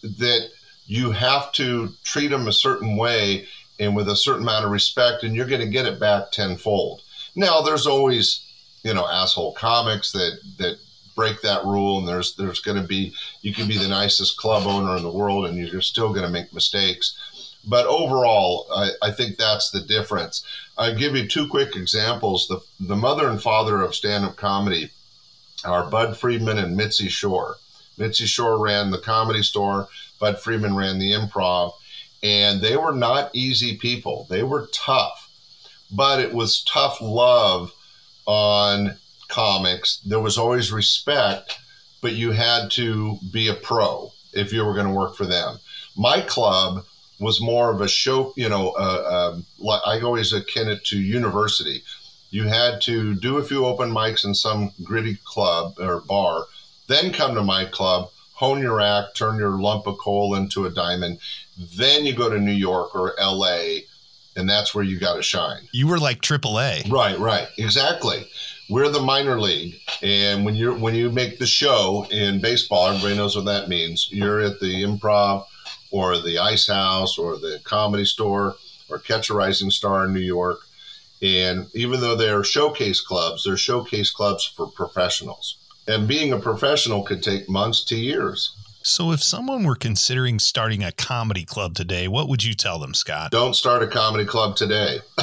that 0.03 0.49
you 0.85 1.11
have 1.11 1.51
to 1.53 1.89
treat 2.03 2.29
them 2.29 2.47
a 2.47 2.53
certain 2.53 2.95
way 2.95 3.47
and 3.79 3.95
with 3.95 4.09
a 4.09 4.15
certain 4.15 4.43
amount 4.43 4.65
of 4.65 4.71
respect, 4.71 5.23
and 5.23 5.35
you're 5.35 5.45
going 5.45 5.61
to 5.61 5.67
get 5.67 5.85
it 5.85 5.99
back 5.99 6.31
tenfold. 6.31 7.01
Now, 7.35 7.61
there's 7.61 7.87
always, 7.87 8.45
you 8.83 8.93
know, 8.93 9.07
asshole 9.07 9.53
comics 9.53 10.11
that 10.11 10.39
that 10.57 10.77
break 11.15 11.41
that 11.41 11.65
rule, 11.65 11.99
and 11.99 12.07
there's 12.07 12.35
there's 12.35 12.61
going 12.61 12.81
to 12.81 12.87
be 12.87 13.13
you 13.41 13.53
can 13.53 13.67
be 13.67 13.77
the 13.77 13.87
nicest 13.87 14.37
club 14.37 14.65
owner 14.65 14.95
in 14.95 15.03
the 15.03 15.11
world, 15.11 15.45
and 15.45 15.57
you're 15.57 15.81
still 15.81 16.09
going 16.09 16.25
to 16.25 16.31
make 16.31 16.53
mistakes. 16.53 17.17
But 17.67 17.85
overall, 17.87 18.67
I, 18.73 18.91
I 19.01 19.11
think 19.11 19.37
that's 19.37 19.69
the 19.69 19.81
difference. 19.81 20.45
I'll 20.77 20.95
give 20.95 21.15
you 21.15 21.27
two 21.27 21.47
quick 21.47 21.75
examples. 21.75 22.47
The 22.47 22.61
the 22.79 22.95
mother 22.95 23.27
and 23.27 23.41
father 23.41 23.81
of 23.81 23.95
stand-up 23.95 24.37
comedy 24.37 24.91
are 25.65 25.89
Budd 25.89 26.15
Friedman 26.17 26.57
and 26.57 26.77
Mitzi 26.77 27.09
Shore. 27.09 27.57
Mitzi 27.97 28.25
Shore 28.25 28.57
ran 28.57 28.91
the 28.91 28.97
comedy 28.97 29.43
store. 29.43 29.89
Budd 30.19 30.39
Friedman 30.39 30.75
ran 30.75 30.99
the 30.99 31.11
improv, 31.11 31.73
and 32.23 32.61
they 32.61 32.77
were 32.77 32.93
not 32.93 33.29
easy 33.33 33.75
people. 33.75 34.25
They 34.29 34.43
were 34.43 34.69
tough, 34.71 35.29
but 35.91 36.21
it 36.21 36.33
was 36.33 36.63
tough 36.63 37.01
love 37.01 37.73
on 38.29 38.95
comics. 39.27 40.01
There 40.05 40.19
was 40.19 40.37
always 40.37 40.71
respect, 40.71 41.57
but 41.99 42.13
you 42.13 42.31
had 42.31 42.69
to 42.71 43.17
be 43.33 43.47
a 43.47 43.55
pro 43.55 44.11
if 44.33 44.53
you 44.53 44.63
were 44.63 44.75
going 44.75 44.85
to 44.85 44.93
work 44.93 45.15
for 45.15 45.25
them. 45.25 45.57
My 45.97 46.21
club 46.21 46.85
was 47.19 47.41
more 47.41 47.73
of 47.73 47.81
a 47.81 47.87
show, 47.87 48.31
you 48.35 48.47
know, 48.47 48.69
uh, 48.69 49.39
like 49.57 49.81
I 49.83 49.99
always 50.01 50.31
akin 50.31 50.69
it 50.69 50.85
to 50.85 51.01
university. 51.01 51.81
You 52.29 52.43
had 52.43 52.81
to 52.81 53.15
do 53.15 53.39
a 53.39 53.43
few 53.43 53.65
open 53.65 53.89
mics 53.89 54.23
in 54.23 54.35
some 54.35 54.73
gritty 54.83 55.17
club 55.23 55.79
or 55.79 56.01
bar, 56.01 56.45
then 56.87 57.11
come 57.11 57.33
to 57.33 57.43
my 57.43 57.65
club, 57.65 58.11
hone 58.33 58.61
your 58.61 58.79
act, 58.79 59.17
turn 59.17 59.39
your 59.39 59.59
lump 59.59 59.87
of 59.87 59.97
coal 59.97 60.35
into 60.35 60.67
a 60.67 60.69
diamond. 60.69 61.17
Then 61.57 62.05
you 62.05 62.13
go 62.13 62.29
to 62.29 62.39
New 62.39 62.51
York 62.51 62.95
or 62.95 63.15
LA, 63.19 63.79
and 64.39 64.49
that's 64.49 64.73
where 64.73 64.83
you 64.83 64.99
got 64.99 65.15
to 65.15 65.21
shine. 65.21 65.67
You 65.71 65.87
were 65.87 65.99
like 65.99 66.21
AAA. 66.21 66.91
Right, 66.91 67.17
right, 67.19 67.47
exactly. 67.57 68.27
We're 68.69 68.89
the 68.89 69.01
minor 69.01 69.39
league, 69.39 69.79
and 70.03 70.45
when 70.45 70.55
you're 70.55 70.77
when 70.77 70.95
you 70.95 71.11
make 71.11 71.39
the 71.39 71.47
show 71.47 72.05
in 72.11 72.39
baseball, 72.39 72.87
everybody 72.87 73.15
knows 73.15 73.35
what 73.35 73.45
that 73.45 73.67
means. 73.67 74.09
You're 74.11 74.41
at 74.41 74.59
the 74.59 74.83
Improv, 74.83 75.45
or 75.91 76.19
the 76.19 76.37
Ice 76.37 76.67
House, 76.67 77.17
or 77.17 77.37
the 77.37 77.59
Comedy 77.63 78.05
Store, 78.05 78.55
or 78.89 78.99
Catch 78.99 79.29
a 79.29 79.33
Rising 79.33 79.71
Star 79.71 80.05
in 80.05 80.13
New 80.13 80.19
York, 80.19 80.59
and 81.21 81.67
even 81.73 81.99
though 81.99 82.15
they're 82.15 82.43
showcase 82.43 83.01
clubs, 83.01 83.43
they're 83.43 83.57
showcase 83.57 84.11
clubs 84.11 84.45
for 84.45 84.67
professionals. 84.67 85.57
And 85.87 86.07
being 86.07 86.31
a 86.31 86.37
professional 86.39 87.03
could 87.03 87.23
take 87.23 87.49
months 87.49 87.83
to 87.85 87.95
years. 87.95 88.55
So 88.81 89.11
if 89.11 89.21
someone 89.21 89.63
were 89.63 89.75
considering 89.75 90.39
starting 90.39 90.83
a 90.83 90.91
comedy 90.91 91.43
club 91.43 91.75
today, 91.75 92.07
what 92.07 92.29
would 92.29 92.43
you 92.43 92.53
tell 92.53 92.79
them, 92.79 92.93
Scott? 92.93 93.31
Don't 93.31 93.55
start 93.55 93.83
a 93.83 93.87
comedy 93.87 94.25
club 94.25 94.55
today. 94.55 94.99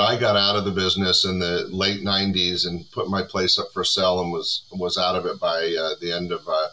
I 0.00 0.18
got 0.18 0.36
out 0.36 0.56
of 0.56 0.64
the 0.64 0.72
business 0.72 1.24
in 1.24 1.38
the 1.38 1.66
late 1.70 2.02
'90s 2.02 2.66
and 2.66 2.90
put 2.90 3.08
my 3.08 3.22
place 3.22 3.58
up 3.58 3.68
for 3.72 3.84
sale 3.84 4.20
and 4.20 4.32
was 4.32 4.62
was 4.70 4.98
out 4.98 5.16
of 5.16 5.26
it 5.26 5.40
by 5.40 5.74
uh, 5.78 5.94
the 6.00 6.12
end 6.12 6.32
of 6.32 6.46
uh, 6.48 6.68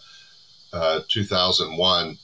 uh, 0.74 1.02
2001 1.08 2.18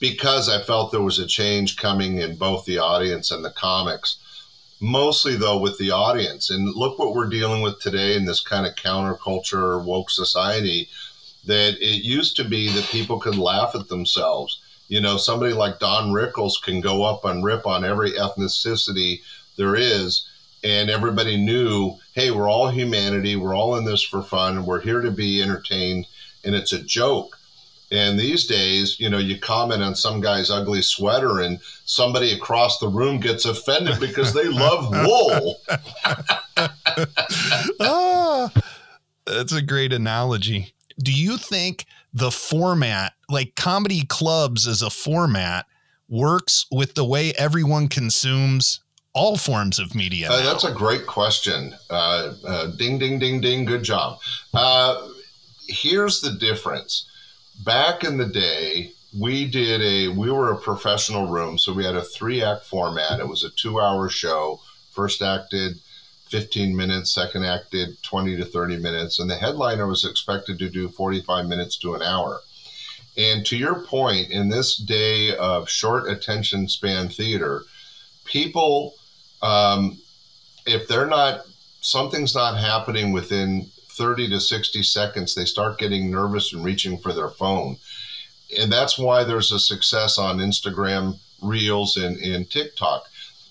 because 0.00 0.48
I 0.48 0.60
felt 0.60 0.90
there 0.90 1.00
was 1.00 1.20
a 1.20 1.26
change 1.26 1.76
coming 1.76 2.18
in 2.18 2.36
both 2.36 2.64
the 2.64 2.78
audience 2.78 3.30
and 3.30 3.44
the 3.44 3.50
comics. 3.50 4.18
Mostly 4.80 5.36
though 5.36 5.60
with 5.60 5.78
the 5.78 5.92
audience, 5.92 6.50
and 6.50 6.74
look 6.74 6.98
what 6.98 7.14
we're 7.14 7.28
dealing 7.28 7.62
with 7.62 7.80
today 7.80 8.16
in 8.16 8.24
this 8.24 8.40
kind 8.40 8.66
of 8.66 8.74
counterculture 8.74 9.82
woke 9.82 10.10
society. 10.10 10.88
That 11.46 11.76
it 11.80 12.04
used 12.04 12.36
to 12.36 12.44
be 12.44 12.68
that 12.72 12.84
people 12.84 13.18
could 13.18 13.36
laugh 13.36 13.74
at 13.74 13.88
themselves. 13.88 14.60
You 14.88 15.00
know, 15.00 15.16
somebody 15.16 15.52
like 15.54 15.78
Don 15.78 16.12
Rickles 16.12 16.62
can 16.62 16.80
go 16.80 17.02
up 17.02 17.24
and 17.24 17.44
rip 17.44 17.66
on 17.66 17.84
every 17.84 18.12
ethnicity 18.12 19.20
there 19.56 19.74
is, 19.74 20.28
and 20.64 20.90
everybody 20.90 21.36
knew, 21.36 21.96
hey, 22.14 22.30
we're 22.30 22.48
all 22.48 22.68
humanity, 22.68 23.36
we're 23.36 23.54
all 23.54 23.76
in 23.76 23.84
this 23.84 24.02
for 24.02 24.22
fun, 24.22 24.64
we're 24.66 24.80
here 24.80 25.00
to 25.00 25.10
be 25.10 25.42
entertained, 25.42 26.06
and 26.44 26.54
it's 26.54 26.72
a 26.72 26.82
joke. 26.82 27.38
And 27.90 28.18
these 28.18 28.46
days, 28.46 28.98
you 28.98 29.10
know, 29.10 29.18
you 29.18 29.38
comment 29.38 29.82
on 29.82 29.94
some 29.94 30.22
guy's 30.22 30.50
ugly 30.50 30.80
sweater, 30.80 31.40
and 31.40 31.60
somebody 31.84 32.32
across 32.32 32.78
the 32.78 32.88
room 32.88 33.20
gets 33.20 33.44
offended 33.44 34.00
because 34.00 34.32
they 34.32 34.44
love 34.48 34.90
wool. 34.90 35.56
ah, 37.80 38.50
that's 39.26 39.52
a 39.52 39.60
great 39.60 39.92
analogy. 39.92 40.72
Do 40.98 41.12
you 41.12 41.36
think 41.36 41.86
the 42.12 42.30
format, 42.30 43.14
like 43.28 43.54
comedy 43.54 44.04
clubs 44.04 44.66
as 44.66 44.82
a 44.82 44.90
format, 44.90 45.66
works 46.08 46.66
with 46.70 46.94
the 46.94 47.04
way 47.04 47.32
everyone 47.38 47.88
consumes 47.88 48.80
all 49.14 49.36
forms 49.36 49.78
of 49.78 49.94
media. 49.94 50.30
Uh, 50.30 50.42
that's 50.42 50.64
a 50.64 50.72
great 50.72 51.06
question. 51.06 51.74
Uh, 51.90 52.34
uh, 52.46 52.66
ding, 52.76 52.98
ding, 52.98 53.18
ding, 53.18 53.40
ding. 53.40 53.64
Good 53.64 53.82
job. 53.82 54.18
Uh, 54.54 55.08
here's 55.68 56.20
the 56.20 56.32
difference. 56.32 57.08
Back 57.64 58.04
in 58.04 58.16
the 58.16 58.26
day, 58.26 58.92
we 59.18 59.46
did 59.46 59.82
a 59.82 60.08
we 60.08 60.30
were 60.30 60.52
a 60.52 60.56
professional 60.56 61.26
room, 61.26 61.58
so 61.58 61.72
we 61.72 61.84
had 61.84 61.96
a 61.96 62.02
three 62.02 62.42
act 62.42 62.64
format. 62.64 63.20
It 63.20 63.28
was 63.28 63.44
a 63.44 63.50
two 63.50 63.78
hour 63.80 64.08
show. 64.08 64.60
First 64.92 65.20
acted 65.20 65.76
15 66.32 66.74
minutes, 66.74 67.12
second 67.12 67.44
act 67.44 67.72
did 67.72 68.02
20 68.02 68.38
to 68.38 68.44
30 68.46 68.78
minutes, 68.78 69.18
and 69.18 69.30
the 69.30 69.36
headliner 69.36 69.86
was 69.86 70.06
expected 70.06 70.58
to 70.58 70.70
do 70.70 70.88
45 70.88 71.46
minutes 71.46 71.76
to 71.76 71.94
an 71.94 72.00
hour. 72.00 72.40
And 73.18 73.44
to 73.44 73.56
your 73.58 73.84
point, 73.84 74.30
in 74.30 74.48
this 74.48 74.78
day 74.78 75.36
of 75.36 75.68
short 75.68 76.08
attention 76.08 76.68
span 76.68 77.10
theater, 77.10 77.64
people, 78.24 78.94
um, 79.42 79.98
if 80.64 80.88
they're 80.88 81.06
not, 81.06 81.42
something's 81.82 82.34
not 82.34 82.56
happening 82.58 83.12
within 83.12 83.66
30 83.90 84.30
to 84.30 84.40
60 84.40 84.82
seconds, 84.82 85.34
they 85.34 85.44
start 85.44 85.78
getting 85.78 86.10
nervous 86.10 86.54
and 86.54 86.64
reaching 86.64 86.96
for 86.96 87.12
their 87.12 87.28
phone. 87.28 87.76
And 88.58 88.72
that's 88.72 88.98
why 88.98 89.22
there's 89.22 89.52
a 89.52 89.58
success 89.58 90.16
on 90.16 90.38
Instagram 90.38 91.18
Reels 91.42 91.98
and, 91.98 92.16
and 92.16 92.48
TikTok. 92.48 93.04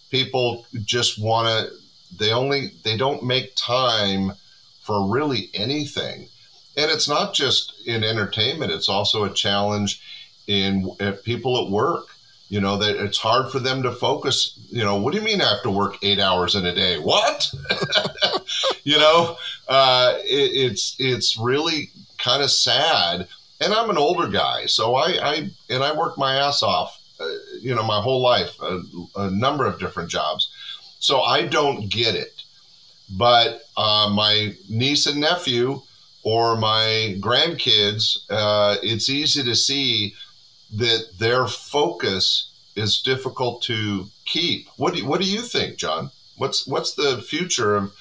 People 0.09 0.65
just 0.84 1.21
want 1.21 1.47
to, 1.47 1.80
they 2.18 2.32
only, 2.32 2.72
they 2.84 2.97
don't 2.97 3.24
make 3.24 3.55
time 3.55 4.34
for 4.82 5.09
really 5.09 5.49
anything. 5.53 6.28
And 6.78 6.89
it's 6.89 7.07
not 7.07 7.34
just 7.34 7.74
in 7.86 8.03
entertainment, 8.03 8.72
it's 8.72 8.89
also 8.89 9.24
a 9.24 9.34
challenge 9.34 10.01
in 10.47 10.89
uh, 10.99 11.14
people 11.24 11.64
at 11.64 11.72
work. 11.72 12.07
You 12.49 12.59
know, 12.59 12.78
that 12.80 12.97
it's 12.97 13.18
hard 13.18 13.49
for 13.49 13.59
them 13.59 13.82
to 13.84 13.93
focus. 13.93 14.59
You 14.70 14.84
know, 14.84 14.97
what 14.97 15.14
do 15.14 15.20
you 15.20 15.24
mean 15.24 15.41
I 15.41 15.47
have 15.47 15.64
to 15.64 15.72
work 15.72 15.95
eight 16.03 16.20
hours 16.20 16.53
in 16.53 16.66
a 16.66 16.76
day? 16.76 16.99
What? 16.99 17.49
you 18.84 18.97
know, 18.97 19.38
uh, 19.70 20.16
it, 20.18 20.51
it's 20.72 20.97
it's 20.99 21.38
really 21.38 21.91
kind 22.18 22.43
of 22.43 22.51
sad. 22.51 23.28
And 23.62 23.74
I'm 23.74 23.89
an 23.89 23.97
older 23.97 24.28
guy, 24.28 24.66
so 24.66 24.95
I, 24.95 25.18
I 25.22 25.49
and 25.70 25.82
I 25.82 25.95
work 25.95 26.18
my 26.18 26.36
ass 26.36 26.62
off. 26.62 26.99
Uh, 27.22 27.30
you 27.62 27.74
know, 27.74 27.84
my 27.84 28.01
whole 28.01 28.22
life, 28.22 28.59
a, 28.62 28.82
a, 29.16 29.30
number 29.30 29.66
of 29.66 29.80
different 29.80 30.09
jobs. 30.09 30.50
So 31.01 31.21
I 31.21 31.47
don't 31.47 31.89
get 31.89 32.15
it. 32.15 32.43
But 33.09 33.63
uh, 33.75 34.09
my 34.13 34.53
niece 34.69 35.07
and 35.07 35.19
nephew 35.19 35.81
or 36.23 36.55
my 36.55 37.17
grandkids, 37.19 38.19
uh, 38.29 38.77
it's 38.81 39.09
easy 39.09 39.43
to 39.43 39.55
see 39.55 40.13
that 40.77 41.09
their 41.19 41.47
focus 41.47 42.51
is 42.75 43.01
difficult 43.01 43.63
to 43.63 44.07
keep. 44.25 44.69
What 44.77 44.95
do 44.95 45.05
what 45.05 45.19
do 45.19 45.29
you 45.29 45.41
think, 45.41 45.75
John? 45.75 46.11
What's 46.37 46.65
what's 46.65 46.93
the 46.93 47.21
future 47.21 47.75
of 47.75 47.93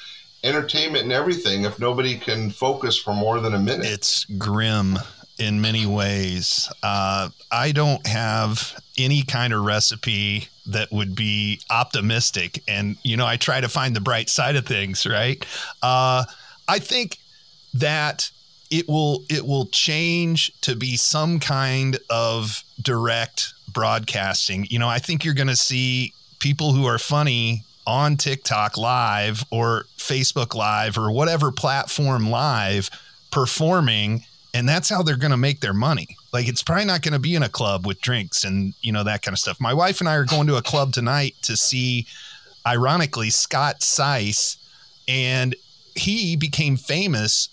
entertainment 0.45 1.05
and 1.05 1.13
everything 1.13 1.65
if 1.65 1.81
nobody 1.81 2.17
can 2.17 2.51
focus 2.51 2.97
for 2.97 3.15
more 3.15 3.41
than 3.41 3.55
a 3.55 3.59
minute? 3.59 3.87
It's 3.87 4.25
grim 4.25 4.99
in 5.41 5.61
many 5.61 5.87
ways. 5.87 6.71
Uh, 6.83 7.31
I 7.51 7.73
don't 7.73 8.07
have 8.07 8.81
any 8.99 9.23
kind 9.23 9.53
of 9.53 9.65
recipe 9.65 10.49
that 10.67 10.93
would 10.93 11.15
be 11.15 11.61
optimistic, 11.71 12.63
and 12.69 12.97
you 13.03 13.17
know, 13.17 13.27
I 13.27 13.37
try 13.37 13.61
to 13.61 13.69
find 13.69 13.97
the 13.97 14.01
bright 14.01 14.29
side 14.29 14.57
of 14.57 14.67
things. 14.67 15.07
Right? 15.07 15.45
Uh, 15.83 16.25
I 16.69 16.79
think 16.79 17.19
that 17.75 18.31
it 18.71 18.89
will 18.89 19.25
it 19.29 19.47
will 19.47 19.67
change 19.67 20.53
to 20.61 20.77
be 20.77 20.97
some 20.97 21.41
kind 21.41 21.99
of 22.09 22.63
direct 22.81 23.55
broadcasting. 23.73 24.67
You 24.71 24.79
know, 24.79 24.89
I 24.89 24.99
think 24.99 25.25
you're 25.25 25.35
going 25.35 25.49
to 25.49 25.57
see 25.57 26.13
people 26.39 26.73
who 26.73 26.87
are 26.87 26.99
funny 26.99 27.65
on 27.87 28.17
TikTok 28.17 28.77
live 28.77 29.45
or 29.51 29.87
Facebook 29.97 30.55
live 30.55 30.99
or 30.99 31.11
whatever 31.11 31.51
platform 31.51 32.31
live 32.31 32.91
performing 33.31 34.25
and 34.55 34.69
that's 34.69 34.89
how 34.89 35.03
they're 35.03 35.17
going 35.17 35.31
to 35.31 35.37
make 35.37 35.61
their 35.61 35.75
money. 35.75 36.17
Like 36.33 36.49
it's 36.49 36.63
probably 36.63 36.85
not 36.85 37.03
going 37.03 37.13
to 37.13 37.19
be 37.19 37.35
in 37.35 37.43
a 37.43 37.49
club 37.49 37.87
with 37.87 38.01
drinks 38.01 38.45
and 38.45 38.75
you 38.81 38.93
know 38.93 39.05
that 39.05 39.23
kind 39.23 39.33
of 39.33 39.39
stuff. 39.39 39.61
My 39.61 39.75
wife 39.75 40.01
and 40.01 40.09
I 40.09 40.15
are 40.17 40.25
going 40.25 40.47
to 40.49 40.57
a 40.57 40.63
club 40.63 40.93
tonight 40.93 41.37
to 41.43 41.57
see 41.57 42.07
ironically 42.67 43.31
Scott 43.31 43.81
Seiss 43.81 44.57
and 45.09 45.55
he 45.95 46.37
became 46.37 46.77
famous 46.77 47.49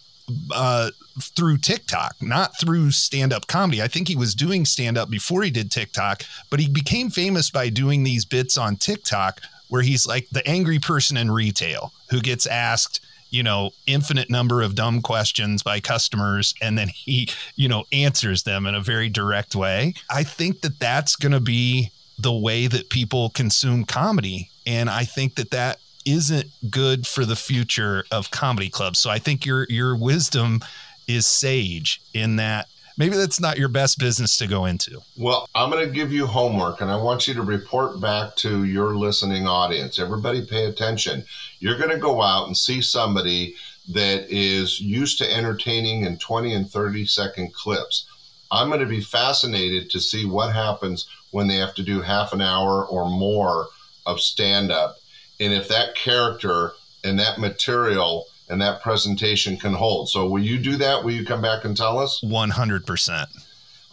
uh, 0.54 0.92
through 1.20 1.58
TikTok, 1.58 2.16
not 2.22 2.60
through 2.60 2.92
stand 2.92 3.34
up 3.34 3.48
comedy. 3.48 3.82
I 3.82 3.88
think 3.88 4.08
he 4.08 4.16
was 4.16 4.36
doing 4.36 4.66
stand 4.66 4.98
up 4.98 5.10
before 5.10 5.42
he 5.44 5.50
did 5.50 5.72
TikTok, 5.72 6.24
but 6.50 6.60
he 6.60 6.70
became 6.70 7.10
famous 7.10 7.50
by 7.50 7.70
doing 7.70 8.04
these 8.04 8.26
bits 8.26 8.58
on 8.58 8.76
TikTok 8.76 9.42
where 9.70 9.82
he's 9.82 10.06
like 10.06 10.30
the 10.30 10.48
angry 10.48 10.80
person 10.80 11.18
in 11.18 11.32
retail 11.32 11.92
who 12.10 12.22
gets 12.22 12.46
asked, 12.46 13.00
you 13.30 13.44
know, 13.44 13.72
infinite 13.86 14.30
number 14.30 14.62
of 14.62 14.76
dumb 14.76 15.02
questions 15.02 15.64
by 15.64 15.80
customers 15.80 16.54
and 16.62 16.78
then 16.78 16.88
he, 16.88 17.30
you 17.56 17.68
know, 17.68 17.86
answers 17.92 18.44
them 18.44 18.66
in 18.66 18.76
a 18.76 18.82
very 18.82 19.10
direct 19.10 19.56
way. 19.56 19.94
I 20.10 20.24
think 20.24 20.62
that 20.62 20.80
that's 20.80 21.16
going 21.16 21.32
to 21.32 21.40
be 21.40 21.92
the 22.20 22.34
way 22.34 22.68
that 22.68 22.90
people 22.90 23.30
consume 23.30 23.84
comedy. 23.84 24.50
And 24.66 24.90
I 24.90 25.04
think 25.04 25.36
that 25.36 25.52
that 25.52 25.80
isn't 26.06 26.50
good 26.70 27.06
for 27.06 27.26
the 27.26 27.36
future 27.36 28.06
of 28.12 28.32
comedy 28.32 28.70
clubs. 28.70 29.00
So 29.00 29.10
I 29.10 29.20
think 29.20 29.46
your 29.46 29.68
your 29.70 29.96
wisdom 29.96 30.62
is 31.08 31.28
sage 31.28 32.02
in 32.14 32.38
that 32.38 32.68
maybe 32.98 33.16
that's 33.16 33.40
not 33.40 33.58
your 33.58 33.70
best 33.70 34.00
business 34.00 34.38
to 34.38 34.48
go 34.48 34.66
into. 34.66 35.02
Well, 35.18 35.48
I'm 35.54 35.70
going 35.70 35.86
to 35.86 35.94
give 35.94 36.12
you 36.12 36.26
homework 36.26 36.82
and 36.82 36.92
I 36.92 36.96
want 36.96 37.28
you 37.28 37.34
to 37.36 37.42
report 37.42 38.02
back 38.02 38.36
to 38.38 38.64
your 38.64 38.96
listening 38.96 39.48
audience. 39.48 40.00
Everybody 40.00 40.46
pay 40.46 40.66
attention. 40.66 41.24
You're 41.60 41.78
going 41.78 41.90
to 41.90 41.98
go 41.98 42.22
out 42.22 42.48
and 42.48 42.58
see 42.58 42.82
somebody 42.82 43.56
that 43.90 44.30
is 44.30 44.80
used 44.80 45.18
to 45.20 45.34
entertaining 45.34 46.04
in 46.04 46.18
20 46.18 46.54
and 46.54 46.70
30 46.70 47.06
second 47.06 47.54
clips. 47.54 48.06
I'm 48.52 48.68
going 48.68 48.80
to 48.82 48.86
be 48.86 49.02
fascinated 49.02 49.90
to 49.92 50.00
see 50.00 50.26
what 50.26 50.54
happens 50.54 51.08
when 51.32 51.48
they 51.48 51.56
have 51.56 51.76
to 51.76 51.84
do 51.84 52.02
half 52.02 52.34
an 52.34 52.42
hour 52.42 52.86
or 52.86 53.10
more 53.10 53.68
of 54.06 54.20
stand 54.20 54.72
up 54.72 54.98
and 55.40 55.54
if 55.54 55.68
that 55.68 55.96
character 55.96 56.74
and 57.04 57.20
that 57.20 57.40
material 57.40 58.26
and 58.50 58.62
that 58.62 58.82
presentation 58.82 59.58
can 59.58 59.74
hold. 59.74 60.10
So 60.10 60.28
will 60.28 60.42
you 60.42 60.58
do 60.58 60.78
that? 60.78 61.04
Will 61.04 61.12
you 61.12 61.26
come 61.26 61.42
back 61.42 61.66
and 61.66 61.76
tell 61.76 62.00
us? 62.00 62.22
100%. 62.24 63.28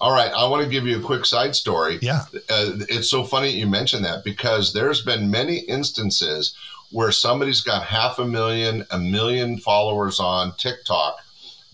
All 0.00 0.12
right, 0.12 0.30
I 0.32 0.48
want 0.48 0.62
to 0.64 0.68
give 0.68 0.86
you 0.86 0.98
a 0.98 1.02
quick 1.02 1.24
side 1.24 1.54
story. 1.54 1.98
Yeah. 2.02 2.24
Uh, 2.34 2.78
it's 2.88 3.08
so 3.08 3.24
funny 3.24 3.50
you 3.50 3.66
mentioned 3.66 4.04
that 4.04 4.24
because 4.24 4.72
there's 4.72 5.02
been 5.02 5.30
many 5.30 5.58
instances 5.58 6.54
where 6.90 7.12
somebody's 7.12 7.60
got 7.60 7.84
half 7.84 8.18
a 8.18 8.24
million, 8.24 8.86
a 8.90 8.98
million 8.98 9.58
followers 9.58 10.20
on 10.20 10.54
TikTok 10.56 11.18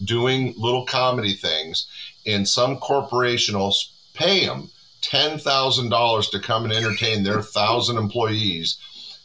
doing 0.02 0.54
little 0.56 0.86
comedy 0.86 1.34
things, 1.34 1.86
and 2.26 2.48
some 2.48 2.78
corporation 2.78 3.58
will 3.58 3.74
pay 4.14 4.46
them 4.46 4.70
$10,000 5.02 6.30
to 6.30 6.40
come 6.40 6.64
and 6.64 6.72
entertain 6.72 7.22
their 7.22 7.42
thousand 7.42 7.98
employees 7.98 8.78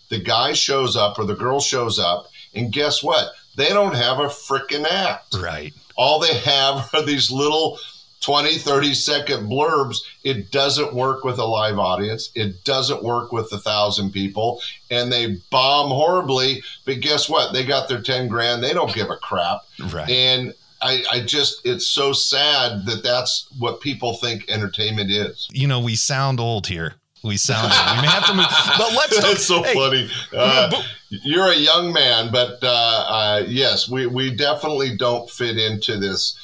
the 0.10 0.20
guy 0.20 0.54
shows 0.54 0.96
up 0.96 1.18
or 1.18 1.26
the 1.26 1.36
girl 1.36 1.60
shows 1.60 2.00
up, 2.00 2.28
and 2.54 2.72
guess 2.72 3.04
what? 3.04 3.32
They 3.56 3.70
don't 3.70 3.96
have 3.96 4.20
a 4.20 4.28
freaking 4.28 4.86
act. 4.86 5.36
Right. 5.36 5.74
All 5.96 6.20
they 6.20 6.34
have 6.34 6.90
are 6.94 7.06
these 7.06 7.32
little 7.32 7.80
20, 8.22 8.58
30 8.58 8.94
second 8.94 9.50
blurbs. 9.50 9.98
It 10.24 10.52
doesn't 10.52 10.94
work 10.94 11.24
with 11.24 11.38
a 11.38 11.46
live 11.46 11.78
audience. 11.78 12.32
It 12.36 12.64
doesn't 12.64 13.04
work 13.04 13.32
with 13.32 13.52
a 13.52 13.58
thousand 13.58 14.12
people. 14.12 14.62
And 14.90 15.12
they 15.12 15.38
bomb 15.52 15.90
horribly. 15.90 16.64
But 16.86 17.02
guess 17.02 17.30
what? 17.30 17.54
They 17.54 17.66
got 17.66 17.88
their 17.88 18.02
10 18.02 18.28
grand. 18.28 18.64
They 18.64 18.74
don't 18.74 18.94
give 18.94 19.10
a 19.10 19.18
crap. 19.18 19.62
Right. 19.92 20.10
And 20.10 20.54
I, 20.82 21.04
I 21.12 21.20
just, 21.22 21.66
it's 21.66 21.88
so 21.88 22.14
sad 22.14 22.86
that 22.86 23.04
that's 23.04 23.48
what 23.58 23.82
people 23.82 24.16
think 24.16 24.50
entertainment 24.50 25.12
is. 25.12 25.48
You 25.52 25.68
know, 25.68 25.80
we 25.80 25.96
sound 25.96 26.40
old 26.40 26.68
here. 26.68 26.96
We 27.24 27.38
sound 27.38 27.74
old. 27.74 27.96
We 27.98 28.02
may 28.04 28.08
have 28.08 28.26
to 28.28 28.34
move. 28.34 28.46
But 28.78 28.94
let's. 28.94 29.22
That's 29.22 29.46
so 29.46 29.64
hey, 29.64 29.74
funny. 29.74 30.10
Uh, 30.36 30.84
you're 31.10 31.52
a 31.52 31.56
young 31.56 31.94
man, 31.94 32.32
but 32.32 32.60
uh, 32.62 33.06
uh, 33.08 33.44
yes, 33.48 33.90
we, 33.90 34.06
we 34.06 34.36
definitely 34.36 34.96
don't 34.96 35.30
fit 35.30 35.58
into 35.58 35.98
this, 35.98 36.36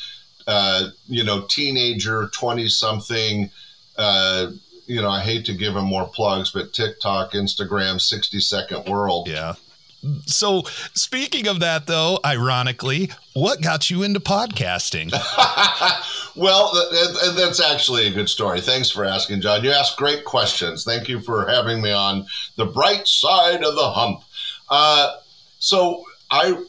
uh, 0.51 0.89
you 1.07 1.23
know, 1.23 1.45
teenager, 1.47 2.29
20 2.33 2.67
something. 2.67 3.49
Uh, 3.97 4.51
you 4.85 5.01
know, 5.01 5.09
I 5.09 5.21
hate 5.21 5.45
to 5.45 5.53
give 5.53 5.77
him 5.77 5.85
more 5.85 6.07
plugs, 6.07 6.51
but 6.51 6.73
TikTok, 6.73 7.31
Instagram, 7.31 8.01
60 8.01 8.41
second 8.41 8.85
world. 8.85 9.29
Yeah. 9.29 9.53
So, 10.25 10.63
speaking 10.93 11.47
of 11.47 11.61
that, 11.61 11.87
though, 11.87 12.19
ironically, 12.25 13.11
what 13.33 13.61
got 13.61 13.89
you 13.89 14.03
into 14.03 14.19
podcasting? 14.19 15.11
well, 16.35 16.73
th- 16.73 17.17
th- 17.21 17.35
that's 17.35 17.61
actually 17.61 18.07
a 18.07 18.11
good 18.11 18.27
story. 18.27 18.59
Thanks 18.59 18.89
for 18.91 19.05
asking, 19.05 19.39
John. 19.39 19.63
You 19.63 19.71
asked 19.71 19.95
great 19.95 20.25
questions. 20.25 20.83
Thank 20.83 21.07
you 21.07 21.21
for 21.21 21.47
having 21.47 21.81
me 21.81 21.93
on 21.93 22.25
the 22.57 22.65
bright 22.65 23.07
side 23.07 23.63
of 23.63 23.75
the 23.75 23.89
hump. 23.91 24.23
Uh, 24.69 25.15
so, 25.59 26.03
I 26.29 26.61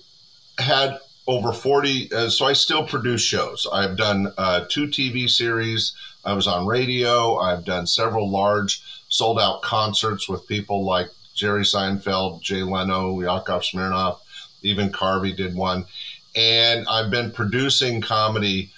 had 0.58 0.98
over 1.26 1.52
40. 1.52 2.12
Uh, 2.12 2.28
so 2.28 2.46
I 2.46 2.52
still 2.52 2.86
produce 2.86 3.22
shows. 3.22 3.66
I've 3.72 3.96
done 3.96 4.32
uh, 4.36 4.64
two 4.68 4.86
TV 4.86 5.28
series. 5.28 5.94
I 6.24 6.34
was 6.34 6.46
on 6.46 6.66
radio. 6.66 7.36
I've 7.36 7.64
done 7.64 7.86
several 7.86 8.30
large 8.30 8.82
sold 9.08 9.38
out 9.38 9.62
concerts 9.62 10.28
with 10.28 10.46
people 10.46 10.84
like 10.84 11.08
Jerry 11.34 11.62
Seinfeld, 11.62 12.40
Jay 12.40 12.62
Leno, 12.62 13.20
Yakov 13.20 13.62
Smirnoff, 13.62 14.18
even 14.62 14.90
Carvey 14.90 15.36
did 15.36 15.54
one. 15.54 15.86
And 16.34 16.86
I've 16.88 17.10
been 17.10 17.30
producing 17.30 18.00
comedy 18.00 18.70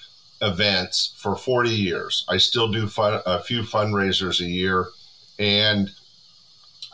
events 0.43 1.15
for 1.17 1.37
40 1.37 1.71
years. 1.71 2.25
I 2.29 2.39
still 2.39 2.71
do 2.71 2.87
fun, 2.87 3.21
a 3.25 3.41
few 3.43 3.63
fundraisers 3.63 4.41
a 4.41 4.49
year. 4.49 4.89
And 5.39 5.91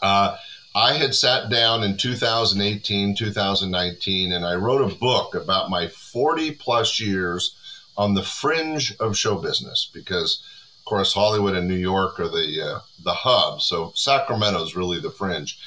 uh, 0.03 0.37
I 0.75 0.95
had 0.95 1.15
sat 1.15 1.51
down 1.51 1.83
in 1.83 1.97
2018, 1.97 3.17
2019, 3.17 4.33
and 4.33 4.45
I 4.45 4.55
wrote 4.55 4.83
a 4.83 4.95
book 4.95 5.35
about 5.35 5.69
my 5.69 5.89
40 5.89 6.53
plus 6.53 7.01
years 7.01 7.57
on 7.97 8.15
the 8.15 8.23
fringe 8.23 8.95
of 9.01 9.17
show 9.17 9.37
business 9.37 9.91
because, 9.93 10.43
of 10.79 10.85
course, 10.85 11.13
Hollywood 11.13 11.57
and 11.57 11.67
New 11.67 11.75
York 11.75 12.21
are 12.21 12.29
the 12.29 12.63
uh, 12.63 12.81
the 13.03 13.15
hub. 13.15 13.61
So 13.63 13.93
Sacramento 13.97 14.63
is 14.63 14.77
really 14.77 15.01
the 15.01 15.11
fringe. 15.11 15.59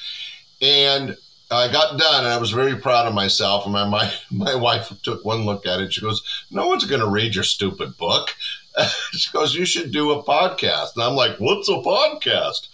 And 0.62 1.18
I 1.52 1.72
got 1.72 2.00
done, 2.00 2.24
and 2.24 2.34
I 2.34 2.38
was 2.38 2.52
very 2.52 2.78
proud 2.78 3.06
of 3.06 3.14
myself. 3.14 3.66
And 3.66 3.74
my 3.74 3.86
my, 3.86 4.14
my 4.32 4.56
wife 4.56 4.94
took 5.04 5.26
one 5.26 5.46
look 5.46 5.66
at 5.66 5.82
it. 5.82 5.94
She 5.94 6.02
goes, 6.02 6.24
"No 6.50 6.68
one's 6.68 6.86
going 6.86 7.02
to 7.02 7.10
read 7.10 7.36
your 7.36 7.44
stupid 7.44 7.98
book." 7.98 8.36
she 9.12 9.30
goes, 9.32 9.54
"You 9.54 9.66
should 9.66 9.92
do 9.92 10.12
a 10.12 10.24
podcast." 10.24 10.96
And 10.96 11.04
I'm 11.04 11.16
like, 11.16 11.38
"What's 11.40 11.68
a 11.68 11.74
podcast?" 11.74 12.70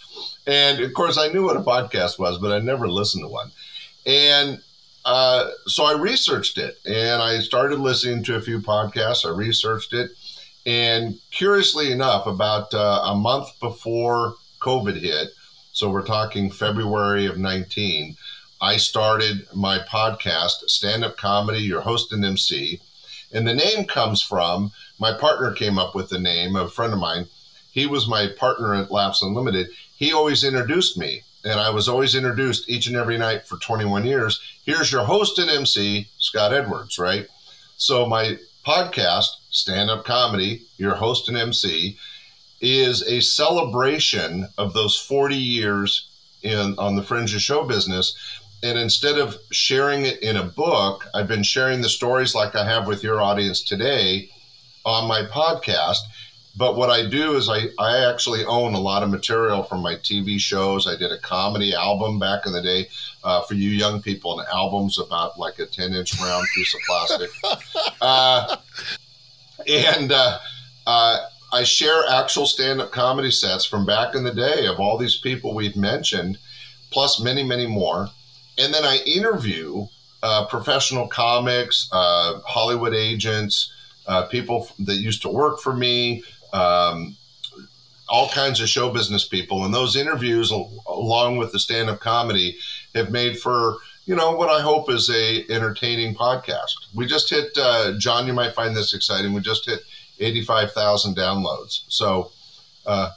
And 0.50 0.80
of 0.80 0.93
course, 0.95 1.20
I 1.20 1.28
knew 1.28 1.45
what 1.45 1.58
a 1.58 1.62
podcast 1.62 2.18
was, 2.18 2.39
but 2.39 2.52
I 2.52 2.58
never 2.58 2.88
listened 2.88 3.24
to 3.24 3.28
one. 3.28 3.52
And 4.08 4.60
uh, 5.06 5.50
so 5.68 5.86
I 5.86 5.93
researched 5.93 6.58
it 6.58 6.80
and 6.86 7.22
I 7.22 7.39
started 7.39 7.80
listening 7.80 8.24
to 8.24 8.36
a 8.36 8.41
few 8.41 8.60
podcasts. 8.60 9.26
I 9.26 9.30
researched 9.30 9.93
it. 9.93 10.10
And 10.66 11.20
curiously 11.30 11.91
enough, 11.91 12.26
about 12.26 12.74
uh, 12.74 13.02
a 13.04 13.16
month 13.16 13.60
before 13.60 14.36
COVID 14.60 15.00
hit, 15.00 15.30
so 15.72 15.88
we're 15.88 16.04
talking 16.04 16.50
February 16.50 17.28
of 17.28 17.38
19, 17.38 18.18
I 18.60 18.78
started 18.78 19.47
my 19.54 19.78
podcast, 19.80 20.68
Stand 20.68 21.06
Up 21.06 21.16
Comedy, 21.16 21.60
your 21.60 21.82
host 21.82 22.12
and 22.12 22.26
MC. 22.26 22.82
And 23.32 23.47
the 23.47 23.54
name 23.54 23.86
comes 23.86 24.24
from 24.24 24.72
my 24.97 25.14
partner 25.14 25.54
came 25.54 25.78
up 25.78 25.93
with 25.93 26.10
the 26.10 26.20
name, 26.20 26.56
a 26.56 26.68
friend 26.68 26.91
of 26.91 27.00
mine. 27.00 27.28
He 27.72 27.86
was 27.86 28.08
my 28.08 28.30
partner 28.36 28.74
at 28.74 28.91
Laughs 28.91 29.22
Unlimited 29.22 29.70
he 30.00 30.14
always 30.14 30.45
introduced 30.45 30.97
me, 30.97 31.24
and 31.43 31.60
I 31.60 31.72
was 31.72 31.89
always 31.89 32.16
introduced 32.16 32.70
each 32.70 32.88
and 32.88 32.95
every 32.95 33.18
night 33.18 33.45
for 33.45 33.58
21 33.58 34.06
years. 34.06 34.39
Here's 34.64 34.93
your 34.93 35.04
host 35.04 35.38
and 35.38 35.50
MC, 35.50 36.08
Scott 36.18 36.54
Edwards, 36.54 36.97
right? 36.97 37.28
So 37.76 38.06
my 38.06 38.38
podcast, 38.66 39.28
Stand 39.50 39.89
Up 39.89 40.06
Comedy, 40.06 40.62
your 40.78 40.95
host 40.95 41.28
and 41.28 41.38
MC, 41.38 41.97
is 42.62 43.06
a 43.10 43.20
celebration 43.20 44.47
of 44.58 44.72
those 44.72 44.95
40 44.95 45.36
years 45.36 46.08
in 46.43 46.76
on 46.78 46.95
the 46.95 47.04
fringe 47.04 47.36
of 47.36 47.41
show 47.41 47.66
business. 47.66 48.16
And 48.64 48.80
instead 48.80 49.18
of 49.18 49.38
sharing 49.52 50.06
it 50.06 50.24
in 50.24 50.38
a 50.38 50.43
book, 50.45 51.08
I've 51.14 51.28
been 51.28 51.43
sharing 51.43 51.82
the 51.82 51.89
stories 51.89 52.34
like 52.34 52.56
I 52.56 52.64
have 52.64 52.88
with 52.88 53.04
your 53.04 53.20
audience 53.20 53.62
today 53.62 54.30
on 54.86 55.10
my 55.10 55.24
podcast. 55.24 56.00
But 56.58 56.76
what 56.76 56.89
I 56.89 57.08
do 57.08 57.36
is 57.36 57.47
I, 57.47 57.68
I 57.78 58.10
actually 58.10 58.43
own 58.43 58.74
a 58.74 58.80
lot 58.80 59.04
of 59.04 59.10
material 59.10 59.64
from 59.64 59.82
my 59.82 59.95
TV 59.95 60.39
shows. 60.39 60.88
I 60.88 60.95
did 60.97 61.12
a 61.12 61.18
comedy 61.20 61.74
album 61.74 62.20
back 62.20 62.45
in 62.45 62.54
the 62.54 62.62
day 62.62 62.89
uh, 63.24 63.43
for 63.43 63.54
you 63.54 63.70
young 63.70 64.02
people, 64.02 64.39
and 64.39 64.47
album's 64.50 65.00
about 65.00 65.38
like 65.39 65.60
a 65.60 65.66
10 65.66 65.93
inch 65.93 66.20
round 66.20 66.45
piece 66.56 66.74
of 66.74 66.80
plastic. 66.88 67.30
Uh, 68.02 68.56
and 69.68 70.14
uh, 70.14 70.39
uh, 70.88 71.18
I 71.52 71.64
share 71.64 72.08
actual 72.10 72.45
stand 72.45 72.80
up 72.80 72.93
comedy 72.93 73.30
sets 73.30 73.66
from 73.66 73.86
back 73.86 74.16
in 74.16 74.24
the 74.24 74.34
day 74.34 74.68
of 74.68 74.80
all 74.80 74.97
these 74.97 75.18
people 75.18 75.54
we've 75.54 75.76
mentioned, 75.76 76.38
plus 76.91 77.20
many, 77.20 77.43
many 77.43 77.68
more. 77.68 78.08
And 78.58 78.74
then 78.74 78.86
I 78.86 79.00
interview 79.06 79.88
uh, 80.24 80.45
professional 80.45 81.10
comics, 81.10 81.89
uh, 81.91 82.39
Hollywood 82.45 82.93
agents, 82.93 83.74
people 84.32 84.70
that 84.80 84.95
used 84.95 85.22
to 85.24 85.30
work 85.30 85.60
for 85.60 85.76
me, 85.76 86.24
um, 86.54 87.16
all 88.08 88.30
kinds 88.30 88.60
of 88.60 88.70
show 88.70 88.91
business 88.91 89.28
people. 89.28 89.66
And 89.66 89.74
those 89.74 89.95
interviews, 89.95 90.52
along 90.52 91.38
with 91.38 91.52
the 91.52 91.60
stand 91.60 91.89
up 91.89 92.00
comedy, 92.00 92.58
have 92.95 93.12
made 93.12 93.39
for 93.39 93.78
you 94.06 94.16
know 94.16 94.32
what 94.32 94.50
I 94.50 94.62
hope 94.62 94.89
is 94.89 95.08
a 95.12 95.45
entertaining 95.52 96.16
podcast. 96.16 96.74
We 96.95 97.06
just 97.06 97.30
hit 97.30 97.56
uh, 97.58 97.93
John. 98.00 98.26
You 98.26 98.34
might 98.34 98.56
find 98.56 98.76
this 98.76 98.93
exciting. 98.93 99.34
We 99.34 99.41
just 99.41 99.68
hit 99.68 99.82
eighty 100.20 100.43
five 100.43 100.72
thousand 100.72 101.16
downloads. 101.16 101.84
So, 101.89 102.32
uh, 102.88 103.12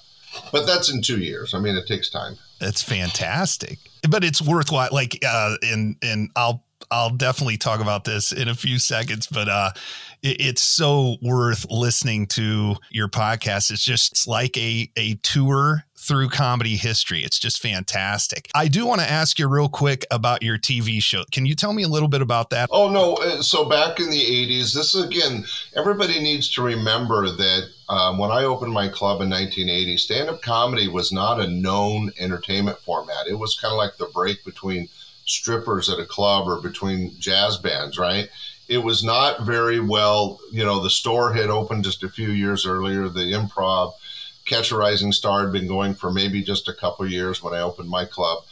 but 0.52 0.66
that's 0.66 0.92
in 0.92 1.00
two 1.00 1.18
years. 1.18 1.54
I 1.54 1.60
mean, 1.60 1.76
it 1.76 1.86
takes 1.86 2.10
time. 2.10 2.36
That's 2.58 2.82
fantastic, 2.82 3.78
but 4.08 4.22
it's 4.22 4.42
worthwhile. 4.42 4.90
Like, 4.92 5.18
uh, 5.26 5.56
and 5.62 5.96
and 6.02 6.30
I'll 6.36 6.62
I'll 6.90 7.10
definitely 7.10 7.56
talk 7.56 7.80
about 7.80 8.04
this 8.04 8.32
in 8.32 8.48
a 8.48 8.54
few 8.54 8.78
seconds, 8.78 9.26
but 9.26 9.48
uh, 9.48 9.70
it's 10.22 10.62
so 10.62 11.16
worth 11.20 11.66
listening 11.70 12.26
to 12.28 12.76
your 12.90 13.08
podcast. 13.08 13.70
It's 13.70 13.84
just 13.84 14.12
it's 14.12 14.26
like 14.26 14.56
a 14.56 14.90
a 14.96 15.14
tour 15.16 15.84
through 16.02 16.28
comedy 16.28 16.76
history. 16.76 17.22
It's 17.22 17.38
just 17.38 17.62
fantastic. 17.62 18.48
I 18.54 18.66
do 18.66 18.86
want 18.86 19.00
to 19.00 19.10
ask 19.10 19.38
you 19.38 19.48
real 19.48 19.68
quick 19.68 20.04
about 20.10 20.42
your 20.42 20.58
TV 20.58 21.00
show. 21.00 21.22
Can 21.30 21.46
you 21.46 21.54
tell 21.54 21.72
me 21.72 21.84
a 21.84 21.88
little 21.88 22.08
bit 22.08 22.22
about 22.22 22.50
that? 22.50 22.68
Oh 22.72 22.90
no, 22.90 23.14
uh, 23.14 23.40
so 23.40 23.64
back 23.64 24.00
in 24.00 24.10
the 24.10 24.20
80s, 24.20 24.74
this 24.74 24.94
again, 24.94 25.44
everybody 25.76 26.20
needs 26.20 26.50
to 26.54 26.62
remember 26.62 27.30
that 27.30 27.68
um, 27.88 28.18
when 28.18 28.30
I 28.30 28.44
opened 28.44 28.72
my 28.72 28.88
club 28.88 29.20
in 29.20 29.30
1980, 29.30 29.96
stand-up 29.96 30.42
comedy 30.42 30.88
was 30.88 31.12
not 31.12 31.40
a 31.40 31.46
known 31.46 32.10
entertainment 32.18 32.78
format. 32.78 33.26
It 33.28 33.38
was 33.38 33.56
kind 33.56 33.72
of 33.72 33.78
like 33.78 33.96
the 33.96 34.10
break 34.12 34.44
between 34.44 34.88
strippers 35.24 35.88
at 35.88 35.98
a 35.98 36.04
club 36.04 36.48
or 36.48 36.60
between 36.60 37.18
jazz 37.18 37.56
bands, 37.56 37.98
right? 37.98 38.28
it 38.68 38.82
was 38.82 39.04
not 39.04 39.42
very 39.42 39.80
well. 39.80 40.40
You 40.50 40.64
know, 40.64 40.82
the 40.82 40.88
store 40.88 41.34
had 41.34 41.50
opened 41.50 41.84
just 41.84 42.02
a 42.02 42.08
few 42.08 42.30
years 42.30 42.66
earlier. 42.66 43.08
The 43.08 43.32
improv, 43.32 43.92
Catch 44.46 44.70
a 44.70 44.76
Rising 44.76 45.12
Star, 45.12 45.42
had 45.42 45.52
been 45.52 45.68
going 45.68 45.94
for 45.94 46.10
maybe 46.10 46.42
just 46.42 46.68
a 46.68 46.74
couple 46.74 47.06
years 47.06 47.42
when 47.42 47.52
I 47.52 47.60
opened 47.60 47.90
my 47.90 48.06
club. 48.06 48.44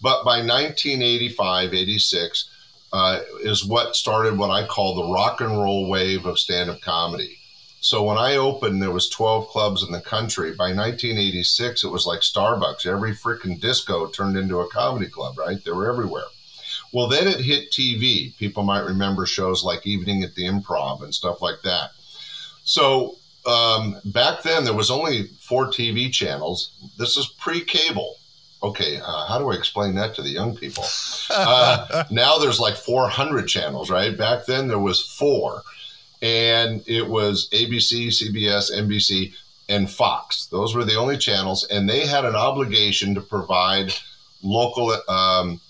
But 0.00 0.24
by 0.24 0.38
1985, 0.38 1.74
86 1.74 2.50
uh, 2.92 3.20
is 3.42 3.64
what 3.64 3.96
started 3.96 4.38
what 4.38 4.50
I 4.50 4.66
call 4.66 4.94
the 4.94 5.12
rock 5.12 5.42
and 5.42 5.50
roll 5.50 5.90
wave 5.90 6.24
of 6.24 6.38
stand 6.38 6.70
up 6.70 6.80
comedy. 6.80 7.39
So 7.80 8.02
when 8.02 8.18
I 8.18 8.36
opened, 8.36 8.82
there 8.82 8.90
was 8.90 9.08
12 9.08 9.48
clubs 9.48 9.82
in 9.82 9.90
the 9.90 10.02
country. 10.02 10.50
By 10.50 10.74
1986, 10.74 11.82
it 11.82 11.88
was 11.88 12.06
like 12.06 12.20
Starbucks. 12.20 12.84
Every 12.84 13.12
freaking 13.12 13.58
disco 13.58 14.06
turned 14.06 14.36
into 14.36 14.60
a 14.60 14.68
comedy 14.68 15.06
club, 15.06 15.38
right? 15.38 15.64
They 15.64 15.70
were 15.72 15.90
everywhere. 15.90 16.26
Well, 16.92 17.08
then 17.08 17.26
it 17.26 17.40
hit 17.40 17.70
TV. 17.70 18.36
People 18.36 18.64
might 18.64 18.84
remember 18.84 19.24
shows 19.24 19.64
like 19.64 19.86
Evening 19.86 20.22
at 20.22 20.34
the 20.34 20.46
Improv 20.46 21.02
and 21.02 21.14
stuff 21.14 21.40
like 21.40 21.62
that. 21.64 21.92
So 22.64 23.16
um, 23.46 23.96
back 24.04 24.42
then, 24.42 24.64
there 24.64 24.74
was 24.74 24.90
only 24.90 25.28
four 25.40 25.66
TV 25.66 26.12
channels. 26.12 26.72
This 26.98 27.16
is 27.16 27.26
pre-cable. 27.38 28.16
Okay, 28.62 29.00
uh, 29.02 29.26
how 29.26 29.38
do 29.38 29.50
I 29.50 29.54
explain 29.54 29.94
that 29.94 30.14
to 30.16 30.22
the 30.22 30.30
young 30.30 30.56
people? 30.56 30.84
Uh, 31.32 32.02
now 32.10 32.38
there's 32.38 32.58
like 32.58 32.74
400 32.74 33.46
channels, 33.46 33.88
right? 33.88 34.18
Back 34.18 34.46
then 34.46 34.66
there 34.66 34.80
was 34.80 35.00
four, 35.00 35.62
and 36.22 36.82
it 36.86 37.08
was 37.08 37.48
ABC, 37.50 38.08
CBS, 38.08 38.72
NBC, 38.72 39.32
and 39.68 39.90
Fox. 39.90 40.46
Those 40.46 40.74
were 40.74 40.84
the 40.84 40.96
only 40.96 41.16
channels, 41.16 41.64
and 41.70 41.88
they 41.88 42.06
had 42.06 42.24
an 42.24 42.34
obligation 42.34 43.14
to 43.14 43.20
provide 43.20 43.94
local 44.42 44.94
um, 45.08 45.60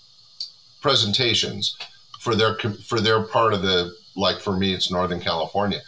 presentations 0.81 1.77
for 2.19 2.35
their 2.35 2.57
for 2.57 2.99
their 2.99 3.23
part 3.23 3.53
of 3.53 3.61
the 3.61 3.95
like 4.15 4.39
for 4.39 4.55
me 4.55 4.73
it's 4.73 4.91
Northern 4.91 5.19
California. 5.19 5.81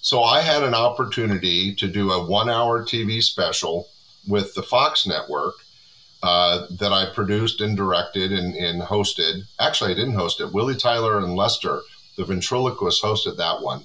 So 0.00 0.22
I 0.22 0.40
had 0.40 0.62
an 0.62 0.74
opportunity 0.74 1.74
to 1.74 1.88
do 1.88 2.12
a 2.12 2.24
one 2.24 2.48
hour 2.48 2.84
TV 2.84 3.22
special 3.22 3.88
with 4.26 4.54
the 4.54 4.62
Fox 4.62 5.06
network 5.06 5.54
uh, 6.22 6.66
that 6.70 6.92
I 6.92 7.12
produced 7.12 7.60
and 7.60 7.76
directed 7.76 8.32
and, 8.32 8.54
and, 8.54 8.82
hosted. 8.82 9.42
Actually, 9.60 9.92
I 9.92 9.94
didn't 9.94 10.14
host 10.14 10.40
it. 10.40 10.52
Willie 10.52 10.74
Tyler 10.74 11.18
and 11.18 11.36
Lester, 11.36 11.82
the 12.16 12.24
ventriloquist, 12.24 13.02
hosted 13.02 13.36
that 13.36 13.62
one. 13.62 13.84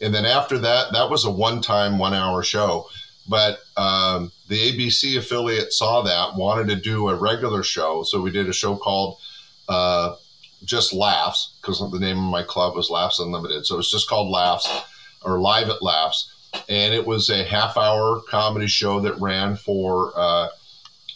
And 0.00 0.14
then 0.14 0.24
after 0.24 0.58
that, 0.58 0.92
that 0.92 1.10
was 1.10 1.24
a 1.24 1.30
one 1.30 1.60
time, 1.60 1.98
one 1.98 2.14
hour 2.14 2.42
show. 2.42 2.88
But 3.28 3.60
um, 3.76 4.32
the 4.48 4.56
ABC 4.56 5.18
affiliate 5.18 5.72
saw 5.72 6.02
that, 6.02 6.36
wanted 6.36 6.68
to 6.68 6.76
do 6.76 7.08
a 7.08 7.14
regular 7.14 7.62
show. 7.62 8.02
So 8.02 8.20
we 8.20 8.30
did 8.30 8.48
a 8.48 8.52
show 8.52 8.76
called 8.76 9.18
uh, 9.68 10.16
just 10.64 10.92
Laughs, 10.92 11.54
because 11.60 11.78
the 11.78 11.98
name 11.98 12.18
of 12.18 12.24
my 12.24 12.42
club 12.42 12.74
was 12.74 12.90
Laughs 12.90 13.18
Unlimited. 13.18 13.66
So 13.66 13.78
it's 13.78 13.90
just 13.90 14.08
called 14.08 14.30
Laughs 14.30 14.68
or 15.24 15.38
Live 15.38 15.68
at 15.68 15.82
Laughs. 15.82 16.34
And 16.68 16.92
it 16.92 17.06
was 17.06 17.30
a 17.30 17.44
half 17.44 17.76
hour 17.76 18.20
comedy 18.28 18.66
show 18.66 19.00
that 19.00 19.20
ran 19.20 19.54
for 19.54 20.12
uh, 20.16 20.48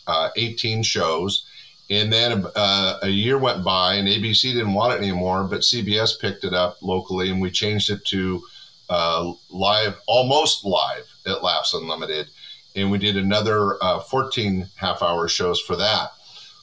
uh, 0.07 0.29
18 0.37 0.83
shows. 0.83 1.47
And 1.91 2.13
then 2.13 2.47
uh, 2.55 2.99
a 3.03 3.09
year 3.09 3.39
went 3.39 3.65
by, 3.65 3.95
and 3.95 4.09
ABC 4.09 4.53
didn't 4.53 4.73
want 4.73 4.95
it 4.95 4.99
anymore, 4.99 5.45
but 5.45 5.61
CBS 5.61 6.19
picked 6.19 6.45
it 6.45 6.55
up 6.55 6.79
locally, 6.81 7.31
and 7.31 7.43
we 7.43 7.51
changed 7.51 7.91
it 7.91 8.05
to 8.07 8.43
uh, 8.89 9.33
live, 9.51 9.97
almost 10.07 10.65
live 10.65 11.07
at 11.27 11.43
Laughs 11.43 11.75
Unlimited. 11.75 12.29
And 12.77 12.91
we 12.91 12.99
did 12.99 13.17
another 13.17 13.83
uh, 13.83 14.01
14 14.01 14.69
half 14.77 15.03
hour 15.03 15.29
shows 15.29 15.61
for 15.61 15.77
that. 15.77 16.13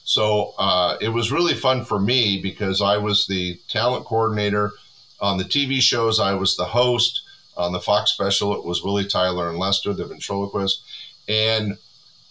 So 0.04 0.54
uh, 0.58 0.96
it 1.00 1.08
was 1.08 1.32
really 1.32 1.54
fun 1.54 1.84
for 1.84 1.98
me 1.98 2.40
because 2.42 2.82
I 2.82 2.98
was 2.98 3.26
the 3.26 3.58
talent 3.68 4.04
coordinator 4.04 4.72
on 5.22 5.38
the 5.38 5.44
TV 5.44 5.80
shows, 5.80 6.18
I 6.18 6.34
was 6.34 6.56
the 6.56 6.64
host. 6.64 7.22
On 7.54 7.72
the 7.72 7.80
Fox 7.80 8.10
special, 8.10 8.54
it 8.54 8.64
was 8.64 8.82
Willie 8.82 9.06
Tyler 9.06 9.48
and 9.48 9.58
Lester, 9.58 9.92
the 9.92 10.06
ventriloquist. 10.06 10.82
And 11.28 11.76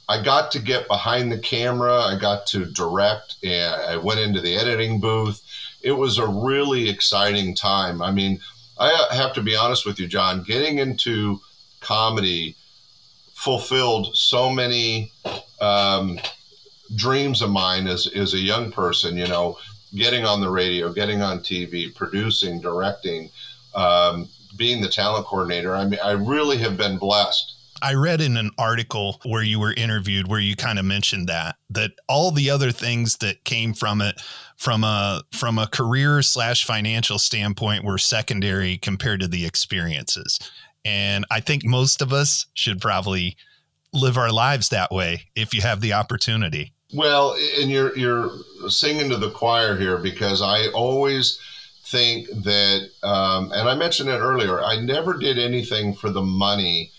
I 0.09 0.21
got 0.21 0.51
to 0.51 0.59
get 0.59 0.87
behind 0.87 1.31
the 1.31 1.37
camera. 1.37 2.01
I 2.01 2.17
got 2.19 2.47
to 2.47 2.65
direct, 2.65 3.35
and 3.43 3.75
I 3.75 3.97
went 3.97 4.19
into 4.19 4.41
the 4.41 4.57
editing 4.57 4.99
booth. 4.99 5.41
It 5.81 5.93
was 5.93 6.17
a 6.17 6.27
really 6.27 6.89
exciting 6.89 7.55
time. 7.55 8.01
I 8.01 8.11
mean, 8.11 8.41
I 8.81 9.15
have 9.15 9.33
to 9.33 9.41
be 9.41 9.55
honest 9.55 9.85
with 9.85 9.99
you, 9.99 10.07
John. 10.07 10.43
Getting 10.43 10.79
into 10.79 11.39
comedy 11.81 12.55
fulfilled 13.33 14.15
so 14.15 14.49
many 14.49 15.11
um, 15.59 16.19
dreams 16.95 17.41
of 17.41 17.49
mine 17.49 17.87
as, 17.87 18.07
as 18.07 18.33
a 18.33 18.39
young 18.39 18.71
person. 18.71 19.17
You 19.17 19.27
know, 19.27 19.57
getting 19.95 20.25
on 20.25 20.41
the 20.41 20.49
radio, 20.49 20.91
getting 20.91 21.21
on 21.21 21.39
TV, 21.39 21.93
producing, 21.93 22.59
directing, 22.59 23.29
um, 23.75 24.27
being 24.57 24.81
the 24.81 24.89
talent 24.89 25.25
coordinator. 25.25 25.75
I 25.75 25.85
mean, 25.85 25.99
I 26.03 26.11
really 26.11 26.57
have 26.57 26.77
been 26.77 26.97
blessed. 26.97 27.55
I 27.81 27.93
read 27.93 28.21
in 28.21 28.37
an 28.37 28.51
article 28.57 29.19
where 29.25 29.43
you 29.43 29.59
were 29.59 29.73
interviewed 29.73 30.27
where 30.27 30.39
you 30.39 30.55
kind 30.55 30.79
of 30.79 30.85
mentioned 30.85 31.27
that 31.27 31.55
that 31.69 31.91
all 32.07 32.31
the 32.31 32.49
other 32.49 32.71
things 32.71 33.17
that 33.17 33.43
came 33.43 33.73
from 33.73 34.01
it 34.01 34.21
from 34.57 34.83
a 34.83 35.23
from 35.31 35.57
a 35.57 35.67
career 35.67 36.21
slash 36.21 36.65
financial 36.65 37.19
standpoint 37.19 37.83
were 37.83 37.97
secondary 37.97 38.77
compared 38.77 39.19
to 39.21 39.27
the 39.27 39.45
experiences. 39.45 40.39
And 40.83 41.25
I 41.29 41.39
think 41.39 41.65
most 41.65 42.01
of 42.01 42.11
us 42.11 42.47
should 42.53 42.81
probably 42.81 43.37
live 43.93 44.17
our 44.17 44.31
lives 44.31 44.69
that 44.69 44.91
way 44.91 45.27
if 45.35 45.53
you 45.53 45.61
have 45.61 45.81
the 45.81 45.93
opportunity. 45.93 46.73
Well, 46.93 47.37
and 47.59 47.69
you're 47.69 47.97
you're 47.97 48.29
singing 48.67 49.09
to 49.09 49.17
the 49.17 49.31
choir 49.31 49.77
here 49.77 49.97
because 49.97 50.41
I 50.41 50.67
always 50.69 51.39
think 51.85 52.27
that, 52.27 52.89
um, 53.03 53.51
and 53.51 53.67
I 53.67 53.75
mentioned 53.75 54.09
it 54.09 54.19
earlier. 54.19 54.63
I 54.63 54.79
never 54.79 55.17
did 55.17 55.37
anything 55.37 55.93
for 55.93 56.09
the 56.09 56.21
money, 56.21 56.91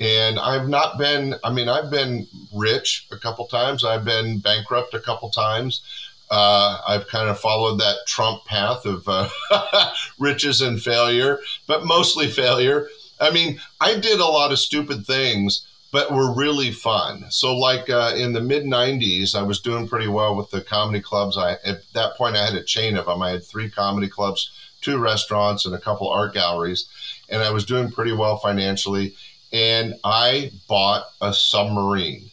and 0.00 0.38
I've 0.38 0.68
not 0.68 0.98
been. 0.98 1.34
I 1.44 1.52
mean, 1.52 1.68
I've 1.68 1.90
been 1.90 2.26
rich 2.52 3.06
a 3.10 3.16
couple 3.16 3.46
times. 3.46 3.84
I've 3.84 4.04
been 4.04 4.38
bankrupt 4.38 4.94
a 4.94 5.00
couple 5.00 5.30
times. 5.30 5.82
Uh, 6.30 6.78
I've 6.88 7.08
kind 7.08 7.28
of 7.28 7.38
followed 7.38 7.78
that 7.80 8.06
Trump 8.06 8.44
path 8.46 8.86
of 8.86 9.04
uh, 9.06 9.28
riches 10.18 10.60
and 10.62 10.82
failure, 10.82 11.38
but 11.66 11.84
mostly 11.84 12.26
failure. 12.26 12.88
I 13.20 13.30
mean, 13.30 13.60
I 13.80 13.98
did 13.98 14.18
a 14.18 14.24
lot 14.24 14.50
of 14.50 14.58
stupid 14.58 15.06
things 15.06 15.66
but 15.92 16.10
were 16.10 16.32
really 16.34 16.72
fun. 16.72 17.26
So, 17.28 17.54
like 17.54 17.88
uh, 17.88 18.14
in 18.16 18.32
the 18.32 18.40
mid 18.40 18.64
'90s, 18.64 19.36
I 19.36 19.42
was 19.42 19.60
doing 19.60 19.86
pretty 19.86 20.08
well 20.08 20.34
with 20.34 20.50
the 20.50 20.62
comedy 20.62 21.00
clubs. 21.00 21.36
I 21.36 21.52
at 21.64 21.82
that 21.92 22.16
point 22.16 22.34
I 22.34 22.44
had 22.46 22.54
a 22.54 22.64
chain 22.64 22.96
of 22.96 23.06
them. 23.06 23.22
I 23.22 23.30
had 23.30 23.44
three 23.44 23.70
comedy 23.70 24.08
clubs, 24.08 24.50
two 24.80 24.98
restaurants, 24.98 25.66
and 25.66 25.74
a 25.74 25.78
couple 25.78 26.08
art 26.08 26.32
galleries, 26.32 26.86
and 27.28 27.42
I 27.42 27.50
was 27.50 27.66
doing 27.66 27.92
pretty 27.92 28.12
well 28.12 28.38
financially. 28.38 29.14
And 29.52 29.94
I 30.02 30.50
bought 30.68 31.04
a 31.20 31.34
submarine 31.34 32.30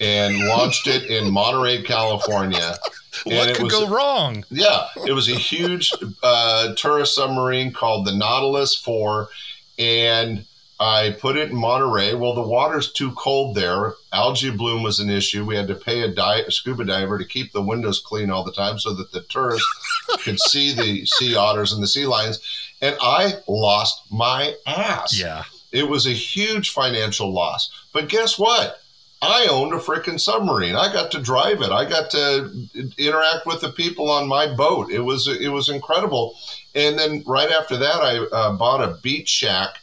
and 0.00 0.38
launched 0.46 0.86
it 0.86 1.04
in 1.04 1.32
Monterey, 1.32 1.82
California. 1.82 2.76
what 3.24 3.54
could 3.54 3.64
was, 3.64 3.72
go 3.72 3.88
wrong? 3.88 4.44
Yeah, 4.50 4.88
it 5.06 5.12
was 5.12 5.28
a 5.28 5.34
huge 5.34 5.90
uh, 6.22 6.74
tourist 6.74 7.14
submarine 7.14 7.72
called 7.72 8.06
the 8.06 8.14
Nautilus 8.14 8.76
4, 8.76 9.28
and 9.78 10.44
I 10.80 11.16
put 11.20 11.36
it 11.36 11.50
in 11.50 11.56
Monterey. 11.56 12.14
Well, 12.14 12.34
the 12.34 12.42
water's 12.42 12.92
too 12.92 13.12
cold 13.12 13.54
there. 13.54 13.94
Algae 14.12 14.50
bloom 14.50 14.82
was 14.82 14.98
an 14.98 15.08
issue. 15.08 15.44
We 15.44 15.56
had 15.56 15.68
to 15.68 15.74
pay 15.74 16.02
a, 16.02 16.12
di- 16.12 16.42
a 16.42 16.50
scuba 16.50 16.84
diver 16.84 17.18
to 17.18 17.24
keep 17.24 17.52
the 17.52 17.62
windows 17.62 18.00
clean 18.00 18.30
all 18.30 18.44
the 18.44 18.52
time 18.52 18.78
so 18.78 18.92
that 18.94 19.12
the 19.12 19.22
tourists 19.22 19.66
could 20.24 20.40
see 20.40 20.74
the 20.74 21.06
sea 21.06 21.36
otters 21.36 21.72
and 21.72 21.82
the 21.82 21.86
sea 21.86 22.06
lions. 22.06 22.40
And 22.82 22.96
I 23.00 23.34
lost 23.46 24.02
my 24.10 24.54
ass. 24.66 25.18
Yeah. 25.18 25.44
It 25.74 25.88
was 25.88 26.06
a 26.06 26.12
huge 26.12 26.70
financial 26.70 27.32
loss. 27.32 27.68
But 27.92 28.08
guess 28.08 28.38
what? 28.38 28.80
I 29.20 29.46
owned 29.50 29.72
a 29.72 29.78
freaking 29.78 30.20
submarine. 30.20 30.76
I 30.76 30.92
got 30.92 31.10
to 31.12 31.20
drive 31.20 31.62
it. 31.62 31.70
I 31.70 31.88
got 31.88 32.10
to 32.10 32.68
interact 32.96 33.46
with 33.46 33.60
the 33.60 33.72
people 33.72 34.10
on 34.10 34.28
my 34.28 34.54
boat. 34.54 34.90
It 34.90 35.00
was 35.00 35.26
it 35.26 35.48
was 35.48 35.68
incredible. 35.68 36.36
And 36.74 36.98
then 36.98 37.24
right 37.26 37.50
after 37.50 37.76
that, 37.78 37.96
I 37.96 38.18
uh, 38.18 38.56
bought 38.56 38.84
a 38.84 38.98
beach 39.02 39.28
shack 39.28 39.78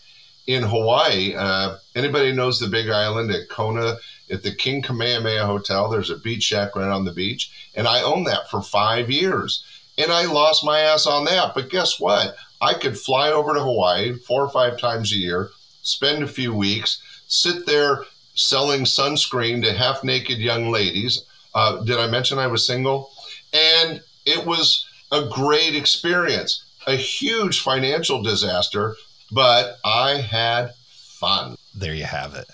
in 0.48 0.64
Hawaii. 0.64 1.34
Uh, 1.36 1.78
anybody 1.96 2.32
knows 2.32 2.60
the 2.60 2.68
Big 2.68 2.90
Island 2.90 3.32
at 3.32 3.50
Kona 3.50 3.98
at 4.30 4.44
the 4.44 4.56
King 4.56 4.82
Kamehameha 4.82 5.46
Hotel? 5.46 5.90
There's 5.90 6.10
a 6.10 6.18
beach 6.18 6.44
shack 6.44 6.76
right 6.76 6.90
on 6.90 7.06
the 7.06 7.12
beach, 7.14 7.70
and 7.76 7.88
I 7.88 8.02
owned 8.02 8.28
that 8.28 8.50
for 8.50 8.62
five 8.62 9.10
years. 9.10 9.66
And 9.98 10.12
I 10.12 10.26
lost 10.26 10.64
my 10.64 10.80
ass 10.80 11.06
on 11.06 11.26
that. 11.26 11.54
But 11.54 11.70
guess 11.70 12.00
what? 12.00 12.36
I 12.62 12.76
could 12.76 12.98
fly 12.98 13.32
over 13.32 13.54
to 13.54 13.60
Hawaii 13.64 14.14
four 14.14 14.44
or 14.44 14.50
five 14.50 14.78
times 14.80 15.12
a 15.12 15.18
year, 15.18 15.50
spend 15.82 16.24
a 16.24 16.28
few 16.28 16.54
weeks, 16.54 17.02
sit 17.28 17.66
there 17.66 18.04
selling 18.36 18.82
sunscreen 18.82 19.64
to 19.64 19.74
half 19.74 20.04
naked 20.04 20.38
young 20.38 20.70
ladies. 20.70 21.26
Uh, 21.54 21.84
did 21.84 21.98
I 21.98 22.08
mention 22.08 22.40
I 22.40 22.48
was 22.48 22.66
single? 22.66 23.12
And 23.54 24.02
it 24.26 24.46
was 24.46 24.88
a 25.12 25.28
great 25.28 25.76
experience, 25.76 26.64
a 26.88 26.96
huge 26.96 27.62
financial 27.62 28.22
disaster, 28.22 28.96
but 29.32 29.78
I 29.84 30.22
had 30.22 30.74
fun. 31.20 31.58
There 31.76 31.94
you 31.94 32.06
have 32.06 32.36
it. 32.36 32.48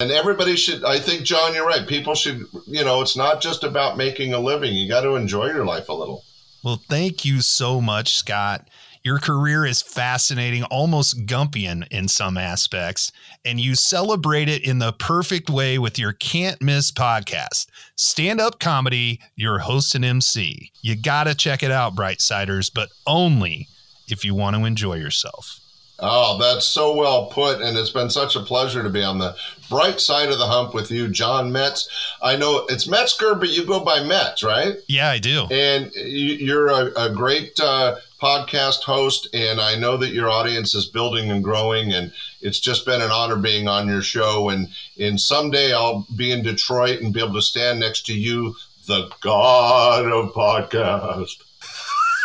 And 0.00 0.10
everybody 0.10 0.56
should, 0.56 0.84
I 0.84 0.98
think, 0.98 1.22
John, 1.22 1.54
you're 1.54 1.66
right. 1.66 1.86
People 1.86 2.14
should, 2.14 2.46
you 2.66 2.84
know, 2.84 3.02
it's 3.02 3.16
not 3.16 3.40
just 3.40 3.62
about 3.62 3.96
making 3.96 4.32
a 4.34 4.38
living. 4.38 4.74
You 4.74 4.88
got 4.88 5.02
to 5.02 5.14
enjoy 5.14 5.46
your 5.46 5.64
life 5.64 5.88
a 5.88 5.92
little. 5.92 6.24
Well, 6.62 6.82
thank 6.88 7.24
you 7.24 7.40
so 7.40 7.80
much, 7.80 8.16
Scott. 8.16 8.68
Your 9.04 9.18
career 9.18 9.66
is 9.66 9.82
fascinating, 9.82 10.62
almost 10.64 11.26
Gumpian 11.26 11.88
in 11.90 12.06
some 12.06 12.38
aspects, 12.38 13.10
and 13.44 13.58
you 13.58 13.74
celebrate 13.74 14.48
it 14.48 14.64
in 14.64 14.78
the 14.78 14.92
perfect 14.92 15.50
way 15.50 15.76
with 15.76 15.98
your 15.98 16.12
can't 16.12 16.62
miss 16.62 16.92
podcast, 16.92 17.66
Stand 17.96 18.40
Up 18.40 18.60
Comedy, 18.60 19.20
your 19.34 19.58
host 19.58 19.96
and 19.96 20.04
MC. 20.04 20.70
You 20.82 20.94
got 20.94 21.24
to 21.24 21.34
check 21.34 21.64
it 21.64 21.72
out, 21.72 21.96
Brightsiders, 21.96 22.70
but 22.72 22.90
only 23.04 23.66
if 24.06 24.24
you 24.24 24.36
want 24.36 24.54
to 24.54 24.64
enjoy 24.64 24.94
yourself. 24.94 25.58
Oh, 25.98 26.38
that's 26.38 26.66
so 26.66 26.94
well 26.96 27.26
put. 27.26 27.60
And 27.60 27.76
it's 27.76 27.90
been 27.90 28.10
such 28.10 28.34
a 28.34 28.40
pleasure 28.40 28.82
to 28.82 28.88
be 28.88 29.02
on 29.04 29.18
the 29.18 29.36
bright 29.68 30.00
side 30.00 30.30
of 30.30 30.38
the 30.38 30.46
hump 30.46 30.74
with 30.74 30.90
you, 30.90 31.08
John 31.08 31.52
Metz. 31.52 31.88
I 32.20 32.36
know 32.36 32.66
it's 32.68 32.88
Metzger, 32.88 33.34
but 33.36 33.50
you 33.50 33.64
go 33.64 33.80
by 33.80 34.02
Metz, 34.02 34.42
right? 34.42 34.76
Yeah, 34.88 35.10
I 35.10 35.18
do. 35.18 35.46
And 35.50 35.92
you're 35.94 36.68
a, 36.68 36.90
a 36.96 37.10
great 37.10 37.58
uh, 37.60 37.96
podcast 38.22 38.82
host. 38.84 39.28
And 39.34 39.60
I 39.60 39.74
know 39.74 39.96
that 39.96 40.12
your 40.12 40.30
audience 40.30 40.74
is 40.74 40.86
building 40.86 41.30
and 41.30 41.42
growing. 41.42 41.92
And 41.92 42.12
it's 42.40 42.60
just 42.60 42.86
been 42.86 43.02
an 43.02 43.10
honor 43.10 43.36
being 43.36 43.66
on 43.66 43.88
your 43.88 44.02
show. 44.02 44.48
And, 44.50 44.68
and 44.98 45.20
someday 45.20 45.72
I'll 45.72 46.06
be 46.16 46.30
in 46.30 46.42
Detroit 46.42 47.00
and 47.00 47.12
be 47.12 47.20
able 47.20 47.34
to 47.34 47.42
stand 47.42 47.80
next 47.80 48.06
to 48.06 48.14
you, 48.14 48.54
the 48.86 49.10
God 49.20 50.06
of 50.06 50.32
podcast. 50.32 51.42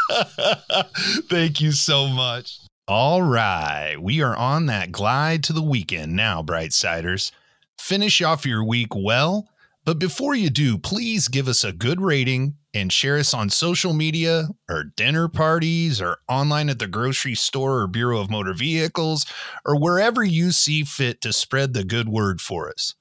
Thank 1.30 1.60
you 1.60 1.72
so 1.72 2.08
much. 2.08 2.60
All 2.90 3.22
right, 3.22 3.98
we 4.00 4.22
are 4.22 4.36
on 4.36 4.68
that 4.68 4.94
glide 4.94 5.44
to 5.44 5.54
the 5.54 5.62
weekend 5.62 6.16
now, 6.16 6.42
Brightsiders. 6.42 7.32
Finish 7.78 8.22
off 8.22 8.46
your 8.46 8.64
week 8.64 8.96
well, 8.96 9.50
but 9.88 10.00
before 10.00 10.36
you 10.36 10.50
do, 10.50 10.78
please 10.78 11.30
give 11.30 11.48
us 11.48 11.64
a 11.64 11.72
good 11.72 12.02
rating 12.02 12.56
and 12.74 12.92
share 12.92 13.16
us 13.16 13.34
on 13.34 13.50
social 13.50 13.94
media 13.94 14.50
or 14.70 14.84
dinner 14.84 15.30
parties 15.30 16.02
or 16.02 16.18
online 16.28 16.68
at 16.68 16.80
the 16.80 16.88
grocery 16.88 17.36
store 17.36 17.80
or 17.80 17.88
Bureau 17.88 18.20
of 18.20 18.30
Motor 18.30 18.54
Vehicles 18.54 19.26
or 19.66 19.80
wherever 19.80 20.26
you 20.26 20.52
see 20.52 20.84
fit 20.84 21.22
to 21.22 21.32
spread 21.32 21.74
the 21.74 21.86
good 21.86 22.10
word 22.10 22.42
for 22.42 22.68
us. 22.68 22.96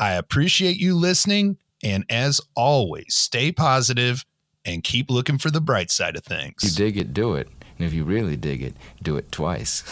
I 0.00 0.14
appreciate 0.14 0.78
you 0.78 0.96
listening, 0.96 1.58
and 1.84 2.06
as 2.08 2.40
always, 2.56 3.14
stay 3.14 3.52
positive 3.52 4.24
and 4.64 4.82
keep 4.82 5.10
looking 5.10 5.36
for 5.36 5.50
the 5.50 5.60
bright 5.60 5.90
side 5.90 6.16
of 6.16 6.24
things. 6.24 6.64
You 6.64 6.70
dig 6.70 6.96
it, 6.96 7.12
do 7.12 7.34
it. 7.34 7.48
And 7.76 7.86
if 7.86 7.92
you 7.92 8.04
really 8.04 8.38
dig 8.38 8.62
it, 8.62 8.74
do 9.02 9.18
it 9.18 9.30
twice. 9.32 9.84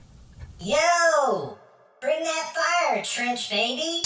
Yo! 0.60 1.58
Bring 2.00 2.24
that 2.24 2.54
fire, 2.56 3.04
trench 3.04 3.50
baby! 3.50 4.00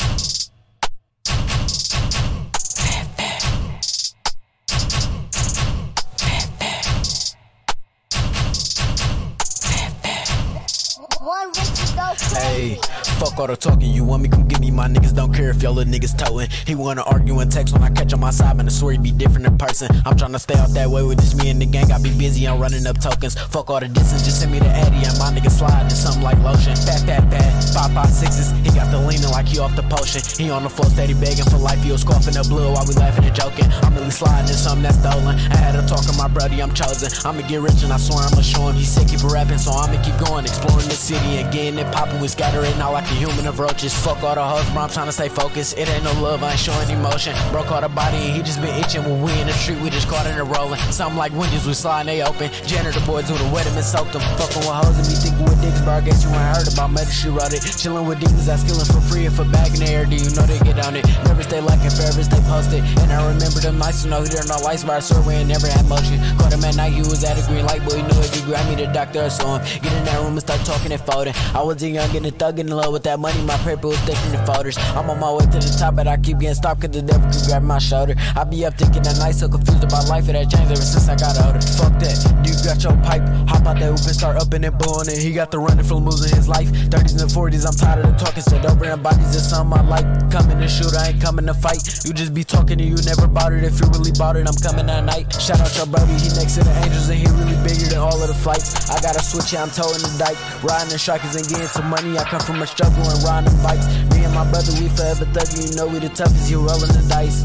One. 11.23 11.72
Hey, 12.21 12.77
fuck 13.19 13.39
all 13.39 13.47
the 13.47 13.57
talking. 13.57 13.91
You 13.91 14.05
want 14.05 14.23
me? 14.23 14.29
Come 14.29 14.47
get 14.47 14.61
me. 14.61 14.71
My 14.71 14.87
niggas 14.87 15.15
don't 15.15 15.33
care 15.33 15.49
if 15.49 15.63
y'all 15.63 15.73
little 15.73 15.93
niggas 15.93 16.17
toting. 16.17 16.51
He 16.67 16.75
wanna 16.75 17.03
argue 17.03 17.39
and 17.41 17.51
text 17.51 17.73
when 17.73 17.83
I 17.83 17.91
catch 17.91 18.13
on 18.13 18.21
my 18.21 18.31
side, 18.31 18.57
man. 18.57 18.67
I 18.67 18.71
swear 18.71 18.93
he 18.93 18.99
be 18.99 19.13
different 19.13 19.47
in 19.47 19.57
person. 19.57 19.89
I'm 20.05 20.17
tryna 20.17 20.39
stay 20.39 20.59
out 20.59 20.71
that 20.71 20.91
way 20.91 21.03
with 21.03 21.19
this 21.19 21.35
me 21.35 21.49
and 21.49 21.61
the 21.61 21.67
gang. 21.67 21.91
I 21.91 21.99
be 21.99 22.13
busy. 22.19 22.47
I'm 22.47 22.61
running 22.61 22.87
up 22.87 23.01
tokens. 23.01 23.35
Fuck 23.35 23.71
all 23.71 23.81
the 23.81 23.89
distance. 23.89 24.25
Just 24.25 24.41
send 24.41 24.53
me 24.53 24.59
the 24.59 24.69
Eddie 24.69 25.07
and 25.09 25.17
my 25.19 25.33
nigga 25.33 25.51
slide 25.51 25.89
to 25.89 25.97
something 25.97 26.23
like 26.23 26.39
lotion. 26.41 26.77
Fat, 26.77 27.01
fat, 27.07 27.25
fat. 27.31 27.65
Five, 27.73 27.93
five, 27.95 28.11
sixes. 28.11 28.51
He 28.61 28.77
got 28.77 28.91
the 28.91 28.99
leaning 28.99 29.31
like 29.31 29.49
he 29.49 29.59
off 29.59 29.75
the 29.75 29.83
potion. 29.85 30.21
He 30.37 30.51
on 30.51 30.65
the 30.65 30.71
floor 30.71 30.91
steady 30.91 31.15
begging 31.15 31.49
for 31.49 31.57
life. 31.57 31.83
He 31.83 31.93
was 31.93 32.05
coughing 32.05 32.37
up 32.37 32.49
blue 32.49 32.73
while 32.73 32.85
we 32.85 32.95
laughing 32.95 33.25
and 33.25 33.35
joking. 33.35 33.73
I'm 33.83 33.95
really 33.95 34.11
sliding 34.11 34.51
in 34.51 34.57
something 34.57 34.83
that's 34.83 34.99
stolen. 34.99 35.41
I 35.49 35.57
had 35.57 35.77
a 35.77 35.87
talk 35.89 36.05
to 36.05 36.13
my 36.19 36.29
brother. 36.29 36.61
I'm 36.61 36.75
chosen. 36.75 37.09
I'ma 37.25 37.47
get 37.49 37.61
rich 37.61 37.83
and 37.83 37.93
I 37.93 37.97
swear 37.97 38.21
I'ma 38.27 38.43
show 38.43 38.69
him. 38.69 38.77
He 38.77 38.85
sick. 38.85 39.09
Keep 39.09 39.25
rapping, 39.25 39.59
so 39.59 39.73
I'ma 39.73 40.01
keep 40.03 40.17
going. 40.27 40.45
Exploring 40.45 40.89
the 40.89 40.97
city 40.97 41.39
and 41.41 41.53
getting 41.53 41.79
it. 41.79 41.87
We 42.03 42.27
scattering 42.27 42.75
out 42.83 42.93
like 42.93 43.05
a 43.05 43.15
human 43.15 43.47
of 43.47 43.59
roaches. 43.59 43.95
Fuck 43.95 44.23
all 44.23 44.35
the 44.35 44.43
hoes, 44.43 44.69
bro. 44.71 44.83
I'm 44.83 44.91
trying 44.91 45.07
to 45.07 45.13
stay 45.13 45.29
focused. 45.29 45.79
It 45.79 45.89
ain't 45.89 46.03
no 46.03 46.13
love. 46.21 46.43
I 46.43 46.51
ain't 46.51 46.59
showing 46.59 46.91
emotion. 46.91 47.35
Bro 47.51 47.65
caught 47.65 47.85
a 47.85 47.89
body 47.89 48.17
and 48.17 48.37
he 48.37 48.43
just 48.43 48.61
been 48.61 48.75
itching. 48.83 49.03
When 49.05 49.23
we 49.23 49.31
in 49.41 49.47
the 49.47 49.53
street, 49.55 49.79
we 49.81 49.89
just 49.89 50.09
caught 50.09 50.27
in 50.27 50.37
a 50.37 50.45
rolling. 50.45 50.79
Something 50.91 51.17
like 51.17 51.31
windows, 51.33 51.65
we 51.65 51.75
sliding, 51.75 52.11
they 52.11 52.23
open. 52.23 52.51
Janitor 52.67 53.01
boys 53.07 53.29
who 53.31 53.39
the 53.39 53.49
wet 53.55 53.67
him 53.67 53.75
and 53.79 53.85
soaked 53.85 54.13
them. 54.15 54.23
Fucking 54.35 54.67
with 54.67 54.75
hoes 54.83 54.99
and 54.99 55.07
me 55.07 55.15
thinking 55.15 55.47
with 55.47 55.63
dicks, 55.63 55.81
bro. 55.83 55.95
I 55.95 56.01
guess 56.03 56.23
you 56.25 56.31
ain't 56.31 56.57
heard 56.59 56.67
about 56.67 56.91
murder, 56.91 57.11
she 57.11 57.29
wrote 57.29 57.55
it. 57.55 57.63
Chilling 57.63 58.07
with 58.07 58.19
demons, 58.19 58.49
I 58.49 58.57
skillin' 58.57 58.87
for 58.87 59.03
free 59.07 59.27
and 59.27 59.35
for 59.35 59.47
bagging 59.47 59.87
the 59.87 59.91
air. 59.91 60.05
Do 60.05 60.19
you 60.19 60.31
know 60.35 60.43
they 60.43 60.59
get 60.59 60.83
on 60.83 60.97
it? 60.99 61.07
Never 61.25 61.43
stay 61.43 61.61
lacking, 61.61 61.95
forever 61.95 62.23
stay 62.23 62.43
posted. 62.51 62.83
And 63.03 63.15
I 63.15 63.23
remember 63.31 63.63
them 63.63 63.79
nights 63.79 64.03
to 64.03 64.11
know 64.11 64.23
there 64.27 64.43
no 64.47 64.59
lights, 64.67 64.83
but 64.83 64.99
I 64.99 65.01
swear 65.01 65.23
we 65.23 65.35
ain't 65.39 65.51
never 65.51 65.67
had 65.67 65.87
motion. 65.87 66.19
Caught 66.39 66.55
him 66.55 66.65
at 66.67 66.75
night, 66.75 66.95
he 66.95 67.03
was 67.03 67.23
at 67.23 67.39
a 67.39 67.47
green 67.47 67.67
light, 67.67 67.83
boy. 67.87 67.99
He 67.99 68.03
knew 68.03 68.21
it. 68.23 68.35
He 68.35 68.43
grabbed 68.43 68.69
me 68.69 68.75
the 68.75 68.91
doctor, 68.93 69.23
I 69.23 69.29
saw 69.29 69.59
him. 69.59 69.63
Get 69.83 69.93
in 69.95 70.05
that 70.05 70.19
room 70.19 70.35
and 70.35 70.43
start 70.43 70.61
talking 70.67 70.91
and 70.91 71.01
folding. 71.01 71.35
I 71.55 71.63
was 71.63 71.83
young 71.95 72.17
and 72.17 72.27
a 72.27 72.31
thug 72.31 72.59
in 72.59 72.69
love 72.69 72.93
with 72.93 73.03
that 73.05 73.19
money. 73.19 73.41
My 73.43 73.57
paper 73.59 73.89
was 73.89 74.01
thick 74.01 74.19
in 74.27 74.33
the 74.33 74.43
folders. 74.47 74.77
I'm 74.97 75.09
on 75.11 75.21
my 75.21 75.33
way 75.33 75.45
to 75.45 75.59
the 75.59 75.77
top, 75.79 75.97
but 75.97 76.07
I 76.09 76.17
keep 76.17 76.39
getting 76.39 76.55
stopped 76.55 76.81
cause 76.81 76.91
the 76.91 77.03
devil 77.03 77.31
keep 77.31 77.45
grabbing 77.47 77.69
my 77.69 77.79
shoulder. 77.79 78.15
I 78.37 78.45
be 78.45 78.65
up 78.65 78.75
thinking 78.75 79.03
that 79.03 79.19
night, 79.19 79.35
so 79.35 79.49
confused 79.49 79.85
about 79.85 80.09
life. 80.09 80.29
It 80.29 80.35
had 80.35 80.51
changed 80.51 80.73
ever 80.73 80.81
since 80.81 81.09
I 81.09 81.17
got 81.17 81.39
older. 81.45 81.61
Fuck 81.61 81.95
that. 82.01 82.17
You 82.45 82.55
got 82.65 82.83
your 82.83 82.97
pipe. 83.05 83.23
Hop 83.49 83.67
out 83.67 83.79
that 83.79 83.91
hoop 83.93 84.03
and 84.03 84.17
start 84.17 84.37
upping 84.37 84.65
and 84.65 84.77
blowing 84.79 85.09
it. 85.09 85.19
He 85.19 85.33
got 85.33 85.51
the 85.51 85.59
running 85.59 85.85
from 85.85 86.05
losing 86.05 86.35
his 86.35 86.49
life. 86.49 86.69
30s 86.91 87.21
and 87.21 87.31
40s, 87.31 87.67
I'm 87.67 87.77
tired 87.77 88.05
of 88.05 88.13
the 88.13 88.25
talking. 88.25 88.43
Said 88.43 88.65
over 88.67 88.85
and 88.85 89.03
bodies 89.03 89.35
is 89.35 89.49
something 89.49 89.79
I 89.79 89.83
like. 89.83 90.07
Coming 90.31 90.59
to 90.59 90.69
shoot, 90.69 90.95
I 90.97 91.13
ain't 91.13 91.21
coming 91.21 91.47
to 91.47 91.55
fight. 91.55 91.83
You 92.05 92.13
just 92.13 92.35
be 92.35 92.45
talking 92.45 92.81
and 92.81 92.89
you 92.89 92.97
never 93.05 93.29
it. 93.53 93.65
If 93.65 93.81
you 93.81 93.87
really 93.93 94.13
it, 94.13 94.47
I'm 94.49 94.59
coming 94.63 94.89
at 94.89 95.05
night. 95.05 95.33
Shout 95.41 95.61
out 95.61 95.75
your 95.77 95.87
brother, 95.87 96.13
he 96.15 96.29
next 96.39 96.57
to 96.57 96.65
the 96.65 96.75
angels 96.83 97.09
and 97.09 97.19
he 97.19 97.27
really 97.39 97.59
bigger 97.67 97.87
than 97.91 97.99
all 97.99 98.17
of 98.17 98.29
the 98.29 98.35
flights. 98.35 98.91
I 98.91 99.01
got 99.01 99.17
a 99.17 99.23
switch, 99.23 99.53
yeah, 99.53 99.63
I'm 99.63 99.71
towing 99.71 100.01
the 100.01 100.11
dike. 100.19 100.39
Riding 100.63 100.91
the 100.91 100.99
strikers 100.99 101.35
and 101.37 101.47
getting 101.49 101.69
some 101.83 101.91
money. 101.91 102.19
I 102.19 102.25
come 102.25 102.41
from 102.41 102.63
a 102.63 102.67
struggle 102.67 103.09
and 103.09 103.23
riding 103.23 103.63
bikes. 103.63 103.87
Me 104.15 104.25
and 104.25 104.35
my 104.35 104.49
brother, 104.51 104.73
we 104.81 104.89
forever 104.89 105.25
thugging. 105.27 105.71
You 105.71 105.77
know 105.77 105.87
we 105.87 105.99
the 105.99 106.09
toughest, 106.09 106.51
you 106.51 106.59
rolling 106.59 106.93
the 106.93 107.05
dice. 107.09 107.45